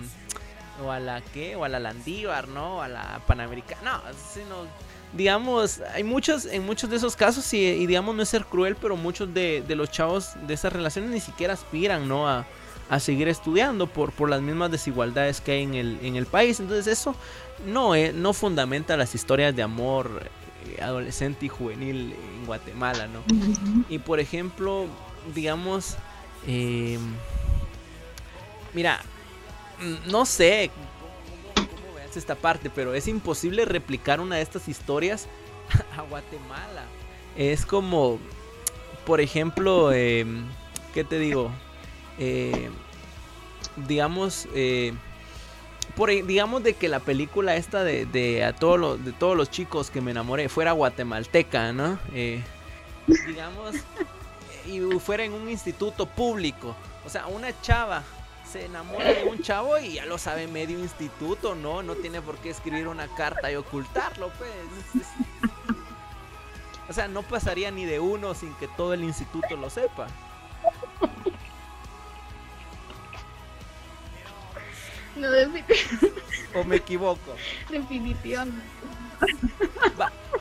O 0.83 0.90
a 0.90 0.99
la 0.99 1.20
qué, 1.20 1.57
o 1.57 1.64
a 1.64 1.68
la 1.68 1.79
Landívar, 1.79 2.49
¿no? 2.49 2.77
O 2.77 2.81
a 2.81 2.88
la 2.88 3.20
Panamericana. 3.27 3.83
No, 3.83 4.01
sino, 4.33 4.66
digamos, 5.12 5.83
hay 5.92 6.05
muchos, 6.05 6.46
en 6.46 6.64
muchos 6.64 6.88
de 6.88 6.96
esos 6.96 7.16
casos, 7.16 7.53
y, 7.53 7.87
digamos, 7.87 8.14
no 8.14 8.23
es 8.23 8.31
ser 8.31 8.46
cruel, 8.46 8.77
pero 8.81 8.96
muchos 8.96 9.35
de, 9.35 9.62
de 9.68 9.75
los 9.77 9.90
chavos 9.90 10.31
de 10.46 10.55
esas 10.55 10.73
relaciones 10.73 11.11
ni 11.11 11.20
siquiera 11.20 11.53
aspiran, 11.53 12.09
¿no? 12.09 12.27
A, 12.27 12.46
a 12.90 12.98
seguir 12.98 13.29
estudiando 13.29 13.87
por, 13.87 14.11
por 14.11 14.29
las 14.29 14.42
mismas 14.42 14.72
desigualdades 14.72 15.40
que 15.40 15.53
hay 15.53 15.62
en 15.62 15.74
el, 15.74 15.98
en 16.03 16.16
el 16.16 16.26
país. 16.26 16.59
Entonces 16.59 16.88
eso 16.88 17.14
no, 17.64 17.94
eh, 17.94 18.12
no 18.12 18.33
fundamenta 18.33 18.96
las 18.96 19.14
historias 19.14 19.55
de 19.55 19.62
amor 19.62 20.29
eh, 20.66 20.83
adolescente 20.83 21.46
y 21.46 21.48
juvenil 21.48 22.12
en 22.12 22.46
Guatemala, 22.46 23.07
¿no? 23.07 23.22
Y 23.88 24.00
por 24.00 24.18
ejemplo, 24.18 24.87
digamos, 25.33 25.96
em, 26.48 27.00
mira, 28.74 29.00
no 30.07 30.26
sé 30.26 30.72
cómo, 31.55 31.94
veas 31.94 32.16
esta 32.16 32.35
parte, 32.35 32.70
pero 32.70 32.92
es 32.92 33.07
imposible 33.07 33.64
replicar 33.66 34.20
una 34.20 34.37
de 34.37 34.42
estas 34.42 34.66
historias 34.66 35.29
a 35.96 36.03
Guatemala. 36.03 36.87
Es 37.37 37.64
como, 37.64 38.18
por 39.07 39.20
ejemplo, 39.20 39.92
em, 39.92 40.44
¿qué 40.92 41.05
te 41.05 41.20
digo? 41.20 41.53
Eh, 42.20 42.70
digamos, 43.76 44.46
eh, 44.54 44.92
por, 45.96 46.11
digamos 46.11 46.62
de 46.62 46.74
que 46.74 46.88
la 46.88 47.00
película 47.00 47.56
esta 47.56 47.83
de, 47.83 48.44
a 48.44 48.52
todos 48.52 48.78
los, 48.78 49.04
de 49.04 49.12
todos 49.12 49.37
los 49.37 49.50
chicos 49.50 49.90
que 49.90 50.02
me 50.02 50.11
enamoré 50.11 50.50
fuera 50.50 50.72
guatemalteca, 50.72 51.72
¿no? 51.72 51.98
Eh, 52.12 52.42
digamos, 53.26 53.75
y 54.66 54.81
fuera 55.00 55.25
en 55.25 55.33
un 55.33 55.48
instituto 55.48 56.06
público. 56.06 56.77
O 57.06 57.08
sea, 57.08 57.27
una 57.27 57.58
chava 57.62 58.02
se 58.50 58.66
enamora 58.66 59.14
de 59.14 59.25
un 59.25 59.40
chavo 59.40 59.79
y 59.79 59.94
ya 59.94 60.04
lo 60.04 60.18
sabe 60.18 60.46
medio 60.46 60.79
instituto, 60.79 61.54
¿no? 61.54 61.83
No 61.83 61.94
tiene 61.94 62.21
por 62.21 62.37
qué 62.37 62.50
escribir 62.50 62.87
una 62.87 63.08
carta 63.14 63.50
y 63.50 63.56
ocultarlo, 63.56 64.31
pues. 64.37 64.50
O 66.88 66.92
sea, 66.92 67.08
no 67.08 67.23
pasaría 67.23 67.71
ni 67.71 67.85
de 67.85 68.00
uno 68.00 68.35
sin 68.35 68.52
que 68.54 68.68
todo 68.68 68.92
el 68.92 69.04
instituto 69.04 69.56
lo 69.56 69.71
sepa. 69.71 70.08
No, 75.17 75.29
¿O 76.61 76.65
me 76.65 76.77
equivoco? 76.77 77.35
Definitivamente. 77.69 78.61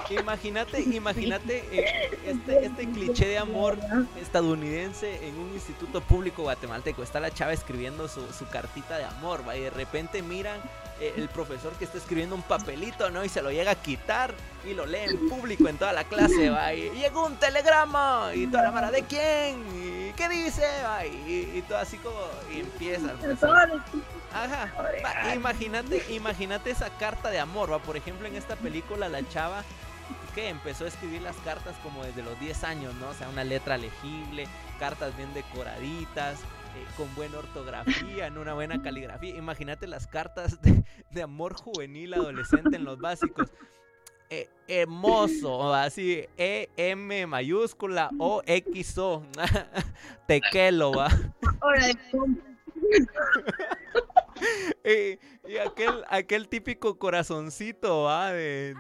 imagínate, 0.09 0.82
imagínate 0.82 1.63
eh, 1.72 2.20
este, 2.26 2.65
este 2.65 2.89
cliché 2.89 3.28
de 3.28 3.38
amor 3.38 3.78
estadounidense 4.22 5.28
en 5.28 5.38
un 5.38 5.53
instituto 5.53 6.01
público 6.01 6.43
guatemalteco. 6.43 7.03
Está 7.03 7.20
la 7.20 7.32
chava 7.32 7.53
escribiendo 7.53 8.07
su, 8.07 8.22
su 8.34 8.47
cartita 8.47 8.97
de 8.97 9.05
amor, 9.05 9.47
¿va? 9.47 9.57
Y 9.57 9.61
de 9.61 9.70
repente 9.70 10.22
miran 10.22 10.59
eh, 10.99 11.13
el 11.15 11.29
profesor 11.29 11.71
que 11.73 11.85
está 11.85 11.97
escribiendo 11.97 12.35
un 12.35 12.41
papelito, 12.41 13.09
¿no? 13.09 13.23
Y 13.23 13.29
se 13.29 13.41
lo 13.41 13.51
llega 13.51 13.71
a 13.71 13.75
quitar 13.75 14.33
y 14.65 14.73
lo 14.73 14.85
lee 14.85 15.05
en 15.07 15.29
público 15.29 15.67
en 15.67 15.77
toda 15.77 15.93
la 15.93 16.03
clase, 16.03 16.49
¿va? 16.49 16.73
Y 16.73 16.89
llegó 16.91 17.25
un 17.25 17.37
telegrama 17.37 18.31
y 18.33 18.47
toda 18.47 18.63
la 18.63 18.71
mara, 18.71 18.91
¿de 18.91 19.03
quién? 19.03 19.63
¿Y 19.73 20.13
qué 20.13 20.27
dice? 20.27 20.65
¿va? 20.83 21.05
Y, 21.05 21.63
todo 21.67 21.77
así 21.77 21.97
como 21.97 22.17
y 22.53 22.59
empieza. 22.59 23.13
Ajá. 24.33 24.71
imagínate, 25.33 26.05
imagínate 26.09 26.71
esa 26.71 26.89
carta 26.97 27.29
de 27.29 27.39
amor, 27.39 27.71
¿va? 27.71 27.79
Por 27.79 27.95
ejemplo, 27.95 28.27
en 28.27 28.35
esta 28.35 28.55
película 28.55 29.07
la 29.09 29.27
chava 29.29 29.63
que 30.35 30.49
empezó 30.49 30.85
a 30.85 30.89
escribir 30.89 31.21
las 31.21 31.35
cartas 31.37 31.75
como 31.81 32.03
desde 32.03 32.23
los 32.23 32.39
10 32.39 32.63
años, 32.63 32.93
¿no? 32.95 33.09
O 33.09 33.13
sea, 33.13 33.29
una 33.29 33.43
letra 33.43 33.77
legible, 33.77 34.47
cartas 34.79 35.15
bien 35.15 35.33
decoraditas, 35.33 36.39
eh, 36.80 36.86
con 36.95 37.13
buena 37.15 37.39
ortografía, 37.39 38.27
en 38.27 38.38
una 38.38 38.53
buena 38.53 38.82
caligrafía. 38.82 39.36
Imagínate 39.36 39.88
las 39.88 40.07
cartas 40.07 40.57
de, 40.61 40.86
amor 41.21 41.55
juvenil 41.55 42.13
adolescente 42.13 42.77
en 42.77 42.86
los 42.86 42.99
básicos. 42.99 43.51
Eh, 44.30 44.47
hermoso, 44.67 45.73
así, 45.73 46.25
E, 46.38 46.69
M 46.77 47.27
mayúscula, 47.27 48.11
O, 48.19 48.41
X, 48.45 48.97
O, 48.97 49.25
tequelo, 50.27 50.91
va. 50.91 51.09
y, 54.86 55.57
aquel, 55.57 56.05
aquel 56.09 56.47
típico 56.47 56.97
corazoncito, 56.99 58.03
va, 58.03 58.32
de, 58.32 58.75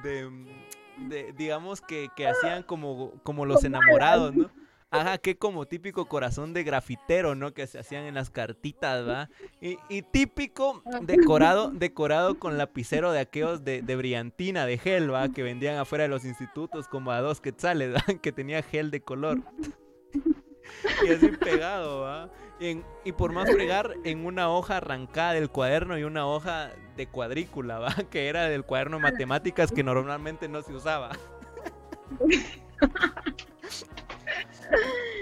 de, 0.97 1.33
digamos 1.33 1.81
que, 1.81 2.09
que 2.15 2.27
hacían 2.27 2.63
como, 2.63 3.13
como 3.23 3.45
los 3.45 3.63
enamorados, 3.63 4.35
¿no? 4.35 4.51
Ajá, 4.91 5.19
que 5.19 5.37
como 5.37 5.67
típico 5.67 6.07
corazón 6.07 6.53
de 6.53 6.63
grafitero, 6.63 7.35
¿no? 7.35 7.53
Que 7.53 7.67
se 7.67 7.77
hacían 7.77 8.05
en 8.05 8.15
las 8.15 8.31
cartitas, 8.31 9.07
¿va? 9.07 9.29
Y, 9.61 9.77
y 9.87 10.01
típico 10.01 10.81
decorado, 11.03 11.69
decorado 11.69 12.39
con 12.39 12.57
lapicero 12.57 13.11
de 13.11 13.19
aquellos 13.19 13.63
de, 13.63 13.83
de, 13.83 13.95
brillantina, 13.95 14.65
de 14.65 14.79
gel, 14.79 15.13
¿va? 15.13 15.29
Que 15.29 15.43
vendían 15.43 15.77
afuera 15.77 16.05
de 16.05 16.07
los 16.07 16.25
institutos 16.25 16.87
como 16.87 17.11
a 17.11 17.21
dos 17.21 17.39
quetzales, 17.39 17.93
¿va? 17.95 18.03
Que 18.21 18.31
tenía 18.31 18.63
gel 18.63 18.89
de 18.89 19.01
color. 19.01 19.41
y 21.05 21.11
así 21.11 21.27
pegado, 21.27 22.01
¿va? 22.01 22.29
y 23.05 23.11
por 23.13 23.31
más 23.31 23.49
fregar, 23.49 23.93
en 24.03 24.25
una 24.25 24.49
hoja 24.49 24.77
arrancada 24.77 25.31
del 25.31 25.49
cuaderno 25.49 25.97
y 25.97 26.03
una 26.03 26.27
hoja 26.27 26.71
de 26.97 27.07
cuadrícula, 27.07 27.79
¿va? 27.79 27.95
Que 28.09 28.27
era 28.27 28.49
del 28.49 28.65
cuaderno 28.65 28.97
de 28.97 29.03
matemáticas 29.03 29.71
que 29.71 29.83
normalmente 29.83 30.49
no 30.49 30.61
se 30.61 30.73
usaba. 30.73 31.11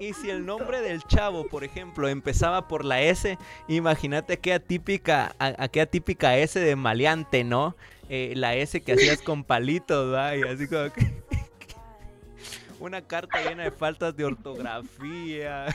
y, 0.00 0.12
si, 0.12 0.30
el 0.30 0.44
nombre 0.44 0.80
del 0.80 1.02
chavo, 1.04 1.46
por 1.48 1.64
ejemplo, 1.64 2.08
empezaba 2.08 2.68
por 2.68 2.84
la 2.84 3.00
S, 3.00 3.38
imagínate 3.68 4.34
aquella 4.34 4.60
típica, 4.60 5.34
aquella 5.38 5.86
típica 5.86 6.36
S 6.36 6.58
de 6.58 6.76
maleante, 6.76 7.44
¿no? 7.44 7.76
Eh, 8.08 8.34
la 8.36 8.54
S 8.54 8.80
que 8.82 8.92
hacías 8.92 9.22
con 9.22 9.44
palitos, 9.44 10.12
¿va? 10.12 10.36
Y 10.36 10.42
así 10.42 10.68
como 10.68 10.92
que... 10.92 11.24
Una 12.80 13.00
carta 13.00 13.40
llena 13.40 13.62
de 13.64 13.70
faltas 13.70 14.14
de 14.14 14.24
ortografía. 14.24 15.66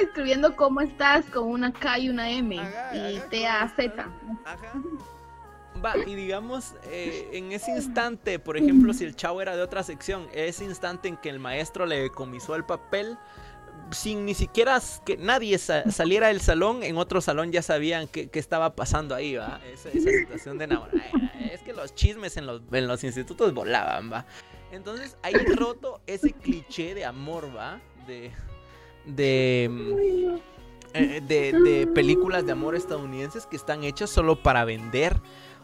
escribiendo 0.00 0.54
cómo 0.54 0.80
estás 0.80 1.24
con 1.26 1.48
una 1.48 1.72
K 1.72 1.98
y 1.98 2.08
una 2.10 2.30
M 2.30 2.56
y 2.94 3.20
T 3.28 3.46
A 3.46 3.68
Z. 3.68 4.08
Ajá. 4.44 4.72
Va, 5.84 5.96
y 5.96 6.14
digamos, 6.14 6.74
eh, 6.84 7.30
en 7.32 7.52
ese 7.52 7.70
instante, 7.70 8.38
por 8.38 8.56
ejemplo, 8.56 8.92
si 8.92 9.04
el 9.04 9.14
chavo 9.14 9.40
era 9.40 9.56
de 9.56 9.62
otra 9.62 9.82
sección, 9.82 10.26
ese 10.32 10.64
instante 10.64 11.08
en 11.08 11.16
que 11.16 11.28
el 11.28 11.38
maestro 11.38 11.86
le 11.86 12.10
comisó 12.10 12.54
el 12.56 12.64
papel, 12.64 13.16
sin 13.90 14.24
ni 14.24 14.34
siquiera 14.34 14.80
que 15.04 15.16
nadie 15.16 15.58
saliera 15.58 16.28
del 16.28 16.40
salón, 16.40 16.82
en 16.82 16.96
otro 16.96 17.20
salón 17.20 17.52
ya 17.52 17.62
sabían 17.62 18.08
qué, 18.08 18.28
estaba 18.34 18.74
pasando 18.74 19.14
ahí, 19.14 19.36
¿va? 19.36 19.60
Esa, 19.72 19.90
situación 19.90 20.58
de 20.58 20.64
enamorar. 20.64 20.94
Es 21.52 21.62
que 21.62 21.72
los 21.72 21.94
chismes 21.94 22.36
en 22.36 22.46
los, 22.46 22.62
en 22.72 22.86
los 22.86 23.04
institutos 23.04 23.54
volaban, 23.54 24.12
¿va? 24.12 24.26
Entonces, 24.70 25.16
ahí 25.22 25.34
roto 25.56 26.00
ese 26.06 26.32
cliché 26.32 26.94
de 26.94 27.04
amor, 27.04 27.54
¿va? 27.56 27.80
De. 28.06 28.30
De. 29.06 30.40
Eh, 30.94 31.20
de, 31.26 31.52
de 31.52 31.86
películas 31.86 32.46
de 32.46 32.52
amor 32.52 32.74
estadounidenses 32.74 33.44
que 33.44 33.56
están 33.56 33.84
hechas 33.84 34.08
solo 34.08 34.42
para 34.42 34.64
vender 34.64 35.20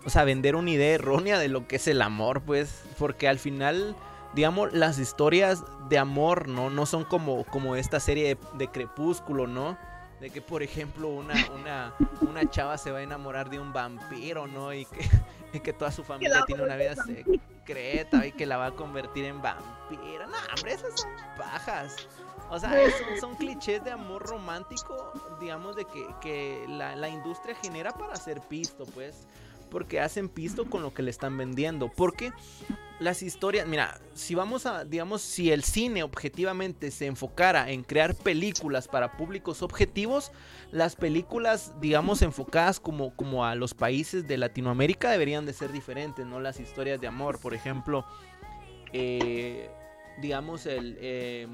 o 0.07 0.11
sea, 0.11 0.25
vender 0.25 0.57
una 0.57 0.71
idea 0.71 0.95
errónea 0.95 1.39
de 1.39 1.49
lo 1.49 1.67
que 1.67 1.77
es 1.77 1.89
el 1.89 2.03
amor, 2.03 2.43
pues, 2.43 2.83
porque 2.99 3.29
al 3.29 3.39
final, 3.39 3.97
digamos, 4.35 4.73
las 4.73 4.99
historias 4.99 5.63
de 5.89 5.99
amor, 5.99 6.49
¿no? 6.49 6.71
No 6.71 6.87
son 6.87 7.05
como, 7.05 7.45
como 7.45 7.77
esta 7.77 8.01
serie 8.01 8.37
de, 8.55 8.69
Crepúsculo, 8.69 9.47
¿no? 9.47 9.79
De 10.21 10.31
que, 10.31 10.43
por 10.43 10.63
ejemplo, 10.63 11.09
una, 11.09 11.35
una, 11.55 11.95
una 12.21 12.49
chava 12.49 12.79
se 12.79 12.91
va 12.91 12.99
a 12.99 13.03
enamorar 13.03 13.51
de 13.51 13.59
un 13.59 13.73
vampiro, 13.73 14.47
¿no? 14.47 14.73
Y 14.73 14.85
que, 14.85 15.61
que 15.63 15.73
toda 15.73 15.91
su 15.91 16.05
familia 16.05 16.45
tiene 16.47 16.63
una 16.63 16.77
vida 16.77 16.95
secreta 16.97 18.27
y 18.27 18.33
que 18.33 18.47
la 18.47 18.59
va 18.59 18.67
a 18.67 18.73
convertir 18.73 19.25
en 19.25 19.41
vampiro. 19.41 20.27
No, 20.27 20.37
hombre, 20.55 20.75
esas 20.75 21.01
son 21.01 21.11
pajas. 21.37 22.09
O 22.51 22.59
sea, 22.59 22.71
son, 23.19 23.35
clichés 23.37 23.83
de 23.83 23.91
amor 23.91 24.23
romántico, 24.23 25.13
digamos, 25.41 25.77
de 25.77 25.87
que, 25.87 26.07
que 26.21 26.67
la, 26.69 26.95
la, 26.95 27.09
industria 27.09 27.55
genera 27.55 27.91
para 27.93 28.13
hacer 28.13 28.41
pisto, 28.43 28.85
pues 28.85 29.27
porque 29.75 29.99
hacen 29.99 30.29
pisto 30.29 30.71
con 30.71 30.85
lo 30.85 30.95
que 30.95 31.03
le 31.03 31.11
están 31.11 31.37
vendiendo. 31.37 31.91
Porque 31.91 32.33
las 33.01 33.25
historias, 33.25 33.67
mira, 33.67 34.01
si 34.13 34.37
vamos 34.37 34.67
a, 34.67 34.85
digamos, 34.85 35.21
si 35.21 35.51
el 35.51 35.65
cine 35.65 36.05
objetivamente 36.05 36.93
se 36.93 37.07
enfocara 37.07 37.69
en 37.73 37.83
crear 37.83 38.15
películas 38.15 38.87
para 38.87 39.17
públicos 39.17 39.63
objetivos, 39.63 40.31
las 40.71 40.95
películas, 40.95 41.75
digamos, 41.81 42.23
enfocadas 42.23 42.79
como, 42.79 43.17
como 43.17 43.45
a 43.45 43.57
los 43.57 43.75
países 43.75 44.29
de 44.29 44.39
Latinoamérica 44.39 45.11
deberían 45.11 45.45
de 45.45 45.53
ser 45.53 45.73
diferentes, 45.73 46.25
¿no? 46.25 46.39
Las 46.39 46.61
historias 46.61 47.01
de 47.01 47.09
amor, 47.09 47.41
por 47.41 47.53
ejemplo, 47.53 48.05
eh, 48.93 49.69
digamos, 50.21 50.67
el... 50.67 50.97
Eh, 51.01 51.49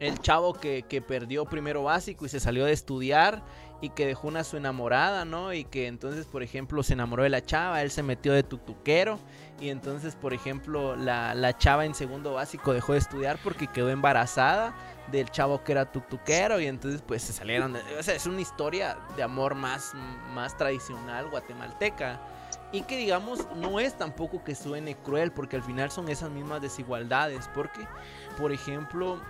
el 0.00 0.18
chavo 0.18 0.54
que, 0.54 0.82
que, 0.82 1.02
perdió 1.02 1.44
primero 1.44 1.84
básico 1.84 2.26
y 2.26 2.28
se 2.28 2.40
salió 2.40 2.64
de 2.64 2.72
estudiar 2.72 3.42
y 3.82 3.90
que 3.90 4.06
dejó 4.06 4.28
una 4.28 4.44
su 4.44 4.56
enamorada, 4.56 5.24
¿no? 5.24 5.52
Y 5.52 5.64
que 5.64 5.86
entonces, 5.86 6.26
por 6.26 6.42
ejemplo, 6.42 6.82
se 6.82 6.94
enamoró 6.94 7.22
de 7.22 7.28
la 7.28 7.44
chava, 7.44 7.82
él 7.82 7.90
se 7.90 8.02
metió 8.02 8.32
de 8.32 8.42
tutuquero 8.42 9.18
y 9.60 9.68
entonces, 9.68 10.16
por 10.16 10.32
ejemplo, 10.32 10.96
la, 10.96 11.34
la 11.34 11.56
chava 11.56 11.84
en 11.84 11.94
segundo 11.94 12.32
básico 12.34 12.72
dejó 12.72 12.94
de 12.94 12.98
estudiar 12.98 13.38
porque 13.44 13.66
quedó 13.66 13.90
embarazada 13.90 14.74
del 15.10 15.30
chavo 15.30 15.62
que 15.64 15.72
era 15.72 15.90
tutuquero 15.90 16.60
y 16.60 16.66
entonces 16.66 17.02
pues 17.06 17.22
se 17.22 17.32
salieron, 17.32 17.74
de, 17.74 17.80
o 17.98 18.02
sea, 18.02 18.14
es 18.14 18.26
una 18.26 18.40
historia 18.40 18.96
de 19.16 19.22
amor 19.22 19.54
más, 19.54 19.92
más 20.34 20.56
tradicional 20.56 21.28
guatemalteca 21.28 22.20
y 22.72 22.82
que 22.82 22.96
digamos 22.96 23.46
no 23.56 23.80
es 23.80 23.98
tampoco 23.98 24.44
que 24.44 24.54
suene 24.54 24.96
cruel 24.96 25.32
porque 25.32 25.56
al 25.56 25.62
final 25.62 25.90
son 25.90 26.08
esas 26.08 26.30
mismas 26.30 26.62
desigualdades 26.62 27.50
porque 27.52 27.86
por 28.38 28.52
ejemplo 28.52 29.20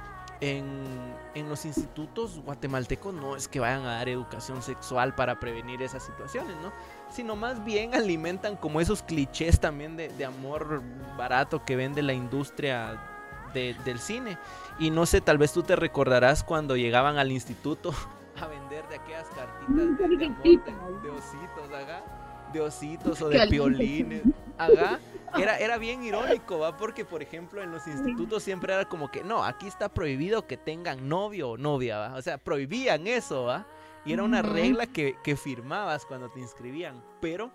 en, 0.41 1.49
los 1.49 1.64
institutos 1.64 2.38
guatemaltecos 2.45 3.12
no 3.12 3.34
es 3.34 3.49
que 3.49 3.61
vayan 3.61 3.82
a 3.82 3.95
dar 3.95 4.09
educación 4.09 4.62
sexual 4.62 5.14
para 5.14 5.41
prevenir 5.41 5.82
esas 5.82 6.05
situaciones, 6.05 6.57
¿no? 6.62 6.72
Sino 7.11 7.34
más 7.34 7.64
bien 7.64 7.95
alimentan 7.95 8.57
como 8.57 8.80
esos 8.80 9.03
clichés 9.03 9.59
también 9.59 9.97
de, 9.97 10.24
amor 10.24 10.82
barato 11.16 11.64
que 11.64 11.76
vende 11.76 12.03
la 12.03 12.12
industria 12.12 13.01
del 13.55 13.99
cine. 13.99 14.38
Y 14.78 14.91
no 14.91 15.07
sé, 15.07 15.20
tal 15.20 15.38
vez 15.38 15.53
tú 15.53 15.62
te 15.62 15.74
recordarás 15.74 16.45
cuando 16.45 16.76
llegaban 16.76 17.18
al 17.18 17.32
instituto 17.32 17.93
a 18.41 18.47
vender 18.47 18.86
de 18.88 18.97
aquellas 18.97 19.26
cartitas 19.28 19.99
de, 21.03 21.11
ositos, 21.11 21.72
haga, 21.74 22.03
de 22.53 22.61
ositos 22.61 23.20
o 23.22 23.28
de 23.28 23.46
piolines, 23.48 24.22
era, 25.36 25.59
era 25.59 25.78
bien 25.78 26.03
irónico, 26.05 26.59
¿va? 26.59 26.76
Porque, 26.76 27.05
por 27.05 27.22
ejemplo, 27.22 27.62
en 27.62 27.70
los 27.70 27.86
institutos 27.86 28.42
siempre 28.42 28.72
era 28.72 28.84
como 28.84 29.11
que, 29.11 29.22
no, 29.22 29.44
aquí 29.44 29.66
está 29.66 29.88
prohibido 29.88 30.46
que 30.46 30.57
tengan 30.57 31.09
novio 31.09 31.51
o 31.51 31.59
novia, 31.59 31.98
¿va? 31.98 32.14
O 32.14 32.22
sea, 32.22 32.38
prohibían 32.38 33.07
eso, 33.07 33.44
¿va? 33.44 33.66
Y 34.05 34.12
era 34.12 34.22
una 34.22 34.42
regla 34.42 34.86
que, 34.86 35.14
firmabas 35.36 36.07
cuando 36.07 36.30
te 36.30 36.40
inscribían. 36.40 37.03
Pero 37.20 37.51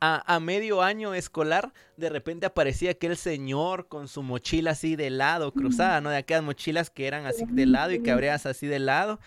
a, 0.00 0.40
medio 0.40 0.82
año 0.82 1.14
escolar, 1.14 1.72
de 1.96 2.08
repente 2.08 2.44
aparecía 2.44 2.90
aquel 2.90 3.16
señor 3.16 3.86
con 3.86 4.08
su 4.08 4.24
mochila 4.24 4.72
así 4.72 4.96
de 4.96 5.10
lado, 5.10 5.52
cruzada, 5.52 6.00
¿no? 6.00 6.10
De 6.10 6.16
aquellas 6.16 6.42
mochilas 6.42 6.90
que 6.90 7.06
eran 7.06 7.24
así 7.24 7.44
de 7.48 7.66
lado 7.66 7.92
y 7.92 8.02
que 8.02 8.10
abrías 8.10 8.46
así 8.46 8.66
de 8.66 8.80
lado. 8.80 9.20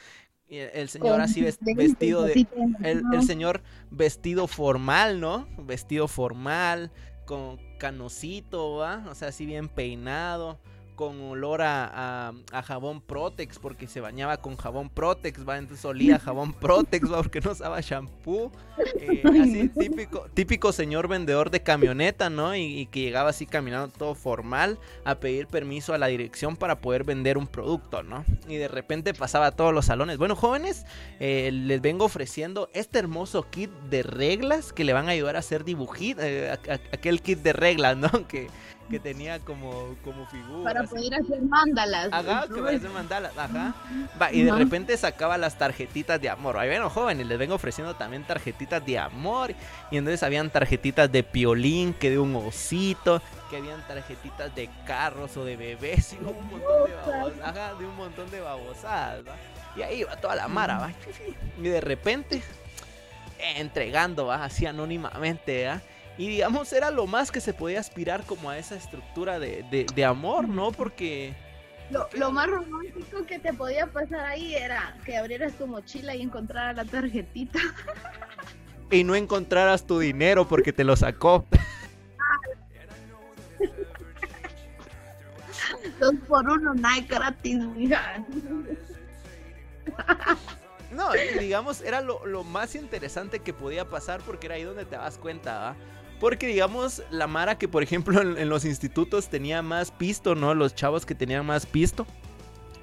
Y 0.48 0.58
el, 0.58 0.90
señor 0.90 1.22
así 1.22 1.42
vestido 1.42 2.22
de... 2.24 2.46
El, 2.84 3.02
el, 3.14 3.24
señor 3.24 3.64
vestido 3.90 4.48
formal, 4.48 5.20
¿no? 5.20 5.48
Vestido 5.58 6.08
formal, 6.08 6.92
con 7.26 7.58
canosito, 7.80 8.76
¿va? 8.76 9.04
O 9.10 9.16
sea, 9.16 9.30
así 9.30 9.46
bien 9.46 9.70
peinado, 9.70 10.60
con 10.96 11.22
olor 11.22 11.62
a, 11.62 12.34
jabón 12.66 13.02
Protex 13.02 13.60
porque 13.60 13.88
se 13.88 14.02
bañaba 14.02 14.38
con 14.38 14.56
jabón 14.58 14.90
Protex, 14.90 15.48
¿va? 15.48 15.58
Entonces 15.58 15.86
olía 15.86 16.20
jabón 16.20 16.54
Protex, 16.60 17.12
¿va? 17.12 17.18
Porque 17.18 17.42
no 17.42 17.52
usaba 17.52 17.80
shampoo. 17.82 18.52
Eh, 19.00 19.22
así 19.42 19.70
típico, 19.70 20.28
típico 20.34 20.72
señor 20.72 21.08
vendedor 21.08 21.52
de 21.52 21.62
camioneta, 21.62 22.30
¿no? 22.30 22.56
Y, 22.56 22.86
que 22.88 23.02
llegaba 23.02 23.30
así 23.30 23.46
caminando 23.46 23.90
todo 23.90 24.16
formal 24.16 24.80
a 25.04 25.16
pedir 25.16 25.48
permiso 25.48 25.94
a 25.94 25.98
la 25.98 26.08
dirección 26.08 26.56
para 26.56 26.80
poder 26.80 27.04
vender 27.04 27.38
un 27.38 27.48
producto, 27.48 28.04
¿no? 28.04 28.24
Y 28.48 28.56
de 28.56 28.68
repente 28.68 29.14
pasaba 29.14 29.48
a 29.48 29.52
todos 29.52 29.74
los 29.74 29.86
salones. 29.86 30.18
Bueno, 30.18 30.36
jóvenes, 30.36 30.86
eh, 31.20 31.52
les 31.52 31.82
vengo 31.82 32.06
ofreciendo 32.06 32.70
este 32.74 33.00
hermoso 33.00 33.50
kit 33.50 33.72
de 33.90 34.04
reglas 34.04 34.74
que 34.74 34.84
le 34.84 34.94
van 34.94 35.08
a 35.08 35.12
ayudar 35.12 35.36
a 35.36 35.40
hacer 35.40 35.64
dibujitos, 35.64 36.24
eh, 36.24 36.52
aquel 36.92 37.22
kit 37.22 37.40
de 37.40 37.54
reglas, 37.54 37.98
¿no? 37.98 38.10
Que 38.28 38.48
que 38.90 39.00
tenía 39.00 39.40
como, 39.40 39.96
como 40.04 40.26
figura. 40.28 40.64
Para 40.64 40.84
poder 40.84 41.16
hacer 41.16 41.42
mandalas. 41.42 42.10
Ajá, 42.12 42.46
que 42.48 42.62
para 42.62 42.78
hacer 42.78 42.90
mandalas, 42.90 43.38
ajá. 43.38 43.76
Va, 44.22 44.32
y 44.32 44.44
de 44.44 44.52
repente 44.52 44.96
sacaba 44.98 45.38
las 45.38 45.58
tarjetitas 45.58 46.22
de 46.22 46.30
amor. 46.30 46.58
Ahí 46.58 46.70
ven, 46.70 46.88
jóvenes, 46.90 47.26
les 47.26 47.38
vengo 47.38 47.56
ofreciendo 47.56 47.96
también 47.96 48.24
tarjetitas 48.24 48.86
de 48.86 49.00
amor. 49.00 49.54
Y 49.92 49.98
entonces 49.98 50.22
habían 50.24 50.50
tarjetitas 50.50 51.12
de 51.12 51.24
piolín, 51.24 51.94
que 51.94 52.10
de 52.10 52.20
un 52.20 52.36
osito, 52.36 53.22
que 53.50 53.58
habían 53.58 53.86
tarjetitas 53.88 54.54
de 54.56 54.70
carros 54.86 55.36
o 55.38 55.46
de 55.46 55.58
bebés 55.58 56.14
y 56.14 56.18
un 56.18 56.36
montón 56.50 56.86
de 56.86 56.96
babosadas. 56.96 57.34
Ajá, 57.44 57.74
de 57.74 57.86
un 57.86 57.96
montón 57.96 58.32
de 58.32 58.42
babosadas, 58.42 59.24
Y 59.76 59.82
ahí 59.82 60.00
iba 60.02 60.16
toda 60.18 60.36
la 60.36 60.48
mara, 60.48 60.78
¿va? 60.78 60.94
Y 61.58 61.64
de 61.64 61.82
repente, 61.82 62.42
entregando, 63.56 64.28
¿va? 64.28 64.44
Así 64.44 64.66
anónimamente, 64.66 65.68
¿va? 65.68 65.82
Y 66.18 66.30
digamos, 66.30 66.72
era 66.72 66.92
lo 66.92 67.08
más 67.08 67.32
que 67.32 67.42
se 67.42 67.54
podía 67.54 67.80
aspirar 67.80 68.24
como 68.24 68.50
a 68.50 68.58
esa 68.58 68.76
estructura 68.76 69.38
de, 69.40 70.06
amor, 70.06 70.48
¿no? 70.48 70.72
Porque... 70.72 71.36
Lo, 72.14 72.32
más 72.32 72.48
romántico 72.48 73.26
que 73.28 73.38
te 73.38 73.54
podía 73.54 73.86
pasar 73.88 74.22
ahí 74.22 74.56
era 74.56 74.98
que 75.06 75.18
abrieras 75.18 75.54
tu 75.54 75.68
mochila 75.68 76.16
y 76.16 76.22
encontraras 76.22 76.76
la 76.78 76.86
tarjetita. 76.86 77.60
Y 78.90 79.04
no 79.04 79.14
encontraras 79.14 79.86
tu 79.86 80.00
dinero 80.00 80.48
porque 80.48 80.72
te 80.74 80.84
lo 80.84 80.96
sacó. 80.96 81.46
Dos 86.00 86.16
por 86.28 86.50
uno, 86.50 86.74
Nike 86.74 87.14
gratis, 87.14 87.58
No, 90.92 91.12
digamos, 91.40 91.82
era 91.82 92.02
lo, 92.02 92.26
lo, 92.26 92.44
más 92.44 92.74
interesante 92.76 93.40
que 93.40 93.54
podía 93.54 93.86
pasar 93.86 94.22
porque 94.22 94.48
era 94.48 94.56
ahí 94.56 94.64
donde 94.64 94.86
te 94.86 94.96
das 94.96 95.18
cuenta, 95.18 95.60
¿va? 95.60 95.76
Porque 96.20 96.48
digamos, 96.48 97.04
la 97.12 97.28
Mara 97.28 97.58
que 97.58 97.68
por 97.68 97.84
ejemplo 97.84 98.22
en, 98.38 98.50
los 98.50 98.66
institutos 98.66 99.30
tenía 99.30 99.62
más 99.62 99.92
pisto, 99.92 100.36
¿no? 100.36 100.54
Los 100.54 100.76
chavos 100.76 101.06
que 101.06 101.16
tenían 101.16 101.46
más 101.46 101.66
pisto. 101.66 102.06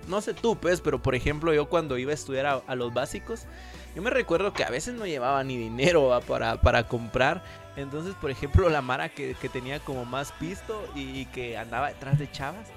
No 0.09 0.21
sé 0.21 0.35
tú, 0.35 0.57
pues, 0.57 0.81
pero 0.81 1.01
por 1.01 1.15
ejemplo 1.15 1.55
yo 1.55 1.69
cuando 1.69 1.97
iba 1.97 2.11
a 2.11 2.15
estudiar 2.15 2.63
a, 2.67 2.75
los 2.75 2.93
básicos, 2.93 3.47
yo 3.95 4.03
me 4.03 4.11
recuerdo 4.11 4.53
que 4.53 4.65
a 4.65 4.71
veces 4.71 4.95
no 4.95 5.07
llevaba 5.07 5.45
ni 5.45 5.57
dinero 5.57 6.21
para, 6.27 6.61
para 6.61 6.89
comprar. 6.89 7.43
Entonces, 7.77 8.15
por 8.21 8.31
ejemplo, 8.31 8.69
la 8.69 8.83
Mara 8.83 9.09
que, 9.09 9.35
tenía 9.53 9.81
como 9.81 10.05
más 10.05 10.33
pisto 10.33 10.87
y, 10.95 11.27
que 11.27 11.57
andaba 11.57 11.89
detrás 11.89 12.19
de 12.19 12.31
chavas, 12.31 12.69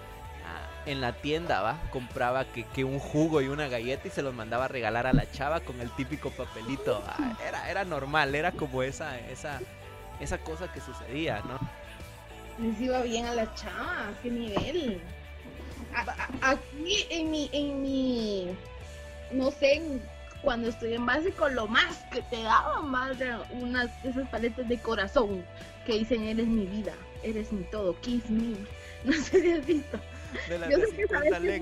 ah, 0.46 0.84
en 0.86 1.02
la 1.02 1.14
tienda, 1.14 1.62
¿va? 1.62 1.82
Compraba 1.92 2.46
que, 2.46 2.64
que, 2.66 2.84
un 2.84 3.00
jugo 3.00 3.42
y 3.42 3.48
una 3.48 3.68
galleta 3.68 4.08
y 4.08 4.12
se 4.12 4.22
los 4.22 4.34
mandaba 4.34 4.66
a 4.66 4.68
regalar 4.68 5.08
a 5.08 5.14
la 5.14 5.30
chava 5.32 5.62
con 5.62 5.82
el 5.82 5.90
típico 5.92 6.30
papelito. 6.30 7.04
Ah, 7.08 7.38
era, 7.46 7.70
era 7.70 7.84
normal, 7.86 8.36
era 8.36 8.52
como 8.52 8.84
esa, 8.84 9.20
esa, 9.20 9.60
esa 10.20 10.38
cosa 10.38 10.72
que 10.72 10.82
sucedía, 10.82 11.42
¿no? 11.46 11.60
Les 12.64 12.80
iba 12.80 13.02
bien 13.02 13.26
a 13.26 13.34
la 13.34 13.54
chava, 13.56 14.14
qué 14.22 14.32
nivel. 14.32 15.02
aquí 16.42 17.08
en 17.10 17.32
mi, 17.32 17.50
en 17.52 17.82
mi, 17.82 18.58
no 19.32 19.52
sé, 19.52 19.82
cuando 20.42 20.70
estoy 20.70 20.94
en 20.94 21.06
básico, 21.06 21.50
lo 21.50 21.68
más 21.68 21.98
que 22.12 22.22
te 22.24 22.42
daban 22.44 22.90
más 22.90 23.18
de 23.20 23.36
unas 23.52 23.90
esas 24.06 24.28
paletas 24.30 24.70
de 24.70 24.78
corazón 24.78 25.44
que 25.86 25.94
dicen 25.94 26.24
eres 26.24 26.48
mi 26.48 26.66
vida, 26.66 26.94
eres 27.24 27.52
mi 27.52 27.64
todo, 27.66 28.00
kiss 28.02 28.30
me. 28.30 28.56
No 29.04 29.14
sé 29.14 29.40
si 29.40 29.52
has 29.52 29.66
visto. 29.66 30.00
De 30.50 30.58
la 30.58 30.68
Yo 30.68 30.80
sé 30.80 30.96
que 30.96 31.08
sabes 31.08 31.62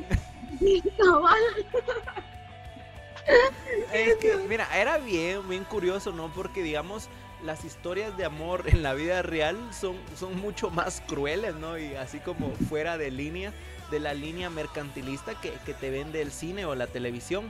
es 3.93 4.15
que, 4.15 4.37
mira, 4.47 4.67
era 4.73 4.97
bien, 4.97 5.47
bien 5.49 5.63
curioso, 5.65 6.11
¿no? 6.11 6.31
Porque 6.33 6.63
digamos, 6.63 7.09
las 7.43 7.65
historias 7.65 8.15
de 8.17 8.25
amor 8.25 8.63
en 8.67 8.83
la 8.83 8.93
vida 8.93 9.21
real 9.21 9.57
son, 9.73 9.97
son 10.17 10.39
mucho 10.39 10.69
más 10.69 11.01
crueles, 11.07 11.55
¿no? 11.55 11.77
Y 11.77 11.95
así 11.95 12.19
como 12.19 12.51
fuera 12.69 12.97
de 12.97 13.11
línea, 13.11 13.53
de 13.91 13.99
la 13.99 14.13
línea 14.13 14.49
mercantilista 14.49 15.39
que, 15.39 15.51
te 15.51 15.89
vende 15.89 16.21
el 16.21 16.31
cine 16.31 16.65
o 16.65 16.75
la 16.75 16.87
televisión. 16.87 17.45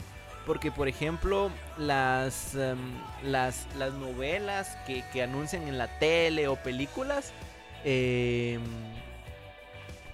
Porque, 0.46 0.72
por 0.72 0.90
ejemplo, 0.90 1.52
las, 1.78 2.54
em, 2.56 2.78
las, 3.24 3.66
las, 3.78 3.94
novelas 3.94 4.76
que, 4.86 5.06
que, 5.14 5.24
anuncian 5.24 5.68
en 5.70 5.78
la 5.78 6.00
tele 6.00 6.50
o 6.50 6.58
películas, 6.58 7.32
em, 7.86 8.62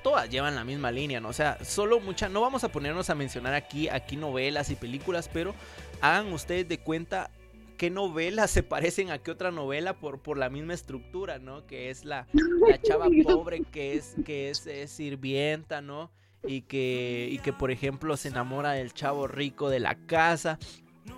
todas 0.03 0.29
llevan 0.29 0.53
la 0.53 0.63
misma 0.63 0.91
línea, 0.91 1.19
¿no? 1.19 1.29
O 1.29 1.33
sea, 1.33 1.57
solo 1.63 1.99
muchas, 1.99 2.29
no 2.29 2.41
vamos 2.41 2.63
a 2.63 2.69
ponernos 2.69 3.09
a 3.09 3.15
mencionar 3.15 3.55
aquí, 3.55 3.89
aquí 3.89 4.17
novelas 4.17 4.69
y 4.69 4.75
películas, 4.75 5.29
pero 5.33 5.55
hagan 5.99 6.31
ustedes 6.31 6.67
de 6.69 6.77
cuenta 6.77 7.31
qué 7.79 7.89
novelas 7.89 8.51
se 8.51 8.61
parecen 8.61 9.09
a 9.09 9.19
qué 9.19 9.31
otra 9.31 9.51
novela 9.51 9.99
por, 9.99 10.21
por 10.21 10.37
la 10.37 10.49
misma 10.49 10.73
estructura, 10.73 11.39
¿no? 11.39 11.65
Que 11.65 11.89
es 11.89 12.03
la, 12.03 12.27
la 12.67 12.79
chava 12.83 13.07
pobre 13.23 13.61
que 13.71 13.93
es, 13.93 14.15
que 14.25 14.49
es, 14.49 14.67
sirvienta, 14.91 15.81
¿no? 15.81 16.11
Y 16.45 16.63
que, 16.63 17.29
y 17.31 17.39
que, 17.39 17.53
por 17.53 17.71
ejemplo, 17.71 18.17
se 18.17 18.27
enamora 18.27 18.73
del 18.73 18.93
chavo 18.93 19.27
rico 19.27 19.69
de 19.69 19.79
la 19.79 19.95
casa. 19.95 20.59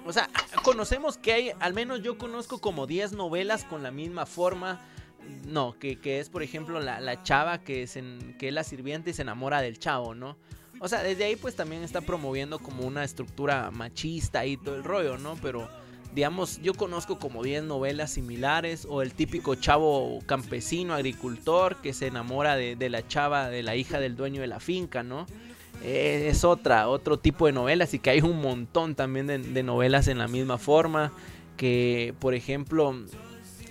O 0.05 0.13
sea, 0.13 0.29
conocemos 0.63 1.17
que 1.17 1.33
hay, 1.33 1.51
al 1.59 1.73
menos 1.73 2.03
yo 2.03 2.19
conozco 2.19 2.61
como 2.61 2.85
10 2.85 3.13
novelas 3.13 3.65
con 3.65 3.81
la 3.81 3.89
misma 3.89 4.27
forma. 4.27 4.85
No, 5.47 5.77
que, 5.79 5.99
que 5.99 6.19
es, 6.19 6.29
por 6.29 6.43
ejemplo, 6.43 6.79
la, 6.79 6.99
la 6.99 7.23
chava 7.23 7.63
que 7.63 7.83
es, 7.83 7.95
en, 7.95 8.35
que 8.37 8.49
es 8.49 8.53
la 8.53 8.63
sirvienta 8.63 9.09
y 9.09 9.13
se 9.13 9.23
enamora 9.23 9.61
del 9.61 9.79
chavo, 9.79 10.13
¿no? 10.13 10.37
O 10.79 10.87
sea, 10.87 11.01
desde 11.01 11.23
ahí 11.23 11.35
pues 11.35 11.55
también 11.55 11.81
está 11.81 12.01
promoviendo 12.01 12.59
como 12.59 12.85
una 12.85 13.03
estructura 13.03 13.71
machista 13.71 14.45
y 14.45 14.57
todo 14.57 14.75
el 14.75 14.83
rollo, 14.83 15.17
¿no? 15.17 15.35
Pero 15.41 15.67
digamos, 16.13 16.61
yo 16.61 16.73
conozco 16.73 17.19
como 17.19 17.43
10 17.43 17.63
novelas 17.63 18.11
similares 18.11 18.85
o 18.89 19.01
el 19.01 19.13
típico 19.13 19.55
chavo 19.55 20.19
campesino, 20.25 20.93
agricultor 20.93 21.77
que 21.77 21.93
se 21.93 22.07
enamora 22.07 22.55
de, 22.55 22.89
la 22.89 23.07
chava, 23.07 23.49
de 23.49 23.63
la 23.63 23.75
hija 23.75 23.99
del 23.99 24.15
dueño 24.15 24.41
de 24.41 24.47
la 24.47 24.59
finca, 24.59 25.03
¿no? 25.03 25.25
Eh, 25.83 26.27
es 26.29 26.43
otra, 26.43 26.87
otro 26.89 27.17
tipo 27.17 27.47
de 27.47 27.53
novelas 27.53 27.93
y 27.93 27.99
que 27.99 28.11
hay 28.11 28.21
un 28.21 28.41
montón 28.41 28.93
también 28.93 29.27
de, 29.27 29.63
novelas 29.63 30.07
en 30.07 30.17
la 30.17 30.27
misma 30.27 30.57
forma, 30.57 31.11
que 31.57 32.13
por 32.19 32.33
ejemplo, 32.33 32.95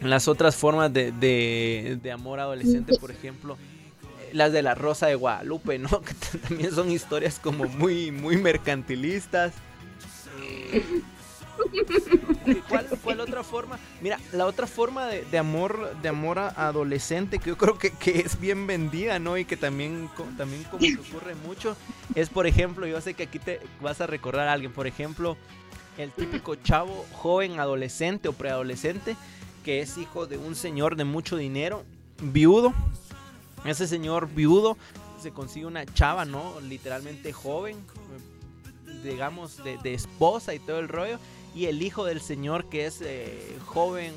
las 0.03 0.27
otras 0.27 0.57
formas 0.57 0.93
de, 0.93 1.13
de 1.13 2.13
amor 2.13 2.41
adolescente, 2.41 2.99
por 2.99 3.11
ejemplo, 3.11 3.57
las 4.33 4.53
de 4.53 4.63
la 4.63 4.75
Rosa 4.75 5.07
de 5.07 5.15
Guadalupe, 5.15 5.79
¿no? 5.79 5.89
Que 6.03 6.39
también 6.39 6.73
son 6.73 6.91
historias 6.91 7.39
como 7.39 7.65
muy, 7.65 8.11
muy 8.11 8.37
mercantilistas. 8.37 9.53
Eh, 10.73 10.83
¿Cuál 13.03 13.19
la 13.19 13.25
otra 13.25 13.43
forma? 13.43 13.79
Mira, 14.01 14.19
la 14.33 14.47
otra 14.47 14.67
forma 14.67 15.07
de, 15.07 15.39
amor 15.39 15.97
de 16.01 16.09
amor 16.09 16.39
adolescente 16.39 17.39
que 17.39 17.51
yo 17.51 17.57
creo 17.57 17.79
que, 17.79 17.93
es 18.05 18.41
bien 18.41 18.67
vendida, 18.67 19.19
¿no? 19.19 19.37
Y 19.37 19.45
que 19.45 19.57
también, 19.57 20.09
también 20.37 20.65
como 20.65 20.79
que 20.79 20.97
ocurre 20.97 21.35
mucho, 21.35 21.77
es 22.15 22.29
por 22.29 22.47
ejemplo, 22.47 22.87
yo 22.87 23.01
sé 23.01 23.15
que 23.15 23.25
aquí 23.25 23.39
te 23.39 23.61
vas 23.81 24.01
a 24.01 24.07
recordar 24.07 24.49
a 24.49 24.53
alguien, 24.53 24.73
por 24.73 24.87
ejemplo, 24.87 25.37
el 25.99 26.11
típico 26.13 26.55
chavo 26.55 27.05
joven 27.13 27.61
adolescente 27.61 28.29
o 28.29 28.33
preadolescente 28.33 29.17
que 29.65 29.81
es 29.81 29.99
hijo 29.99 30.27
de 30.27 30.39
un 30.39 30.55
señor 30.55 30.97
de 30.97 31.05
mucho 31.05 31.37
dinero, 31.37 31.85
viudo. 32.23 32.73
Ese 33.65 33.87
señor 33.87 34.29
viudo 34.31 34.79
se 35.21 35.33
consigue 35.33 35.67
una 35.67 35.85
chava, 35.85 36.25
¿no? 36.25 36.59
Literalmente 36.61 37.33
joven, 37.35 37.77
digamos, 39.05 39.63
de, 39.63 39.77
de 39.79 39.93
esposa 39.93 40.55
y 40.55 40.59
todo 40.59 40.79
el 40.79 40.89
rollo 40.89 41.19
y 41.55 41.67
el 41.67 41.83
hijo 41.83 42.05
del 42.05 42.21
señor 42.21 42.67
que 42.67 42.87
es 42.87 43.01
eh, 43.03 43.59
joven, 43.67 44.15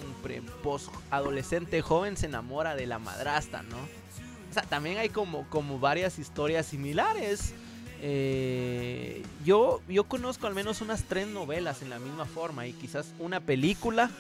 post 0.62 0.90
adolescente 1.10 1.82
joven, 1.82 2.18
se 2.18 2.28
enamora 2.28 2.76
de 2.76 2.86
la 2.86 3.00
madrasta, 3.00 3.64
¿no? 3.64 3.78
O 3.78 4.54
sea, 4.54 4.64
también 4.64 5.00
hay 5.00 5.10
como, 5.10 5.50
como 5.50 5.80
varias 5.80 6.20
historias 6.20 6.68
similares. 6.68 7.54
Eh, 8.02 9.24
yo, 9.44 9.82
yo 9.88 10.04
conozco 10.04 10.46
al 10.46 10.54
menos 10.54 10.82
unas 10.82 11.06
tres 11.06 11.28
novelas 11.28 11.82
en 11.82 11.90
la 11.90 12.00
misma 12.00 12.26
forma 12.26 12.68
y 12.68 12.74
quizás 12.74 13.14
una 13.18 13.40
película 13.40 14.12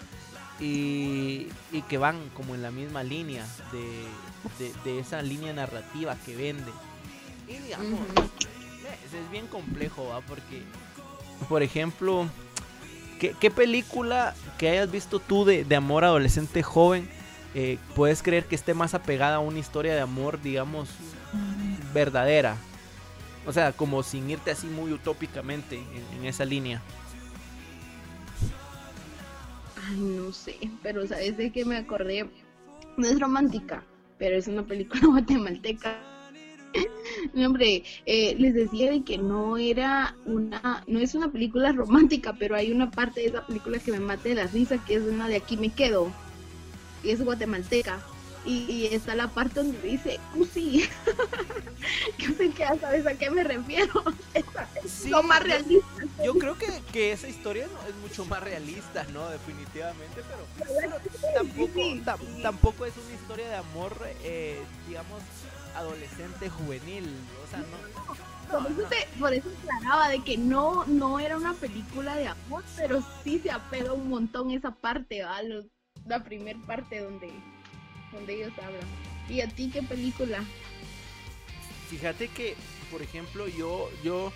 y, 0.59 1.47
y 1.71 1.81
que 1.87 1.97
van 1.97 2.29
como 2.29 2.55
en 2.55 2.61
la 2.61 2.71
misma 2.71 3.03
línea 3.03 3.45
de, 3.71 4.07
de, 4.83 4.99
esa 4.99 5.21
línea 5.21 5.53
narrativa 5.53 6.15
que 6.25 6.35
vende. 6.35 6.71
Y 7.47 7.57
digamos, 7.57 7.99
es, 8.15 9.31
bien 9.31 9.47
complejo, 9.47 10.07
¿va? 10.07 10.21
Porque, 10.21 10.63
por 11.49 11.63
ejemplo, 11.63 12.27
¿Qué, 13.31 13.51
película 13.51 14.35
que 14.57 14.67
hayas 14.67 14.91
visto 14.91 15.19
tú 15.19 15.45
de, 15.45 15.65
amor 15.75 16.03
adolescente 16.03 16.61
joven 16.61 17.07
eh, 17.55 17.77
puedes 17.95 18.21
creer 18.21 18.45
que 18.45 18.55
esté 18.55 18.73
más 18.73 18.93
apegada 18.93 19.37
a 19.37 19.39
una 19.39 19.59
historia 19.59 19.95
de 19.95 20.01
amor, 20.01 20.41
digamos, 20.41 20.89
verdadera? 21.93 22.57
O 23.45 23.53
sea, 23.53 23.71
como 23.71 24.03
sin 24.03 24.29
irte 24.29 24.51
así 24.51 24.67
muy 24.67 24.91
utópicamente 24.91 25.81
en, 26.17 26.25
esa 26.25 26.43
línea. 26.43 26.81
Ay, 29.87 29.99
no 29.99 30.33
sé, 30.33 30.57
pero 30.81 31.07
¿sabes 31.07 31.37
de 31.37 31.49
qué 31.51 31.63
me 31.63 31.77
acordé? 31.77 32.29
No 32.97 33.07
es 33.07 33.17
romántica, 33.19 33.85
pero 34.17 34.35
es 34.35 34.47
una 34.47 34.63
película 34.63 35.01
guatemalteca. 35.07 36.12
no, 37.33 37.47
hombre, 37.47 37.83
eh, 38.05 38.35
les 38.37 38.53
decía 38.53 38.91
de 38.91 39.03
que 39.03 39.17
no 39.17 39.57
era 39.57 40.15
una, 40.25 40.83
no 40.87 40.99
es 40.99 41.15
una 41.15 41.31
película 41.31 41.71
romántica, 41.73 42.33
pero 42.37 42.55
hay 42.55 42.71
una 42.71 42.91
parte 42.91 43.21
de 43.21 43.27
esa 43.27 43.45
película 43.45 43.79
que 43.79 43.91
me 43.91 43.99
mate 43.99 44.29
de 44.29 44.35
la 44.35 44.47
risa, 44.47 44.83
que 44.85 44.95
es 44.95 45.03
una 45.03 45.27
de 45.27 45.37
Aquí 45.37 45.57
me 45.57 45.69
quedo, 45.69 46.11
y 47.03 47.09
es 47.09 47.23
guatemalteca 47.23 47.99
y, 48.45 48.87
está 48.91 49.15
la 49.15 49.27
parte 49.27 49.61
donde 49.61 49.79
dice 49.81 50.19
Cusi. 50.33 50.89
Que 52.17 52.49
ya 52.57 52.79
sabes 52.79 53.05
a 53.05 53.13
qué 53.15 53.29
me 53.29 53.43
refiero. 53.43 54.03
Es 54.33 55.05
lo 55.05 55.21
más 55.21 55.43
realista. 55.43 55.85
Yo, 56.23 56.33
creo 56.35 56.57
que, 56.57 56.67
que, 56.93 57.11
esa 57.11 57.27
historia 57.27 57.65
es 57.65 57.95
mucho 58.01 58.23
más 58.25 58.41
realista, 58.41 59.05
¿no? 59.11 59.29
Definitivamente, 59.29 60.21
pero, 60.57 60.95
tampoco, 61.35 61.81
tampoco 62.41 62.85
es 62.85 62.93
una 62.95 63.15
historia 63.15 63.49
de 63.49 63.55
amor, 63.55 63.97
eh, 64.23 64.61
digamos, 64.87 65.21
adolescente, 65.75 66.49
juvenil. 66.49 67.05
O 67.43 67.49
sea, 67.49 67.59
no. 67.59 68.59
por, 68.59 68.71
eso 68.71 68.83
te, 68.89 69.19
por 69.19 69.33
eso 69.33 69.49
aclaraba 69.61 70.09
de 70.09 70.19
que 70.23 70.37
no, 70.37 70.85
no 70.85 71.19
era 71.19 71.37
una 71.37 71.53
película 71.53 72.15
de 72.15 72.27
amor, 72.27 72.63
pero 72.75 73.03
sí 73.23 73.39
se 73.39 73.51
apega 73.51 73.93
un 73.93 74.09
montón 74.09 74.51
esa 74.51 74.71
parte, 74.71 75.23
¿va? 75.23 75.41
la 76.05 76.23
primer 76.23 76.57
parte 76.65 76.99
donde 76.99 77.31
donde 78.13 78.35
ellos 78.35 78.53
hablan. 78.59 78.87
¿Y 79.27 79.41
a 79.41 79.47
ti 79.47 79.69
qué 79.71 79.81
película? 79.83 80.43
Fíjate 81.89 82.27
que, 82.29 82.55
por 82.91 83.01
ejemplo, 83.01 83.47
yo, 83.47 83.89
yo, 84.03 84.31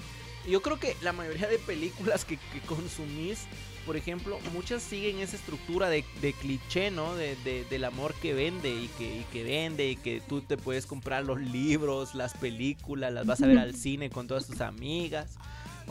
yo 0.48 0.62
creo 0.62 0.80
que 0.80 0.96
la 1.02 1.14
mayoría 1.14 1.48
de 1.48 1.60
películas 1.60 2.26
que, 2.26 2.38
consumís, 2.68 3.46
por 3.88 3.96
ejemplo, 3.96 4.38
muchas 4.54 4.84
siguen 4.84 5.20
esa 5.20 5.38
estructura 5.38 5.90
de, 5.90 6.04
cliché, 6.42 6.92
¿no? 6.92 7.16
De, 7.16 7.38
del 7.70 7.86
amor 7.86 8.14
que 8.16 8.34
vende 8.34 8.70
y 8.70 8.90
que, 8.90 9.20
y 9.20 9.24
que 9.32 9.44
vende 9.44 9.90
y 9.90 9.96
que 9.96 10.22
tú 10.22 10.42
te 10.42 10.58
puedes 10.58 10.86
comprar 10.86 11.24
los 11.24 11.40
libros, 11.40 12.14
las 12.14 12.34
películas, 12.34 13.14
las 13.14 13.26
vas 13.26 13.42
a 13.42 13.48
ver 13.48 13.58
al 13.58 13.76
cine 13.76 14.10
con 14.10 14.28
todas 14.28 14.46
tus 14.46 14.60
amigas 14.60 15.38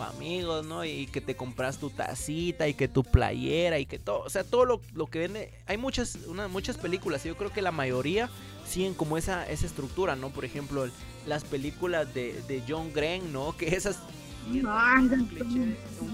amigos, 0.03 0.67
¿no? 0.67 0.85
Y 0.85 1.07
que 1.07 1.23
te 1.23 1.37
compras 1.37 1.79
tu 1.79 1.89
tacita 1.89 2.69
y 2.69 2.75
que 2.75 2.87
tu 2.87 3.03
playera 3.03 3.79
y 3.79 3.87
que 3.87 3.99
todo, 3.99 4.21
o 4.21 4.29
sea, 4.29 4.45
todo 4.45 4.67
lo, 4.67 5.07
que 5.07 5.21
vende. 5.21 5.51
Hay 5.67 5.79
muchas, 5.79 6.17
una, 6.27 6.49
muchas 6.49 6.77
películas 6.77 7.25
y 7.25 7.29
yo 7.29 7.37
creo 7.39 7.51
que 7.51 7.63
la 7.63 7.73
mayoría 7.73 8.29
siguen 8.69 8.93
como 8.93 9.17
esa, 9.17 9.49
esa 9.49 9.65
estructura, 9.65 10.15
¿no? 10.15 10.29
Por 10.29 10.45
ejemplo, 10.45 10.87
las 11.27 11.45
películas 11.45 12.13
de, 12.13 12.43
de 12.43 12.63
John 12.69 12.93
Gren, 12.93 13.33
¿no? 13.33 13.57
Que 13.57 13.75
esas 13.75 14.01
un 14.47 15.29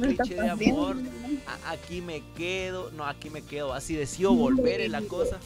cliché, 0.01 0.35
de 0.35 0.51
amor. 0.51 0.97
aquí 1.66 2.01
me 2.01 2.22
quedo, 2.37 2.91
no, 2.93 3.05
aquí 3.05 3.30
me 3.30 3.43
quedo. 3.43 3.72
Así 3.74 3.95
decido 3.95 4.35
volver 4.35 4.80
en 4.80 4.93
la 4.93 5.03
cosa. 5.03 5.39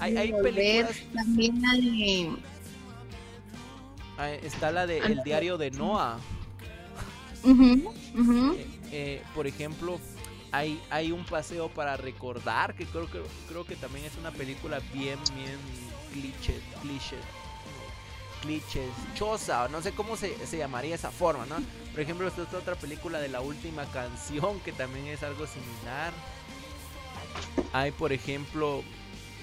Hay, 0.00 0.16
hay 0.16 0.32
películas. 0.32 0.96
También 1.14 1.62
Está 4.42 4.70
la 4.70 4.86
de 4.86 4.98
El 4.98 5.22
diario 5.24 5.58
de 5.58 5.70
Noah. 5.70 6.18
Eh, 7.44 8.66
eh, 8.92 9.22
por 9.34 9.46
ejemplo, 9.46 9.98
hay, 10.52 10.80
hay 10.88 11.10
un 11.12 11.24
paseo 11.24 11.68
para 11.68 11.96
recordar, 11.96 12.74
que 12.74 12.86
creo, 12.86 13.10
que 13.10 13.20
creo 13.48 13.66
que 13.66 13.76
también 13.76 14.06
es 14.06 14.16
una 14.16 14.30
película 14.30 14.78
bien, 14.92 15.18
bien 15.34 15.58
cliché, 16.12 16.60
cliché, 16.80 17.16
clichés, 18.44 18.90
chosa, 19.14 19.68
no 19.68 19.82
sé 19.82 19.92
cómo 19.92 20.16
se, 20.16 20.36
llamaría 20.56 20.94
esa 20.94 21.10
forma, 21.10 21.46
¿no? 21.46 21.56
Por 21.92 22.00
ejemplo, 22.00 22.28
esta 22.28 22.42
es 22.42 22.54
otra 22.54 22.74
película 22.74 23.20
de 23.20 23.28
la 23.28 23.40
última 23.40 23.84
canción 23.86 24.60
que 24.60 24.72
también 24.72 25.06
es 25.06 25.22
algo 25.22 25.46
similar. 25.46 26.12
Hay, 27.72 27.90
por 27.92 28.12
ejemplo, 28.12 28.82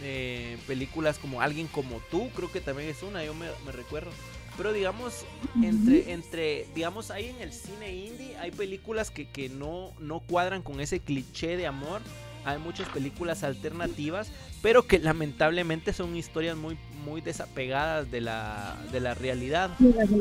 eh, 0.01 0.57
películas 0.67 1.17
como 1.17 1.41
Alguien 1.41 1.67
como 1.67 1.99
tú, 2.11 2.29
creo 2.35 2.51
que 2.51 2.61
también 2.61 2.89
es 2.89 3.03
una, 3.03 3.23
yo 3.23 3.33
me 3.33 3.71
recuerdo. 3.71 4.11
Pero 4.57 4.73
digamos, 4.73 5.25
entre, 5.63 6.11
entre, 6.11 6.67
digamos, 6.75 7.09
ahí 7.09 7.29
en 7.29 7.41
el 7.41 7.53
cine 7.53 7.93
indie 7.93 8.37
hay 8.37 8.51
películas 8.51 9.09
que, 9.09 9.29
que 9.29 9.49
no, 9.49 9.93
no 9.99 10.19
cuadran 10.19 10.61
con 10.61 10.79
ese 10.81 10.99
cliché 10.99 11.57
de 11.57 11.67
amor. 11.67 12.01
Hay 12.43 12.57
muchas 12.57 12.89
películas 12.89 13.43
alternativas, 13.43 14.31
pero 14.61 14.85
que 14.85 14.99
lamentablemente 14.99 15.93
son 15.93 16.15
historias 16.15 16.55
muy, 16.55 16.77
muy 17.03 17.21
desapegadas 17.21 18.11
de 18.11 18.21
la, 18.21 18.77
de 18.91 18.99
la 18.99 19.13
realidad. 19.13 19.71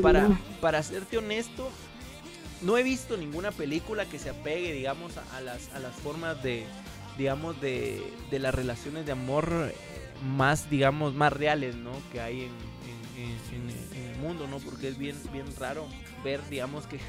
Para, 0.01 0.29
para 0.59 0.81
serte 0.83 1.17
honesto, 1.17 1.69
no 2.61 2.77
he 2.77 2.83
visto 2.83 3.17
ninguna 3.17 3.51
película 3.51 4.05
que 4.05 4.19
se 4.19 4.29
apegue, 4.29 4.73
digamos, 4.73 5.13
a, 5.17 5.41
las, 5.41 5.73
a 5.73 5.79
las 5.79 5.93
formas 5.95 6.41
de, 6.41 6.65
digamos, 7.17 7.59
de, 7.61 8.01
de 8.29 8.39
las 8.39 8.53
relaciones 8.53 9.05
de 9.05 9.11
amor 9.11 9.71
eh, 9.71 9.75
más, 10.25 10.69
digamos, 10.69 11.13
más 11.13 11.33
reales, 11.33 11.75
¿no? 11.75 11.91
Que 12.11 12.21
hay 12.21 12.41
en, 12.41 12.71
en, 13.53 14.11
el 14.11 14.17
mundo, 14.17 14.47
¿no? 14.47 14.57
Porque 14.59 14.87
es 14.87 14.97
bien, 14.97 15.15
bien 15.31 15.45
raro 15.59 15.87
ver, 16.23 16.41
digamos, 16.49 16.85
que, 16.87 16.99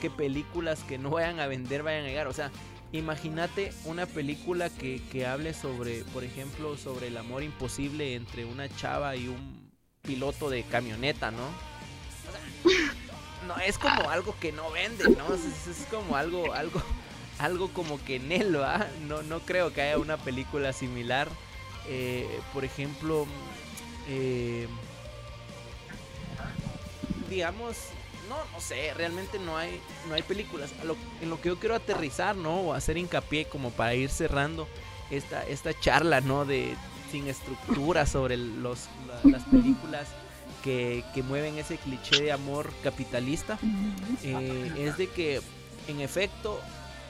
que 0.00 0.10
películas 0.10 0.82
que 0.84 0.98
no 0.98 1.10
vayan 1.10 1.40
a 1.40 1.46
vender 1.46 1.82
vayan 1.82 2.04
a 2.04 2.08
llegar. 2.08 2.26
O 2.26 2.32
sea, 2.32 2.50
imagínate 2.96 3.72
una 3.84 4.06
película 4.06 4.70
que, 4.70 5.02
que 5.10 5.26
hable 5.26 5.54
sobre, 5.54 6.04
por 6.12 6.24
ejemplo, 6.24 6.76
sobre 6.76 7.08
el 7.08 7.16
amor 7.16 7.42
imposible 7.42 8.14
entre 8.14 8.44
una 8.44 8.68
chava 8.68 9.16
y 9.16 9.28
un 9.28 9.70
piloto 10.02 10.50
de 10.50 10.62
camioneta, 10.64 11.30
¿no? 11.30 11.48
no 13.46 13.56
es 13.58 13.78
como 13.78 14.10
algo 14.10 14.34
que 14.40 14.52
no 14.52 14.70
vende, 14.70 15.04
¿no? 15.10 15.34
Es, 15.34 15.86
como 15.90 16.16
algo, 16.16 16.52
algo, 16.52 16.82
algo 17.38 17.68
como 17.72 18.02
que 18.04 18.16
en 18.16 18.32
él, 18.32 18.60
¿va? 18.60 18.88
No, 19.06 19.22
no 19.22 19.40
creo 19.40 19.72
que 19.72 19.82
haya 19.82 19.98
una 19.98 20.16
película 20.16 20.72
similar. 20.72 21.28
Eh, 21.88 22.40
por 22.52 22.64
ejemplo, 22.64 23.26
eh, 24.08 24.66
digamos, 27.30 27.76
no, 28.28 28.36
no 28.52 28.60
sé, 28.60 28.92
realmente 28.94 29.38
no 29.38 29.56
hay, 29.56 29.80
no 30.08 30.14
hay 30.14 30.22
películas. 30.22 30.70
en 31.20 31.30
lo 31.30 31.40
que 31.40 31.48
yo 31.48 31.58
quiero 31.58 31.74
aterrizar, 31.74 32.36
¿no? 32.36 32.60
O 32.60 32.72
hacer 32.74 32.96
hincapié 32.96 33.46
como 33.46 33.70
para 33.70 33.94
ir 33.94 34.10
cerrando 34.10 34.68
esta, 35.10 35.46
esta 35.46 35.78
charla, 35.78 36.20
¿no? 36.20 36.44
De 36.44 36.76
sin 37.10 37.28
estructura 37.28 38.06
sobre 38.06 38.36
los, 38.36 38.88
las 39.24 39.44
películas 39.44 40.08
que, 40.64 41.04
que, 41.14 41.22
mueven 41.22 41.56
ese 41.58 41.78
cliché 41.78 42.22
de 42.22 42.32
amor 42.32 42.72
capitalista. 42.82 43.58
Eh, 44.22 44.72
es 44.78 44.96
de 44.96 45.08
que, 45.08 45.40
en 45.86 46.00
efecto, 46.00 46.60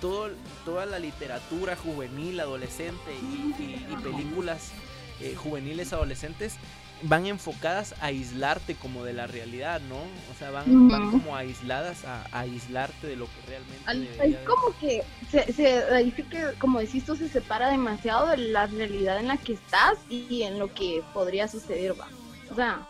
todo, 0.00 0.30
toda 0.64 0.84
la 0.84 0.98
literatura 0.98 1.76
juvenil, 1.76 2.38
adolescente 2.40 3.14
y, 3.14 3.96
películas 4.02 4.72
eh, 5.20 5.34
juveniles 5.34 5.92
adolescentes 5.94 6.56
van 7.02 7.26
enfocadas 7.26 7.94
a 8.00 8.06
aislarte 8.06 8.74
como 8.74 9.04
de 9.04 9.12
la 9.12 9.26
realidad, 9.26 9.80
¿no? 9.82 9.96
O 9.96 10.38
sea, 10.38 10.50
van, 10.50 10.88
van 10.88 11.10
como 11.10 11.36
aisladas 11.36 12.04
a, 12.04 12.26
aislarte 12.32 13.06
de 13.06 13.16
lo 13.16 13.26
que 13.26 13.40
realmente... 13.46 14.28
es 14.28 14.36
como 14.46 14.76
que, 14.78 15.02
se, 15.30 15.52
se, 15.52 15.84
que, 16.30 16.54
como 16.58 16.80
decís 16.80 17.04
tú, 17.04 17.14
se 17.16 17.28
separa 17.28 17.70
demasiado 17.70 18.28
de 18.28 18.38
la 18.38 18.66
realidad 18.66 19.18
en 19.18 19.28
la 19.28 19.36
que 19.36 19.54
estás 19.54 19.98
y 20.08 20.42
en 20.42 20.58
lo 20.58 20.72
que 20.72 21.02
podría 21.12 21.48
suceder, 21.48 21.98
va. 22.00 22.08
O 22.50 22.54
sea, 22.54 22.88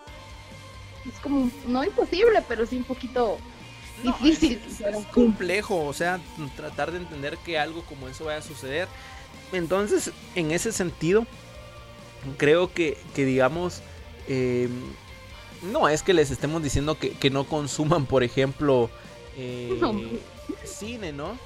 es 1.05 1.19
como, 1.21 1.51
no 1.67 1.85
imposible, 1.85 2.43
pero 2.49 2.65
sí 2.65 2.77
un 2.77 2.85
poquito 2.85 3.39
difícil. 4.03 4.61
Es, 4.67 5.07
complejo, 5.07 5.85
o 5.85 5.93
sea, 5.93 6.21
tratar 6.55 6.93
de 6.93 6.99
entender 6.99 7.39
que 7.39 7.59
algo 7.59 7.83
como 7.85 8.09
eso 8.09 8.27
vaya 8.27 8.39
a 8.39 8.43
suceder. 8.43 8.89
Entonces, 9.53 10.13
en 10.35 10.51
ese 10.51 10.73
sentido, 10.73 11.27
creo 12.37 12.73
que, 12.73 12.99
que 13.15 13.25
digamos 13.25 13.83
eh, 14.29 14.69
no 15.63 15.89
es 15.89 16.03
que 16.03 16.15
les 16.15 16.31
estemos 16.31 16.63
diciendo 16.63 16.99
que, 16.99 17.31
no 17.31 17.45
consuman, 17.45 18.07
por 18.07 18.23
ejemplo, 18.23 18.91
eh, 19.37 19.79
cine, 20.65 21.13
¿no? 21.13 21.37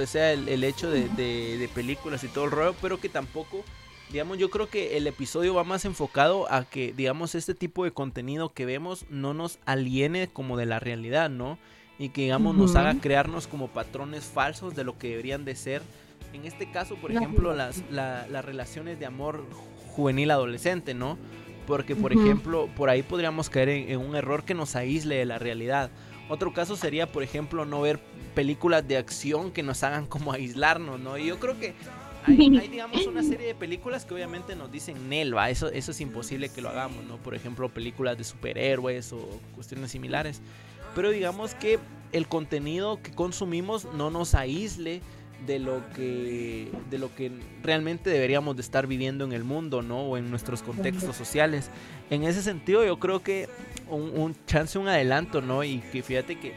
O 0.00 0.06
sea, 0.06 0.32
el, 0.32 0.64
hecho 0.64 0.90
de, 0.90 1.70
películas 1.74 2.22
y 2.24 2.28
todo 2.28 2.44
el 2.44 2.50
rollo, 2.50 2.74
pero 2.80 3.00
que 3.00 3.08
tampoco, 3.08 3.64
digamos, 4.12 4.38
yo 4.38 4.50
creo 4.50 4.68
que 4.68 4.96
el 4.96 5.06
episodio 5.06 5.54
va 5.54 5.64
más 5.64 5.84
enfocado 5.84 6.50
a 6.52 6.64
que, 6.64 6.92
digamos, 6.92 7.34
este 7.34 7.54
tipo 7.54 7.84
de 7.84 7.90
contenido 7.90 8.50
que 8.50 8.66
vemos 8.66 9.06
no 9.10 9.34
nos 9.34 9.58
aliene 9.64 10.28
como 10.28 10.56
de 10.56 10.66
la 10.66 10.78
realidad, 10.78 11.30
¿no? 11.30 11.58
Y 11.98 12.10
que, 12.10 12.22
digamos, 12.22 12.54
nos 12.54 12.76
haga 12.76 12.94
crearnos 13.00 13.46
como 13.46 13.68
patrones 13.68 14.24
falsos 14.24 14.76
de 14.76 14.84
lo 14.84 14.98
que 14.98 15.08
deberían 15.08 15.44
de 15.44 15.56
ser. 15.56 15.82
En 16.34 16.44
este 16.44 16.70
caso, 16.70 16.96
por 16.96 17.10
ejemplo, 17.10 17.54
las, 17.54 17.82
las 17.90 18.44
relaciones 18.44 19.00
de 19.00 19.06
amor 19.06 19.46
juvenil 19.96 20.30
adolescente, 20.30 20.92
¿no? 20.92 21.16
Porque, 21.66 21.96
por 21.96 22.12
ejemplo, 22.12 22.68
por 22.76 22.88
ahí 22.88 23.02
podríamos 23.02 23.50
caer 23.50 23.68
en, 23.68 23.98
un 23.98 24.14
error 24.14 24.44
que 24.44 24.54
nos 24.54 24.76
aísle 24.76 25.16
de 25.16 25.26
la 25.26 25.38
realidad. 25.38 25.90
Otro 26.28 26.52
caso 26.52 26.76
sería, 26.76 27.10
por 27.10 27.22
ejemplo, 27.22 27.64
no 27.64 27.80
ver 27.80 28.00
películas 28.34 28.86
de 28.86 28.96
acción 28.96 29.50
que 29.50 29.62
nos 29.62 29.82
hagan 29.82 30.06
como 30.06 30.32
aislarnos, 30.32 31.00
¿no? 31.00 31.18
Y 31.18 31.26
yo 31.26 31.38
creo 31.38 31.58
que 31.58 31.74
hay, 32.26 32.68
digamos, 32.68 33.06
una 33.06 33.22
serie 33.22 33.48
de 33.48 33.54
películas 33.54 34.04
que 34.04 34.14
obviamente 34.14 34.56
nos 34.56 34.70
dicen 34.72 35.08
Nelva, 35.08 35.48
eso, 35.50 35.68
eso 35.68 35.92
es 35.92 36.00
imposible 36.00 36.48
que 36.48 36.60
lo 36.60 36.68
hagamos, 36.68 37.04
¿no? 37.04 37.18
Por 37.18 37.34
ejemplo, 37.34 37.68
películas 37.68 38.18
de 38.18 38.24
superhéroes 38.24 39.12
o 39.12 39.40
cuestiones 39.54 39.92
similares. 39.92 40.40
pero 40.94 41.10
digamos 41.10 41.54
que 41.54 41.78
el 42.12 42.26
contenido 42.26 43.02
que 43.02 43.12
consumimos 43.12 43.86
no 43.94 44.10
nos 44.10 44.34
aísle 44.34 45.02
de 45.44 45.58
lo 45.58 45.82
que 45.90 46.70
de 46.90 46.98
lo 46.98 47.14
que 47.14 47.30
realmente 47.62 48.08
deberíamos 48.10 48.56
de 48.56 48.62
estar 48.62 48.86
viviendo 48.86 49.24
en 49.24 49.32
el 49.32 49.44
mundo, 49.44 49.82
¿no? 49.82 50.02
O 50.02 50.16
en 50.16 50.30
nuestros 50.30 50.62
contextos 50.62 51.16
sociales. 51.16 51.70
En 52.10 52.24
ese 52.24 52.42
sentido, 52.42 52.84
yo 52.84 52.98
creo 52.98 53.22
que 53.22 53.48
un, 53.88 54.34
chance, 54.46 54.78
un 54.78 54.88
adelanto, 54.88 55.42
¿no? 55.42 55.62
Y 55.62 55.78
que 55.92 56.02
fíjate 56.02 56.38
que 56.38 56.54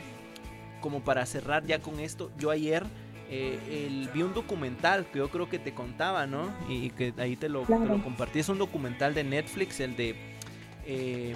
como 0.81 1.01
para 1.01 1.25
cerrar 1.25 1.65
ya 1.65 1.79
con 1.79 1.99
esto, 1.99 2.31
yo 2.37 2.51
ayer 2.51 2.85
eh, 3.29 4.07
vi 4.13 4.23
un 4.23 4.33
documental 4.33 5.05
que 5.11 5.19
yo 5.19 5.29
creo 5.29 5.49
que 5.49 5.59
te 5.59 5.73
contaba, 5.73 6.25
¿no? 6.25 6.49
Y, 6.69 6.89
que 6.91 7.13
ahí 7.17 7.35
te 7.35 7.49
lo, 7.49 7.63
compartí. 7.65 8.39
Es 8.39 8.49
un 8.49 8.57
documental 8.57 9.13
de 9.13 9.23
Netflix, 9.23 9.79
el 9.79 9.95
de 9.95 10.15
eh, 10.85 11.35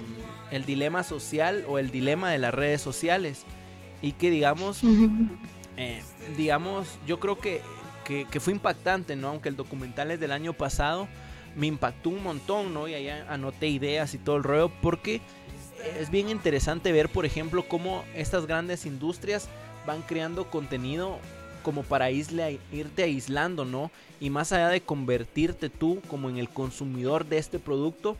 el 0.50 0.64
dilema 0.64 1.02
social 1.02 1.64
o 1.68 1.78
el 1.78 1.90
dilema 1.90 2.30
de 2.30 2.38
las 2.38 2.54
redes 2.54 2.80
sociales. 2.80 3.44
Y 4.02 4.12
que 4.12 4.30
digamos, 4.30 4.82
eh, 5.76 6.02
digamos, 6.36 6.88
yo 7.06 7.18
creo 7.20 7.38
que, 7.38 7.60
que, 8.04 8.40
fue 8.40 8.52
impactante, 8.52 9.16
¿no? 9.16 9.28
Aunque 9.28 9.48
el 9.48 9.56
documental 9.56 10.10
es 10.10 10.20
del 10.20 10.32
año 10.32 10.52
pasado, 10.52 11.08
me 11.56 11.66
impactó 11.66 12.10
un 12.10 12.22
montón, 12.22 12.74
¿no? 12.74 12.88
Y 12.88 12.94
ahí 12.94 13.08
anoté 13.08 13.68
ideas 13.68 14.14
y 14.14 14.18
todo 14.18 14.36
el 14.36 14.44
rollo, 14.44 14.70
porque 14.82 15.20
es 15.98 16.10
bien 16.10 16.28
interesante 16.28 16.92
ver, 16.92 17.08
por 17.08 17.26
ejemplo, 17.26 17.64
cómo 17.68 18.04
estas 18.14 18.46
grandes 18.46 18.86
industrias 18.86 19.48
van 19.86 20.02
creando 20.02 20.50
contenido 20.50 21.18
como 21.62 21.82
para 21.82 22.10
irte 22.10 22.58
aislando, 23.02 23.64
¿no? 23.64 23.90
Y 24.20 24.30
más 24.30 24.52
allá 24.52 24.68
de 24.68 24.82
convertirte 24.82 25.70
tú 25.70 26.00
como 26.08 26.28
en 26.28 26.36
el 26.36 26.48
consumidor 26.48 27.26
de 27.26 27.38
este 27.38 27.58
producto, 27.58 28.16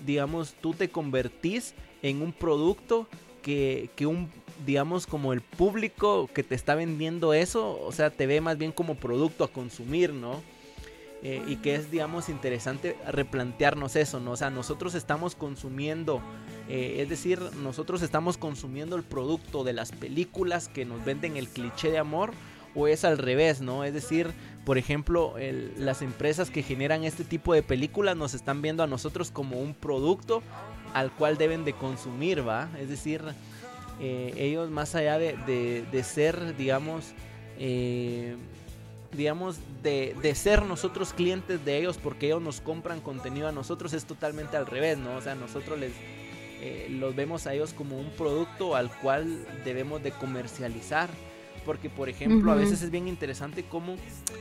digamos, 0.00 0.54
tú 0.60 0.72
te 0.74 0.88
convertís 0.88 1.74
en 2.02 2.22
un 2.22 2.32
producto 2.32 3.06
que, 3.42 3.90
que 3.94 4.06
un 4.06 4.30
digamos, 4.66 5.06
como 5.06 5.32
el 5.32 5.40
público 5.40 6.28
que 6.32 6.42
te 6.42 6.54
está 6.54 6.74
vendiendo 6.74 7.34
eso, 7.34 7.80
o 7.80 7.92
sea, 7.92 8.10
te 8.10 8.26
ve 8.26 8.40
más 8.40 8.58
bien 8.58 8.72
como 8.72 8.96
producto 8.96 9.44
a 9.44 9.48
consumir, 9.48 10.12
¿no? 10.12 10.42
Eh, 11.22 11.42
y 11.48 11.56
que 11.56 11.74
es, 11.74 11.90
digamos, 11.90 12.28
interesante 12.28 12.96
replantearnos 13.08 13.96
eso, 13.96 14.20
¿no? 14.20 14.32
O 14.32 14.36
sea, 14.36 14.50
nosotros 14.50 14.94
estamos 14.94 15.34
consumiendo, 15.34 16.22
eh, 16.68 16.96
es 16.98 17.08
decir, 17.08 17.40
nosotros 17.62 18.02
estamos 18.02 18.38
consumiendo 18.38 18.94
el 18.94 19.02
producto 19.02 19.64
de 19.64 19.72
las 19.72 19.90
películas 19.90 20.68
que 20.68 20.84
nos 20.84 21.04
venden 21.04 21.36
el 21.36 21.48
cliché 21.48 21.90
de 21.90 21.98
amor, 21.98 22.32
o 22.74 22.86
es 22.86 23.04
al 23.04 23.18
revés, 23.18 23.60
¿no? 23.60 23.82
Es 23.82 23.92
decir, 23.92 24.30
por 24.64 24.78
ejemplo, 24.78 25.34
las 25.76 26.02
empresas 26.02 26.50
que 26.50 26.62
generan 26.62 27.02
este 27.02 27.24
tipo 27.24 27.52
de 27.54 27.62
películas 27.62 28.16
nos 28.16 28.34
están 28.34 28.62
viendo 28.62 28.82
a 28.82 28.86
nosotros 28.86 29.30
como 29.30 29.58
un 29.58 29.74
producto 29.74 30.42
al 30.94 31.10
cual 31.10 31.38
deben 31.38 31.64
de 31.64 31.72
consumir, 31.72 32.46
¿va? 32.46 32.68
Es 32.78 32.88
decir, 32.88 33.22
eh, 34.00 34.32
ellos 34.36 34.70
más 34.70 34.94
allá 34.94 35.18
de, 35.18 36.02
ser, 36.04 36.56
digamos, 36.56 37.12
eh, 37.58 38.36
digamos, 39.12 39.58
de, 39.82 40.34
ser 40.34 40.62
nosotros 40.62 41.12
clientes 41.12 41.64
de 41.64 41.78
ellos 41.78 41.98
porque 41.98 42.26
ellos 42.26 42.42
nos 42.42 42.60
compran 42.60 43.00
contenido 43.00 43.48
a 43.48 43.52
nosotros, 43.52 43.92
es 43.92 44.04
totalmente 44.04 44.56
al 44.56 44.66
revés, 44.66 44.98
¿no? 44.98 45.16
O 45.16 45.20
sea, 45.20 45.34
nosotros 45.34 45.78
les 45.78 45.92
eh, 46.60 46.88
los 46.90 47.14
vemos 47.14 47.46
a 47.46 47.54
ellos 47.54 47.72
como 47.72 47.98
un 47.98 48.10
producto 48.10 48.74
al 48.74 48.90
cual 49.00 49.46
debemos 49.64 50.02
de 50.02 50.10
comercializar. 50.10 51.08
Porque, 51.64 51.90
por 51.90 52.08
ejemplo, 52.08 52.50
a 52.50 52.54
veces 52.54 52.80
es 52.82 52.90
bien 52.90 53.08
interesante 53.08 53.62
cómo, 53.62 53.96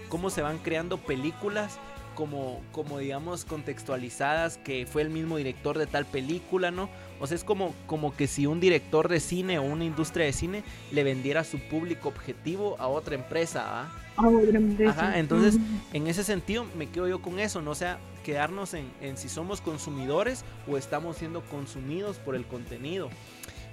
cómo 0.07 0.29
se 0.29 0.41
van 0.41 0.59
creando 0.59 0.97
películas 0.97 1.77
como, 2.15 2.61
como 2.71 2.99
digamos 2.99 3.43
contextualizadas 3.43 4.57
que 4.57 4.85
fue 4.85 5.01
el 5.01 5.09
mismo 5.09 5.35
director 5.35 5.77
de 5.77 5.87
tal 5.87 6.05
película, 6.05 6.71
¿no? 6.71 6.89
O 7.20 7.28
sea, 7.28 7.36
es 7.36 7.43
como, 7.43 7.74
como 7.86 8.15
que 8.15 8.28
si 8.28 8.45
un 8.45 8.59
director 8.59 9.07
de 9.07 9.20
cine 9.20 9.59
o 9.59 9.63
una 9.63 9.86
industria 9.86 10.26
de 10.26 10.34
cine 10.34 10.63
le 10.91 11.03
vendiera 11.03 11.43
su 11.43 11.59
público 11.59 12.09
objetivo 12.09 12.76
a 12.80 12.88
otra 12.88 13.15
empresa, 13.15 13.65
¿ah? 13.65 13.91
A 14.18 14.28
otra 14.28 14.57
empresa. 14.57 14.91
Ajá, 14.91 15.20
entonces, 15.20 15.59
en 15.93 16.07
ese 16.07 16.24
sentido, 16.24 16.65
me 16.78 16.88
quedo 16.89 17.07
yo 17.07 17.22
con 17.22 17.39
eso, 17.39 17.61
¿no? 17.61 17.72
O 17.72 17.76
sea, 17.76 17.99
quedarnos 18.24 18.74
en, 18.74 18.89
en 19.01 19.15
si 19.18 19.30
somos 19.30 19.61
consumidores 19.61 20.43
o 20.68 20.78
estamos 20.78 21.18
siendo 21.18 21.41
consumidos 21.41 22.18
por 22.18 22.36
el 22.36 22.45
contenido. 22.45 23.09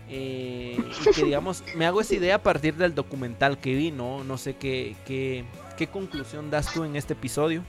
Eh, 0.08 0.76
y 0.78 1.14
que 1.14 1.22
digamos, 1.24 1.64
me 1.76 1.86
hago 1.86 2.00
esa 2.00 2.14
idea 2.14 2.36
a 2.36 2.42
partir 2.42 2.74
del 2.74 2.94
documental 2.94 3.58
que 3.58 3.74
vi, 3.74 3.90
¿no? 3.90 4.24
No 4.24 4.38
sé 4.38 4.56
qué, 4.56 4.96
qué, 5.06 5.44
qué 5.76 5.86
conclusión 5.86 6.50
das 6.50 6.72
tú 6.72 6.84
en 6.84 6.96
este 6.96 7.14
episodio. 7.14 7.62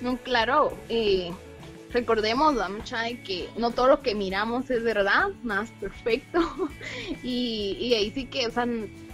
No, 0.00 0.16
claro, 0.18 0.72
eh, 0.88 1.30
recordemos, 1.92 2.54
mucha 2.70 3.04
que 3.24 3.48
no 3.56 3.70
todo 3.70 3.88
lo 3.88 4.02
que 4.02 4.14
miramos 4.14 4.70
es 4.70 4.82
verdad, 4.82 5.28
más 5.42 5.70
perfecto. 5.72 6.40
y, 7.22 7.76
y 7.80 7.94
ahí 7.94 8.10
sí 8.10 8.26
que, 8.26 8.46
o 8.46 8.50
sea, 8.50 8.66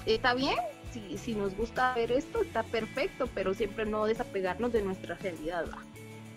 está 0.06 0.34
bien, 0.34 0.56
si, 0.92 1.18
si 1.18 1.34
nos 1.34 1.56
gusta 1.56 1.94
ver 1.94 2.12
esto, 2.12 2.42
está 2.42 2.62
perfecto, 2.62 3.28
pero 3.34 3.54
siempre 3.54 3.86
no 3.86 4.06
desapegarnos 4.06 4.72
de 4.72 4.82
nuestra 4.82 5.16
realidad. 5.16 5.66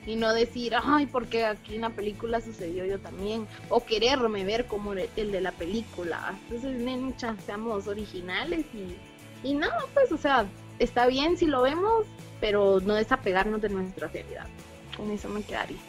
Y 0.06 0.16
no 0.16 0.34
decir, 0.34 0.74
ay, 0.82 1.06
porque 1.06 1.46
aquí 1.46 1.76
en 1.76 1.82
la 1.82 1.90
película 1.90 2.42
sucedió 2.42 2.86
yo 2.86 3.00
también, 3.00 3.46
o 3.70 3.84
quererme 3.86 4.44
ver 4.44 4.66
como 4.66 4.94
el, 4.94 5.32
de 5.32 5.42
la 5.42 5.52
película. 5.52 6.36
Entonces, 6.50 6.82
muchas 6.82 7.36
seamos 7.44 7.88
originales 7.88 8.66
y, 8.74 9.48
y 9.48 9.54
no, 9.54 9.68
pues, 9.94 10.12
o 10.12 10.18
sea, 10.18 10.46
está 10.80 11.06
bien 11.06 11.38
si 11.38 11.46
lo 11.46 11.62
vemos, 11.62 12.06
pero 12.40 12.80
no 12.80 12.96
desapegarnos 12.96 13.62
de 13.62 13.70
nuestra 13.70 14.08
realidad. 14.08 14.48
Con 14.96 15.12
eso 15.12 15.30
me 15.30 15.44
quedaría. 15.44 15.89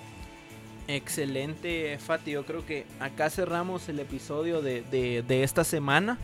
Excelente, 0.96 1.96
Fati. 1.98 2.32
Yo 2.32 2.44
creo 2.44 2.66
que 2.66 2.84
acá 2.98 3.30
cerramos 3.30 3.88
el 3.88 4.00
episodio 4.00 4.60
de, 4.60 4.82
de, 4.82 5.42
esta 5.44 5.62
semana. 5.62 6.18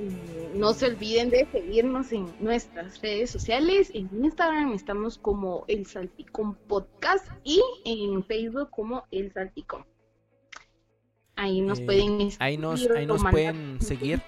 Eh, 0.00 0.50
no 0.56 0.72
se 0.72 0.86
olviden 0.86 1.30
de 1.30 1.46
seguirnos 1.52 2.10
en 2.10 2.26
nuestras 2.40 3.00
redes 3.00 3.30
sociales. 3.30 3.92
En 3.94 4.10
Instagram 4.24 4.72
estamos 4.72 5.16
como 5.16 5.64
El 5.68 5.86
Salticón 5.86 6.56
Podcast 6.66 7.28
y 7.44 7.62
en 7.84 8.24
Facebook 8.24 8.70
como 8.70 9.04
El 9.12 9.32
Salticón. 9.32 9.86
Ahí 11.36 11.60
nos 11.60 11.78
eh, 11.78 11.86
pueden 11.86 12.30
ahí 12.40 12.58
nos, 12.58 12.90
ahí 12.90 13.06
nos 13.06 13.22
pueden 13.22 13.80
seguir. 13.80 14.20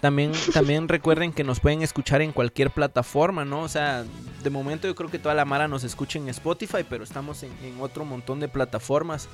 También, 0.00 0.32
también 0.52 0.88
recuerden 0.88 1.32
que 1.32 1.44
nos 1.44 1.60
pueden 1.60 1.82
escuchar 1.82 2.22
en 2.22 2.32
cualquier 2.32 2.70
plataforma, 2.70 3.44
¿no? 3.44 3.62
O 3.62 3.68
sea, 3.68 4.04
de 4.42 4.50
momento 4.50 4.86
yo 4.86 4.94
creo 4.94 5.10
que 5.10 5.18
toda 5.18 5.34
la 5.34 5.44
Mara 5.44 5.68
nos 5.68 5.84
escucha 5.84 6.18
en 6.18 6.28
Spotify, 6.28 6.84
pero 6.88 7.04
estamos 7.04 7.42
en, 7.42 7.52
otro 7.80 8.04
montón 8.04 8.40
de 8.40 8.48
plataformas 8.48 9.28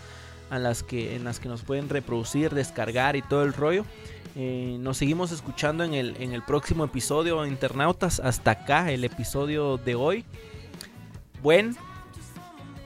a 0.50 0.58
las 0.58 0.82
que, 0.82 1.16
en 1.16 1.24
las 1.24 1.40
que 1.40 1.48
nos 1.48 1.62
pueden 1.62 1.88
reproducir, 1.88 2.50
descargar 2.50 3.16
y 3.16 3.22
todo 3.22 3.42
el 3.42 3.52
rollo. 3.52 3.84
Eh, 4.34 4.76
nos 4.80 4.96
seguimos 4.98 5.32
escuchando 5.32 5.84
en 5.84 5.94
el, 5.94 6.16
en 6.18 6.32
el 6.32 6.42
próximo 6.42 6.84
episodio, 6.84 7.44
internautas. 7.44 8.20
Hasta 8.20 8.52
acá 8.52 8.90
el 8.90 9.04
episodio 9.04 9.78
de 9.78 9.94
hoy. 9.94 10.24
Buen 11.42 11.76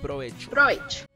provecho. 0.02 0.50
Provecho. 0.50 1.15